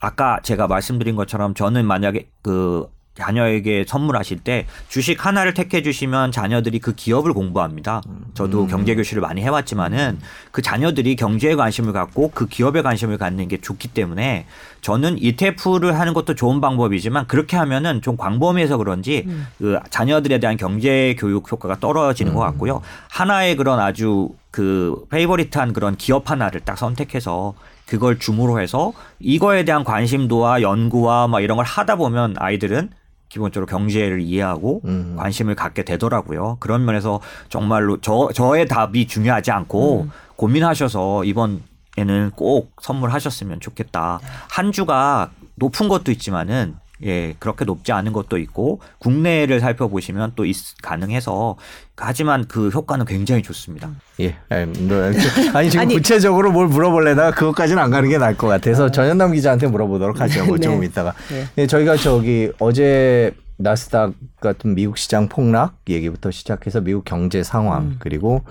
아까 0.01 0.41
제가 0.43 0.67
말씀드린 0.67 1.17
것처럼 1.17 1.55
저는 1.55 1.87
만약에 1.87 2.29
그 2.43 2.89
자녀에게 3.19 3.85
선물하실 3.87 4.39
때 4.41 4.67
주식 4.89 5.25
하나를 5.25 5.55
택해 5.55 5.83
주시면 5.83 6.33
자녀들이 6.33 6.79
그 6.79 6.95
기업을 6.95 7.33
공부합니다. 7.33 8.03
저도 8.35 8.67
경제 8.67 8.95
교실을 8.95 9.23
많이 9.23 9.43
해왔지만은 9.43 10.19
그 10.51 10.63
자녀들이 10.63 11.17
경제에 11.17 11.55
관심을 11.55 11.93
갖고 11.93 12.31
그 12.35 12.47
기업에 12.47 12.83
관심을 12.83 13.19
갖는 13.19 13.49
게 13.49 13.61
좋기 13.61 13.89
때문에 13.89 14.47
저는 14.81 15.19
ETF를 15.19 15.99
하는 15.99 16.15
것도 16.15 16.35
좋은 16.35 16.61
방법이지만 16.61 17.27
그렇게 17.27 17.57
하면은 17.57 18.03
좀 18.03 18.17
광범위해서 18.17 18.77
그런지 18.77 19.27
그 19.59 19.79
자녀들에 19.91 20.39
대한 20.39 20.57
경제 20.57 21.17
교육 21.19 21.51
효과가 21.51 21.81
떨어지는 21.81 22.35
것 22.35 22.41
같고요. 22.41 22.83
하나의 23.11 23.57
그런 23.57 23.81
아주 23.81 24.31
그 24.51 25.05
페이버리트한 25.11 25.73
그런 25.73 25.97
기업 25.97 26.31
하나를 26.31 26.61
딱 26.61 26.79
선택해서 26.79 27.55
그걸 27.87 28.19
줌으로 28.19 28.61
해서 28.61 28.93
이거에 29.21 29.65
대한 29.65 29.85
관심도와 29.85 30.63
연구와 30.63 31.29
막 31.29 31.41
이런 31.41 31.57
걸 31.57 31.65
하다 31.65 31.97
보면 31.97 32.35
아이들은 32.39 32.91
기본적으로 33.29 33.67
경제를 33.67 34.21
이해하고 34.21 34.83
음. 34.85 35.17
관심을 35.19 35.55
갖게 35.55 35.85
되더라고요. 35.85 36.57
그런 36.61 36.85
면에서 36.85 37.21
정말로 37.49 37.99
저 38.01 38.31
저의 38.35 38.67
답이 38.67 39.07
중요하지 39.07 39.51
않고 39.51 40.09
고민하셔서 40.37 41.25
이번에는 41.25 42.31
꼭 42.35 42.73
선물하셨으면 42.81 43.61
좋겠다. 43.61 44.21
한 44.51 44.73
주가 44.73 45.31
높은 45.57 45.89
것도 45.89 46.13
있지만은 46.13 46.77
예, 47.05 47.35
그렇게 47.39 47.65
높지 47.65 47.93
않은 47.93 48.13
것도 48.13 48.39
있고 48.39 48.81
국내를 48.99 49.61
살펴보시면 49.61 50.33
또 50.35 50.45
있, 50.45 50.57
가능해서 50.83 51.57
하지만 51.97 52.47
그 52.47 52.69
효과는 52.69 53.07
굉장히 53.07 53.43
좋습니다. 53.43 53.91
예. 54.21 54.37
아니, 54.49 54.67
뭐, 54.81 54.97
아니 55.55 55.71
지금 55.71 55.83
아니. 55.83 55.95
구체적으로 55.95 56.53
뭘 56.53 56.69
물어볼래다가 56.69 57.31
그것까지는 57.33 57.83
안 57.83 57.91
가는 57.91 58.09
게 58.09 58.19
나을 58.19 58.37
것 58.37 58.47
같아서 58.47 58.91
전현남 58.91 59.33
기자한테 59.33 59.67
물어보도록 59.67 60.21
하죠. 60.21 60.47
뭐 60.47 60.57
네. 60.59 60.63
조금 60.63 60.85
있다가. 60.85 61.15
네. 61.31 61.47
예, 61.59 61.67
저희가 61.67 61.97
저기 61.97 62.51
어제 62.59 63.33
나스닥 63.59 64.13
같은 64.41 64.75
미국 64.75 64.99
시장 64.99 65.29
폭락 65.29 65.77
얘기부터 65.89 66.31
시작해서 66.31 66.81
미국 66.81 67.05
경제 67.05 67.43
상황 67.43 67.97
그리고 67.99 68.43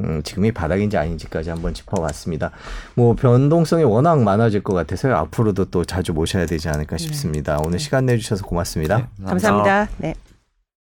음, 0.00 0.22
지금이 0.22 0.52
바닥인지 0.52 0.96
아닌지까지 0.96 1.50
한번 1.50 1.74
짚어봤습니다. 1.74 2.50
뭐 2.94 3.14
변동성이 3.14 3.84
워낙 3.84 4.22
많아질 4.22 4.62
것 4.62 4.74
같아서요. 4.74 5.16
앞으로도 5.16 5.66
또 5.66 5.84
자주 5.84 6.12
모셔야 6.12 6.46
되지 6.46 6.68
않을까 6.68 6.96
싶습니다. 6.96 7.58
오늘 7.64 7.78
시간 7.78 8.06
내주셔서 8.06 8.44
고맙습니다. 8.44 9.08
감사합니다. 9.24 9.88
네. 9.98 10.14